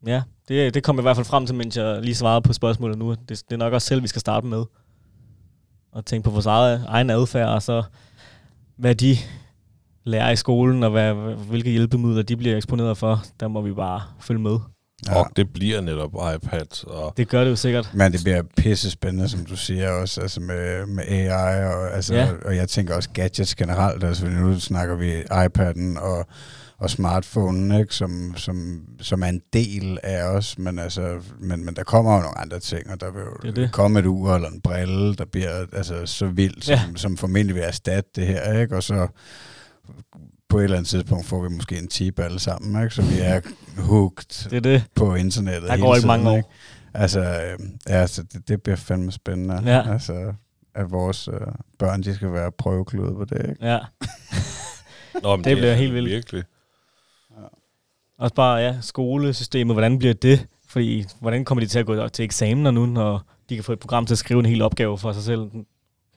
[0.05, 2.53] Ja, det, det kom jeg i hvert fald frem til, mens jeg lige svarede på
[2.53, 3.11] spørgsmålet nu.
[3.11, 4.63] Det, det er nok også selv, vi skal starte med.
[5.91, 7.83] Og tænke på vores eget, egen adfærd, og så
[8.77, 9.17] hvad de
[10.05, 13.23] lærer i skolen, og hvad, hvilke hjælpemidler de bliver eksponeret for.
[13.39, 14.57] Der må vi bare følge med.
[15.07, 15.15] Ja.
[15.15, 16.85] Og det bliver netop iPad.
[16.87, 17.91] Og Det gør det jo sikkert.
[17.93, 22.15] Men det bliver pisse spændende, som du siger også, altså med, med AI, og, altså,
[22.15, 22.29] Ja.
[22.45, 26.27] og jeg tænker også gadgets generelt, altså nu snakker vi iPad'en og,
[26.79, 31.75] og smartphonen, ikke, som, som, som er en del af os, men, altså, men, men
[31.75, 33.71] der kommer jo nogle andre ting, og der vil Det jo det.
[33.71, 36.81] komme et ur eller en brille, der bliver altså, så vildt, som, Ja.
[36.95, 39.07] som formentlig vil erstatte det her, ikke, og så
[40.49, 42.95] på et eller andet tidspunkt får vi måske en tip alle sammen, ikke?
[42.95, 43.41] så vi er
[43.77, 44.83] hooked Det er det.
[44.95, 46.37] på internettet Der går ikke mange år.
[46.37, 46.49] Ikke?
[46.93, 47.59] Altså, øh,
[47.89, 49.61] ja, altså det, det bliver fandme spændende.
[49.65, 49.91] Ja.
[49.93, 50.33] Altså,
[50.75, 51.33] at vores øh,
[51.79, 53.65] børn, de skal være prøveklude på det, ikke?
[53.65, 53.79] Ja.
[55.23, 56.09] Nå, men Det bliver er helt vildt.
[56.09, 56.43] Virkelig.
[58.19, 60.45] Også bare, ja, skolesystemet, hvordan bliver det?
[60.67, 63.79] Fordi, hvordan kommer de til at gå til eksamener nu, når de kan få et
[63.79, 65.41] program til at skrive en hel opgave for sig selv?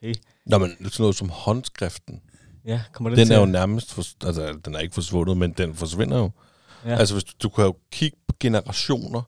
[0.02, 0.14] Okay.
[0.46, 2.20] Nå, men sådan noget som håndskriften,
[2.64, 5.52] Ja, kommer det den til er jo nærmest, for, altså den er ikke forsvundet, men
[5.52, 6.30] den forsvinder jo.
[6.86, 6.96] Ja.
[6.96, 9.22] Altså hvis du, du kan jo kigge på generationer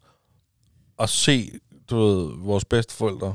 [0.97, 1.51] og se,
[1.91, 3.35] du ved, vores bedsteforældre,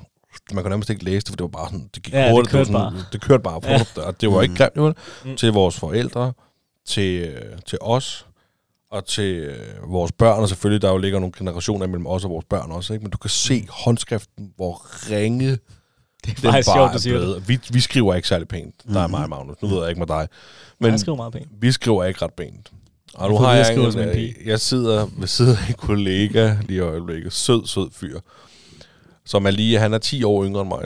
[0.54, 2.32] man kan nærmest ikke læse det, for det var bare sådan, det gik Ja, det
[2.32, 3.06] hurtigt, kørte var sådan, bare.
[3.12, 4.02] det kørte bare på, Ja.
[4.08, 4.94] og det var ikke grimt, vel?
[5.26, 5.36] Mm.
[5.38, 6.34] Til vores forældre,
[6.86, 8.27] til, øh, til os,
[8.92, 12.30] og til øh, vores børn, og selvfølgelig, der jo ligger nogle generationer imellem os og
[12.30, 13.04] vores børn også, ikke?
[13.04, 15.58] men du kan se håndskriften, hvor ringe
[16.26, 17.50] det er den bare sjovt, du siger det.
[17.50, 18.76] Vi, vi skriver ikke særlig pænt.
[18.94, 19.62] Der er mig og Magnus.
[19.62, 20.28] Nu ved jeg ikke med dig.
[20.80, 21.48] Men, jeg skriver meget pænt.
[21.62, 22.72] vi skriver ikke ret pænt.
[23.14, 26.56] Og Jeg nu har jeg en, en øh, jeg sidder ved siden af en kollega
[26.62, 27.34] lige i øjeblikket.
[27.34, 28.20] Sød, sød fyr.
[29.26, 30.84] Som er lige, han er 10 år yngre end mig.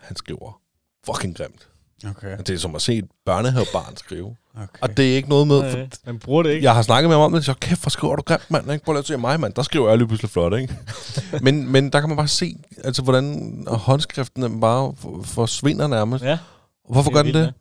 [0.00, 0.60] Han skriver
[1.06, 1.68] fucking grimt.
[2.10, 2.36] Okay.
[2.38, 4.36] Det er som at se et børnehavebarn skrive.
[4.54, 4.66] okay.
[4.80, 5.70] Og det er ikke noget med...
[5.70, 5.86] For, ja.
[6.06, 6.64] Man bruger det ikke.
[6.64, 8.72] jeg har snakket med ham om det, så kæft, hvor skriver du grimt, mand.
[8.72, 8.84] Ikke?
[8.84, 9.54] Prøv at se mig, mand.
[9.54, 10.76] Der skriver jeg lige pludselig flot, ikke?
[11.44, 16.24] men, men der kan man bare se, altså, hvordan håndskriften bare for- forsvinder nærmest.
[16.24, 16.38] Ja,
[16.84, 17.52] Og hvorfor det gør den det?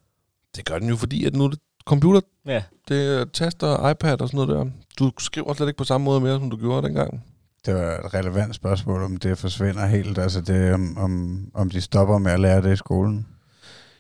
[0.55, 2.63] Det gør den jo, fordi at nu er det computer, Ja.
[2.87, 4.71] det er taster, iPad og sådan noget der.
[4.99, 7.23] Du skriver slet ikke på samme måde mere, som du gjorde dengang.
[7.65, 10.17] Det var et relevant spørgsmål, om det forsvinder helt.
[10.17, 13.27] Altså det, om, om, om de stopper med at lære det i skolen.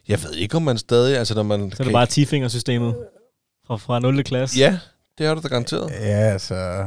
[0.07, 1.17] Jeg ved ikke, om man stadig...
[1.17, 2.93] Altså, når man Så er det bare 10-fingersystemet
[3.67, 4.23] fra fra, fra 0.
[4.23, 4.59] klasse.
[4.59, 4.77] Ja,
[5.17, 5.91] det har du da garanteret.
[5.91, 6.85] Ja, altså...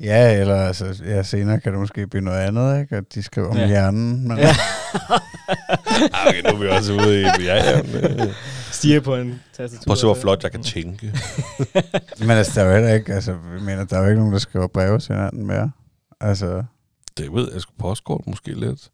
[0.00, 2.96] Ja, eller altså, ja, senere kan det måske blive noget andet, ikke?
[2.96, 3.66] At de skriver om Ja.
[3.66, 4.28] hjernen.
[4.28, 4.54] Men, Ja.
[6.28, 7.24] Okay, nu er vi også ude i...
[7.24, 7.82] Ja, ja.
[7.82, 8.30] men-
[8.72, 9.84] Stiger på en tastatur.
[9.86, 11.12] Prøv at se, hvor flot jeg kan tænke.
[12.20, 14.32] men altså, der er jo heller ikke, altså, jeg mener, der er jo ikke nogen,
[14.32, 15.70] der skriver breve til hinanden mere.
[16.20, 16.62] Altså,
[17.18, 18.88] Det ved jeg sgu postkort måske lidt.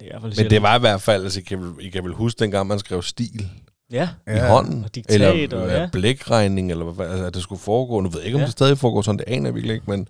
[0.00, 1.60] Ja, det er i hvert fald Men det var i hvert fald, altså, I kan
[1.60, 3.50] vel, I kan vel huske dengang, man skrev stil
[3.92, 4.46] Ja, ja.
[4.46, 4.84] i hånden.
[4.84, 5.80] Og diktat, eller og ja.
[5.80, 5.88] ja.
[5.92, 8.00] blækregning, eller hvad, altså, at det skulle foregå.
[8.00, 8.44] Nu ved jeg ikke, om Ja.
[8.46, 10.08] det stadig foregår sådan, det aner jeg virkelig ikke, men,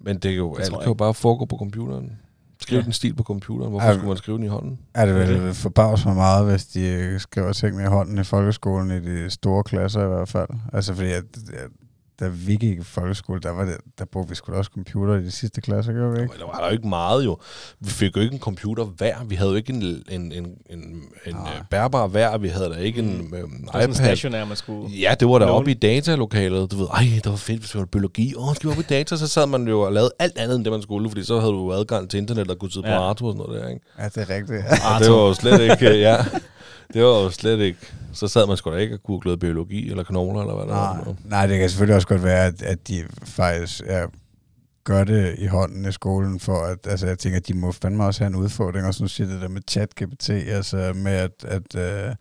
[0.00, 0.98] men det, er jo, Det alt tror jeg kan jo ikke.
[0.98, 2.12] bare foregå på computeren.
[2.60, 2.84] Skriv Ja.
[2.84, 3.70] den stil på computeren.
[3.70, 4.78] Hvorfor Ej, skulle man skrive den i hånden?
[4.94, 8.90] er det vel forbavs mig meget, hvis de øh, skriver tingene i hånden i folkeskolen,
[8.90, 10.48] i de store klasser i hvert fald.
[10.72, 11.68] Altså, fordi at, at,
[12.22, 15.14] da vi gik i folkeskole, der, var det, der brugte vi sgu da også computer
[15.14, 16.34] i de sidste klasser, gjorde vi ikke?
[16.38, 17.38] Der var der jo ikke meget jo.
[17.80, 19.24] Vi fik jo ikke en computer hver.
[19.24, 20.32] Vi havde jo ikke en, en, en,
[20.70, 20.78] en,
[21.26, 22.38] en øh, bærbar hver.
[22.38, 23.34] Vi havde da ikke en Mm.
[23.34, 23.94] øh, Det var sådan en iPad.
[23.94, 24.90] stationær, man skulle...
[24.94, 26.70] Ja, det var der oppe i datalokalet.
[26.70, 28.34] Du ved, ej, det var fedt, hvis det var biologi.
[28.36, 29.16] Åh, skal vi op i data?
[29.16, 31.52] Så sad man jo og lavede alt andet, end det man skulle, fordi så havde
[31.52, 32.96] du jo adgang til internet og kunne sidde ja.
[32.96, 33.08] på Ja.
[33.08, 33.86] Arthur og sådan noget der, ikke?
[33.98, 34.60] Ja, det er rigtigt.
[34.94, 36.16] Og det var jo slet ikke, ja,
[36.94, 37.78] det var jo slet ikke,
[38.12, 41.04] så sad man sgu da ikke og googlede biologi eller knogler eller hvad der Nej,
[41.06, 41.14] var.
[41.24, 44.04] nej, det kan selvfølgelig også godt være, at, at de faktisk ja,
[44.84, 48.04] gør det i hånden i skolen, for at, altså jeg tænker, at de må fandme
[48.04, 51.76] også have en udfordring, og sådan siger det der med chat-GPT, altså med at, at,
[51.76, 52.14] øh,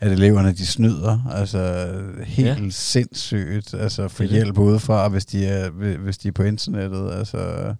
[0.00, 1.92] at eleverne de snyder, altså
[2.24, 2.70] helt Ja.
[2.70, 7.74] sindssygt, altså for hjælp udefra, hvis de, er, hvis de er på internettet, altså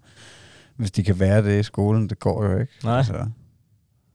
[0.76, 2.72] hvis de kan være det i skolen, det går jo ikke.
[2.84, 2.96] Nej.
[2.98, 3.26] Altså,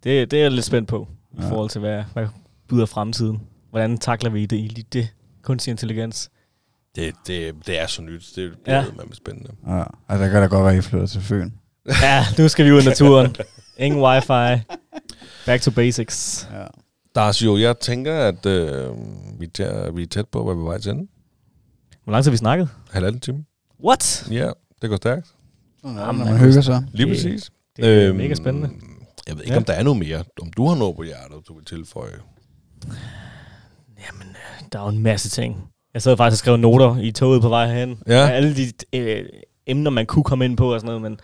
[0.04, 1.50] Det, det er jeg lidt spændt på, i Ja.
[1.50, 2.28] forhold til, hvad, hvad
[2.70, 3.42] byder fremtiden.
[3.70, 5.08] Hvordan takler vi det i lige det
[5.44, 6.30] kunstig intelligens?
[6.96, 8.74] Det, det, det er så nyt, det Ja.
[8.74, 8.84] er ja.
[9.14, 9.52] spændende.
[9.68, 11.50] ja, altså der kan da godt være, at I flytter til Fyn.
[12.04, 13.36] Ja, nu skal vi ud i naturen.
[13.78, 14.64] Ingen wifi.
[15.46, 16.50] Back to basics.
[16.54, 16.66] Ja.
[17.16, 18.90] Darsio, jeg tænker, at øh,
[19.40, 21.10] vi, er, tæ- vi er tæt på at være på vej til enden.
[22.04, 22.70] Hvor lang tid har vi snakket?
[22.92, 23.46] Halvanden time.
[23.86, 24.28] What?
[24.32, 24.52] Ja,
[24.82, 25.28] det går stærkt.
[25.84, 26.84] Er det, Jamen, man hygger sig.
[26.92, 27.52] Lige Det- præcis.
[27.78, 28.70] Det er øhm, mega spændende.
[29.30, 29.58] Jeg ved ikke, Ja.
[29.58, 30.24] om der er noget mere.
[30.42, 32.12] Om du har noget på hjertet, du vil tilføje.
[34.08, 35.64] Jamen, øh, der er jo en masse ting.
[35.94, 38.00] Jeg sad faktisk og skrev noter i toget på vej hen.
[38.08, 38.30] Ja.
[38.30, 39.26] Alle de øh,
[39.68, 41.20] emner, man kunne komme ind på og sådan noget, men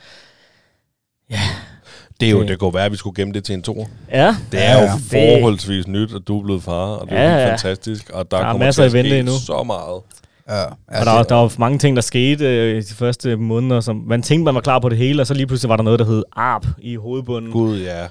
[2.20, 3.88] Det, er jo, Det- det kunne være, at vi skulle gemme det til en tor.
[4.12, 5.02] ja, Det er jo Ja, det-
[5.40, 7.52] forholdsvis nyt, at du er blevet far, og det er Ja, ja.
[7.52, 8.10] fantastisk.
[8.10, 9.34] Og der, Der er kommer masser til at vente endnu.
[9.34, 10.02] så meget.
[10.50, 13.82] Ja, og der, var, der var mange ting, der skete øh, i de første måneder,
[13.82, 15.84] som man tænkte, man var klar på det hele, og så lige pludselig var der
[15.84, 17.52] noget, der hed ARP i hovedbunden.
[17.52, 18.08] Gud, ja.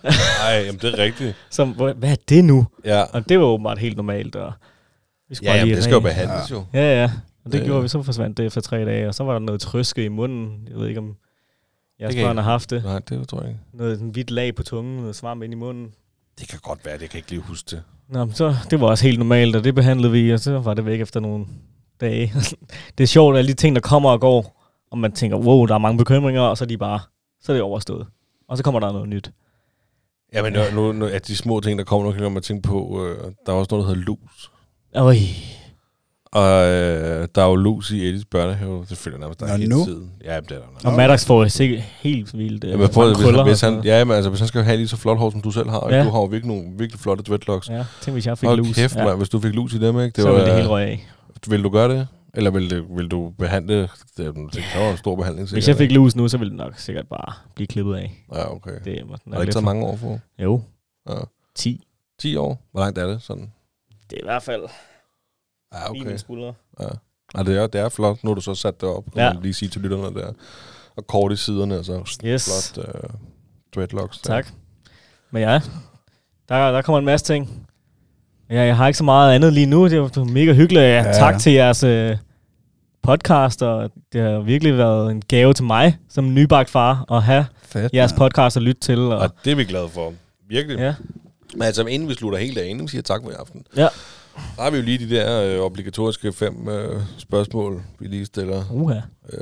[0.46, 1.36] Ej, jamen, det er rigtigt.
[1.50, 2.66] Som, hvad er det nu?
[2.84, 4.36] Ja, Og det var åbenbart helt normalt.
[4.36, 4.52] Og
[5.28, 6.64] vi skulle ja bare jamen, lige det skal jo behandles jo.
[6.74, 7.10] Ja, ja.
[7.44, 7.64] Og det Ja.
[7.64, 10.08] gjorde vi, så forsvandt det efter tre dage, og så var der noget trøske i
[10.08, 10.68] munden.
[10.70, 11.14] Jeg ved ikke, om
[12.00, 12.84] jeres børn jeg- har haft det.
[12.84, 13.60] Nej, det tror jeg ikke.
[13.74, 15.86] Noget sådan hvidt lag på tungen, noget svamp ind i munden.
[16.40, 17.82] Det kan godt være, det kan jeg ikke lige huske det.
[18.08, 20.74] Nå, men så, det var også helt normalt, og det behandlede vi, og så var
[20.74, 21.44] det væk efter nogle
[22.04, 22.32] dage.
[22.98, 24.60] det er sjovt, alle de ting, der kommer og går,
[24.90, 27.00] og man tænker, wow, der er mange bekymringer, og så er de bare,
[27.42, 28.06] så er det overstået.
[28.48, 29.30] Og så kommer der noget nyt.
[30.34, 33.04] Ja, men nu, nu, at de små ting, der kommer, nu kan man tænke på,
[33.06, 33.16] øh,
[33.46, 34.50] der er også noget, der hedder lus.
[34.96, 35.16] Øj,
[36.32, 38.86] Og øh, der er jo lus i Edis børnehave.
[38.90, 39.84] Det følger nærmest der Nå, hele nu?
[39.84, 40.10] tiden.
[40.24, 40.88] Ja, det er der.
[40.90, 40.92] og.
[40.96, 43.84] Maddox får sikkert helt vildt øh, Ja, men prøv, hvis, krøller han, hvis og han,
[43.84, 45.86] ja, men altså, hvis han skal have lige så flot hår, som du selv har,
[45.90, 45.96] ja.
[45.96, 46.04] Ja.
[46.04, 47.68] du har jo virkelig nogle virkelig flotte dreadlocks.
[47.68, 48.74] Ja, tænk hvis jeg fik Hold lus.
[48.74, 49.04] kæft, ja.
[49.04, 50.22] man, hvis du fik lus i dem, ikke?
[50.22, 51.06] så ville det hele røge af.
[51.48, 52.08] Vil du gøre det?
[52.34, 53.88] Eller vil, det, vil du behandle...
[54.16, 56.50] Det, er- det kræver en stor behandling, Hvis sikkert, jeg fik lus nu, så ville
[56.50, 58.24] det nok sikkert bare blive klippet af.
[58.32, 58.70] Ja, okay.
[58.84, 60.20] Det sådan det ikke taget mange år for?
[60.38, 60.62] Jo,
[61.08, 61.14] Ja.
[61.54, 61.86] 10.
[62.18, 62.68] 10 år?
[62.72, 63.52] Hvor langt er det sådan?
[64.10, 64.62] Det er i hvert fald
[65.72, 66.00] Ja, okay.
[66.00, 66.06] okay.
[66.06, 66.54] mine skuldre.
[66.80, 66.88] Ja.
[67.36, 68.24] Ja, det, er, det er flot.
[68.24, 69.32] Nu har du så sat det op, kan Ja.
[69.32, 70.32] man lige sige til lytterne der.
[70.96, 73.10] Og kort i siderne, og så Yes, flot uh,
[73.74, 74.18] dreadlocks.
[74.18, 74.34] Der.
[74.34, 74.48] tak.
[75.30, 75.60] Men ja,
[76.48, 77.66] der, der kommer en masse ting.
[78.50, 79.88] Ja, jeg har ikke så meget andet lige nu.
[79.88, 80.82] Det var, mega hyggeligt.
[80.82, 81.12] Ja, Ja.
[81.12, 82.16] Tak til jeres øh,
[83.02, 87.46] podcast, og det har virkelig været en gave til mig som nybagt far at have
[87.62, 88.18] Fedt, jeres mand.
[88.18, 88.98] podcast at lytte til.
[88.98, 90.12] Og, Og det er vi glade for.
[90.48, 90.78] Virkelig.
[90.78, 90.94] Ja.
[91.54, 93.88] Men altså, inden vi slutter helt af, inden vi siger tak for i aften, Ja.
[94.56, 98.62] der har vi jo lige de der øh, obligatoriske fem øh, spørgsmål, vi lige stiller
[98.72, 99.00] Uha.
[99.32, 99.40] øh,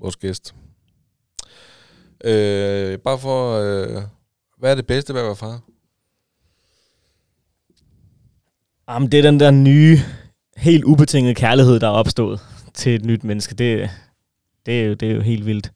[0.00, 0.54] vores gæst.
[2.24, 4.02] Øh, bare for, øh,
[4.58, 5.60] hvad er det bedste ved at være far?
[8.88, 9.98] Jamen, det er den der nye,
[10.56, 12.40] helt ubetingede kærlighed, der er opstået
[12.74, 13.54] til et nyt menneske.
[13.54, 13.90] Det,
[14.66, 15.72] det, er, jo, det er jo helt vildt.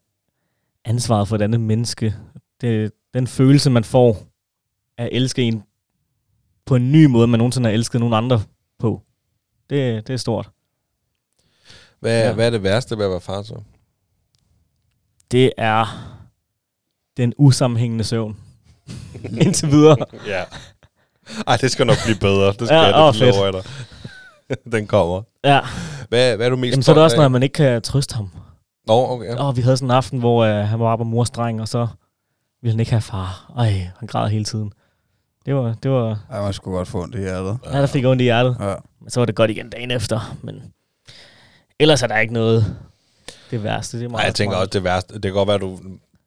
[0.85, 2.15] ansvaret for et andet menneske,
[2.61, 4.27] det, den følelse, man får
[4.99, 5.63] af at elske en
[6.67, 8.43] på en ny måde, man nogensinde har elsket nogen andre
[8.79, 9.03] på,
[9.71, 10.51] det, det er stort.
[12.01, 12.33] Hvad, ja.
[12.33, 13.63] Hvad er det værste ved at være far så?
[15.31, 15.87] Det er
[17.17, 18.42] den usammenhængende søvn.
[19.45, 19.97] Indtil videre.
[20.27, 20.43] Ja.
[21.47, 22.47] Ej, det skal nok blive bedre.
[22.47, 23.63] Det skal Ja, jeg, åh, det jeg dig.
[24.73, 25.23] Den kommer.
[25.45, 25.61] Ja,
[26.09, 27.23] Hvad, hvad er du mest Jamen, så er det også, af?
[27.23, 28.31] når man ikke kan trøste ham.
[28.87, 29.27] Nå, okay.
[29.27, 29.37] Ja.
[29.47, 31.87] Og vi havde sådan en aften, hvor øh, han var på mors dreng, og så
[32.63, 33.53] ville han ikke have far.
[33.59, 34.73] Ej, han græd hele tiden.
[35.47, 37.59] Det var, det var, Ja, man skulle godt få ondt i hjertet.
[37.73, 38.57] ja, der fik ondt i hjertet.
[38.61, 38.75] Ja.
[39.01, 40.37] Men så var det godt igen dagen efter.
[40.43, 40.63] Men
[41.79, 42.77] ellers er der ikke noget
[43.51, 43.99] det værste.
[43.99, 44.61] Det er meget Nej, jeg tænker smart.
[44.67, 45.15] også det værste.
[45.15, 45.79] Det kan godt være, du,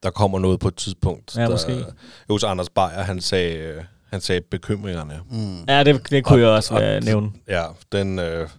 [0.05, 1.35] der kommer noget på et tidspunkt.
[1.37, 1.85] Ja, der, måske.
[2.29, 5.19] Hos Anders Beyer, han sagde, øh, han sagde bekymringerne.
[5.29, 5.63] Mm.
[5.67, 7.31] Ja, det, det kunne Og- jeg også og- øh, nævne.
[7.47, 8.49] Ja, den, øh,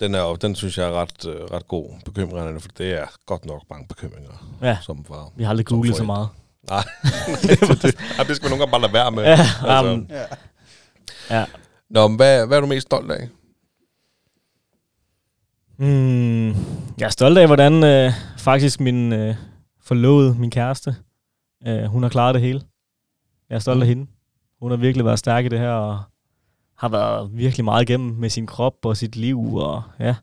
[0.00, 3.44] den, er, den synes jeg er ret, øh, ret god, bekymringerne, for det er godt
[3.46, 5.28] nok mange bekymringer, Ja, som far.
[5.36, 6.28] vi har aldrig googlet så meget.
[6.70, 6.82] Nej,
[7.42, 7.82] det, det,
[8.28, 9.22] det skal man nogle gange bare lade være med.
[9.22, 9.30] Ja,
[9.68, 9.92] altså.
[9.92, 10.24] um, Ja.
[11.38, 11.44] ja.
[11.90, 13.28] Nå, men hvad, hvad er du mest stolt af?
[15.78, 16.48] Mm,
[16.98, 19.34] jeg er stolt af, hvordan øh, faktisk min øh,
[19.84, 20.96] forlovede, min kæreste,
[21.66, 22.62] øh, hun har klaret det hele.
[23.50, 24.06] Jeg er stolt af hende.
[24.60, 26.02] Hun har virkelig været stærk i det her, og
[26.76, 30.14] har været virkelig meget igennem med sin krop og sit liv, og ja,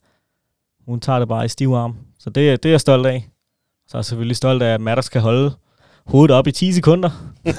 [0.85, 1.97] hun tager det bare i stiv arm.
[2.19, 3.29] Så det, det er jeg stolt af.
[3.87, 5.53] Så er jeg selvfølgelig stolt af, at Maddox kan holde
[6.05, 7.09] hovedet op i 10 sekunder.
[7.45, 7.51] ja,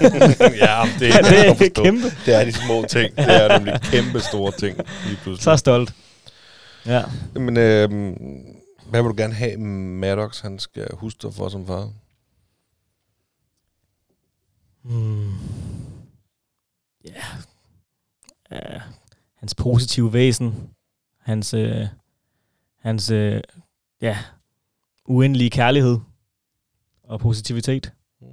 [0.98, 2.06] det, Ja, det er kæmpe.
[2.26, 3.16] Det er de små ting.
[3.16, 4.76] Det er nemlig kæmpe store ting
[5.06, 5.42] lige pludselig.
[5.42, 5.94] Så stolt.
[6.86, 7.02] Ja.
[7.34, 7.90] Men øh,
[8.92, 11.92] hvad vil du gerne have, Maddox han skal huske dig for som far?
[14.82, 15.32] Hmm.
[17.04, 17.24] Ja.
[18.50, 18.82] ja.
[19.34, 20.70] Hans positive væsen.
[21.18, 21.86] Hans, øh,
[22.78, 23.40] hans øh,
[24.00, 24.18] ja,
[25.04, 25.98] uendelige kærlighed
[27.02, 27.92] og positivitet.
[28.20, 28.26] Mm.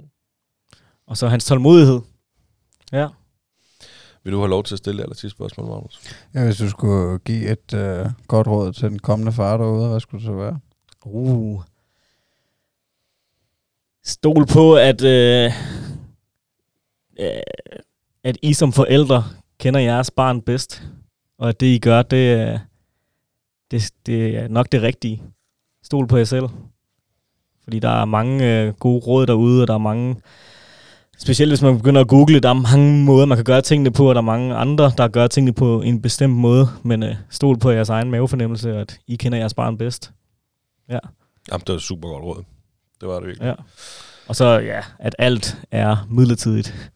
[1.06, 2.00] Og så hans tålmodighed.
[2.92, 3.08] Ja.
[4.24, 6.00] Vil du have lov til at stille aller sidste spørgsmål, Magnus?
[6.34, 10.00] ja, hvis du skulle give et øh, godt råd til den kommende far derude, hvad
[10.00, 10.58] skulle det så være?
[11.06, 11.62] Uh.
[14.04, 15.52] Stol på, at, øh,
[17.20, 17.40] øh,
[18.24, 19.24] at I som forældre
[19.58, 20.82] kender jeres barn bedst.
[21.38, 22.58] Og at det, I gør, det, er-
[23.70, 25.22] det, det er nok det rigtige.
[25.82, 26.48] Stol på jer selv.
[27.64, 30.16] Fordi der er mange øh, gode råd derude, og der er mange...
[31.22, 34.08] Specielt hvis man begynder at google, der er mange måder, man kan gøre tingene på,
[34.08, 36.68] og der er mange andre, der gør tingene på en bestemt måde.
[36.82, 40.10] Men øh, stol på jeres egen mavefornemmelse, og at I kender jeres barn bedst.
[40.90, 41.00] Jamen,
[41.60, 42.42] det var et super godt råd.
[43.00, 43.46] Det var det virkelig.
[43.46, 43.52] Ja.
[44.28, 46.90] Og så, ja, at alt er midlertidigt.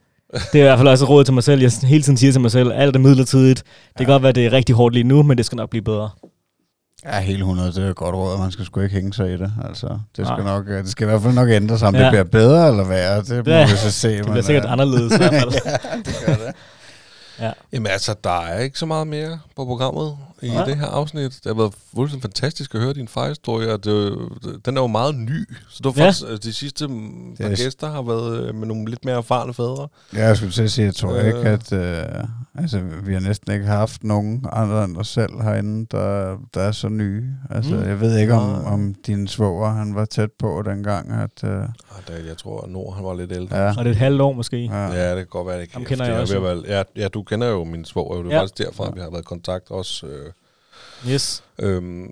[0.53, 1.61] Det er i hvert fald også et råd til mig selv.
[1.61, 3.63] Jeg hele tiden siger til mig selv, alt er midlertidigt.
[3.89, 4.13] Det kan Ja.
[4.13, 6.11] godt være, det er rigtig hårdt lige nu, men det skal nok blive bedre.
[7.05, 9.29] Ja, hele 100, det er et godt råd, og man skal sgu ikke hænge sig
[9.33, 9.53] i det.
[9.69, 9.87] Altså,
[10.17, 10.57] det, skal Nej.
[10.57, 11.89] nok, øh, det skal i hvert fald nok ændre sig.
[11.89, 12.01] Om ja.
[12.01, 12.05] Ja.
[12.07, 14.09] det bliver bedre eller værre, det må Ja, vi så se.
[14.17, 15.53] Det bliver sikkert anderledes i hvert fald.
[15.65, 16.55] ja, det gør det.
[17.73, 20.65] Jamen altså, der er ikke så meget mere på programmet i Nej.
[20.65, 21.33] det her afsnit.
[21.33, 24.19] Det har været fuldstændig fantastisk at høre din farhistorie, og det,
[24.67, 25.49] den er jo meget ny.
[25.69, 26.07] Så du har Ja.
[26.07, 29.05] faktisk, altså, de sidste mm, par Det er- gæster har været øh, med nogle lidt
[29.05, 29.89] mere erfarne fædre.
[30.15, 31.27] Ja, jeg skulle til at sige, jeg tror Øh.
[31.27, 31.73] ikke, at...
[31.73, 36.61] Øh, altså, vi har næsten ikke haft nogen andre end os selv herinde, der, der
[36.61, 37.25] er så nye.
[37.51, 37.83] Altså, Mm.
[37.83, 41.45] jeg ved ikke, om, om din svoger, han var tæt på dengang, at...
[41.45, 41.67] Øh, Ej,
[42.09, 43.57] der, jeg tror, at Nord han var lidt ældre.
[43.57, 44.57] ja, Og det er et halvt år måske.
[44.65, 44.87] ja.
[44.93, 45.81] Ja, det kan godt være, det kan.
[45.81, 48.35] Ham kender det jeg er også, Ja, ja, du kender jo min svoger, det er
[48.37, 48.41] Ja.
[48.43, 50.07] faktisk derfra, vi har været i kontakt også.
[50.07, 50.31] Øh,
[51.09, 51.45] Yes.
[51.59, 52.11] øhm,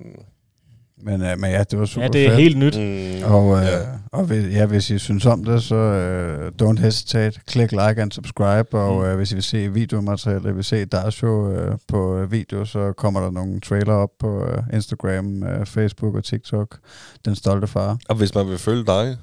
[1.05, 2.41] Men, øh, men ja, det var super Ja, det er fedt.
[2.41, 2.77] helt nyt.
[2.79, 3.79] mm, Og, øh, ja.
[4.13, 7.41] og hvis, ja, hvis I synes om det, så øh, don't hesitate.
[7.47, 8.79] Klik like and subscribe.
[8.79, 9.05] Og Mm.
[9.11, 13.21] øh, hvis I vil se videomateriale, vil se Darshow øh, på øh, video, så kommer
[13.21, 16.79] der nogle trailer op på øh, Instagram, øh, Facebook og TikTok.
[17.25, 17.99] Den stolte far.
[18.09, 19.17] Og hvis man vil følge dig,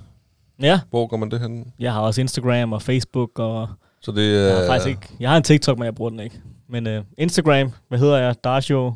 [0.61, 1.65] Ja, hvor går man det hen?
[1.79, 3.67] jeg har også Instagram og Facebook, og
[4.01, 5.15] Så det jeg har faktisk ikke...
[5.19, 6.41] Jeg har en TikTok, men jeg bruger den ikke.
[6.69, 8.35] Men uh, Instagram, hvad hedder jeg?
[8.43, 8.93] Darshow.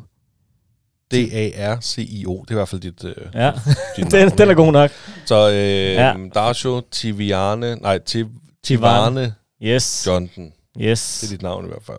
[1.14, 2.42] D-A-R-C-I-O.
[2.42, 3.52] Det er i hvert fald dit, øh, Ja,
[3.96, 4.90] dit den, den er god nok.
[5.26, 5.56] Så øh,
[5.94, 6.14] Ja.
[6.34, 8.28] Darsho Tiviane, nej, Tiv.
[8.62, 10.04] Tivarne Yes.
[10.06, 10.52] Johnson.
[10.80, 11.18] Yes.
[11.20, 11.98] Det er dit navn i hvert fald.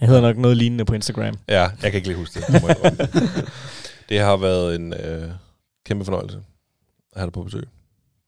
[0.00, 1.34] Jeg hedder nok noget lignende på Instagram.
[1.48, 2.62] Ja, jeg kan ikke lige huske det.
[4.08, 4.20] det.
[4.26, 5.30] har været en øh,
[5.86, 6.36] kæmpe fornøjelse
[7.12, 7.64] at have dig på besøg.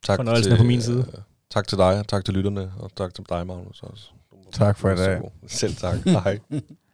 [0.04, 0.98] Tak Fornøjelsen er på min side.
[0.98, 1.20] Øh,
[1.50, 3.82] tak til dig, tak til lytterne, og tak til dig, Magnus.
[3.82, 4.10] Også.
[4.52, 5.20] Tak for i dag.
[5.46, 5.98] Selv tak.
[6.04, 6.38] Hej.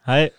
[0.06, 0.30] Hej.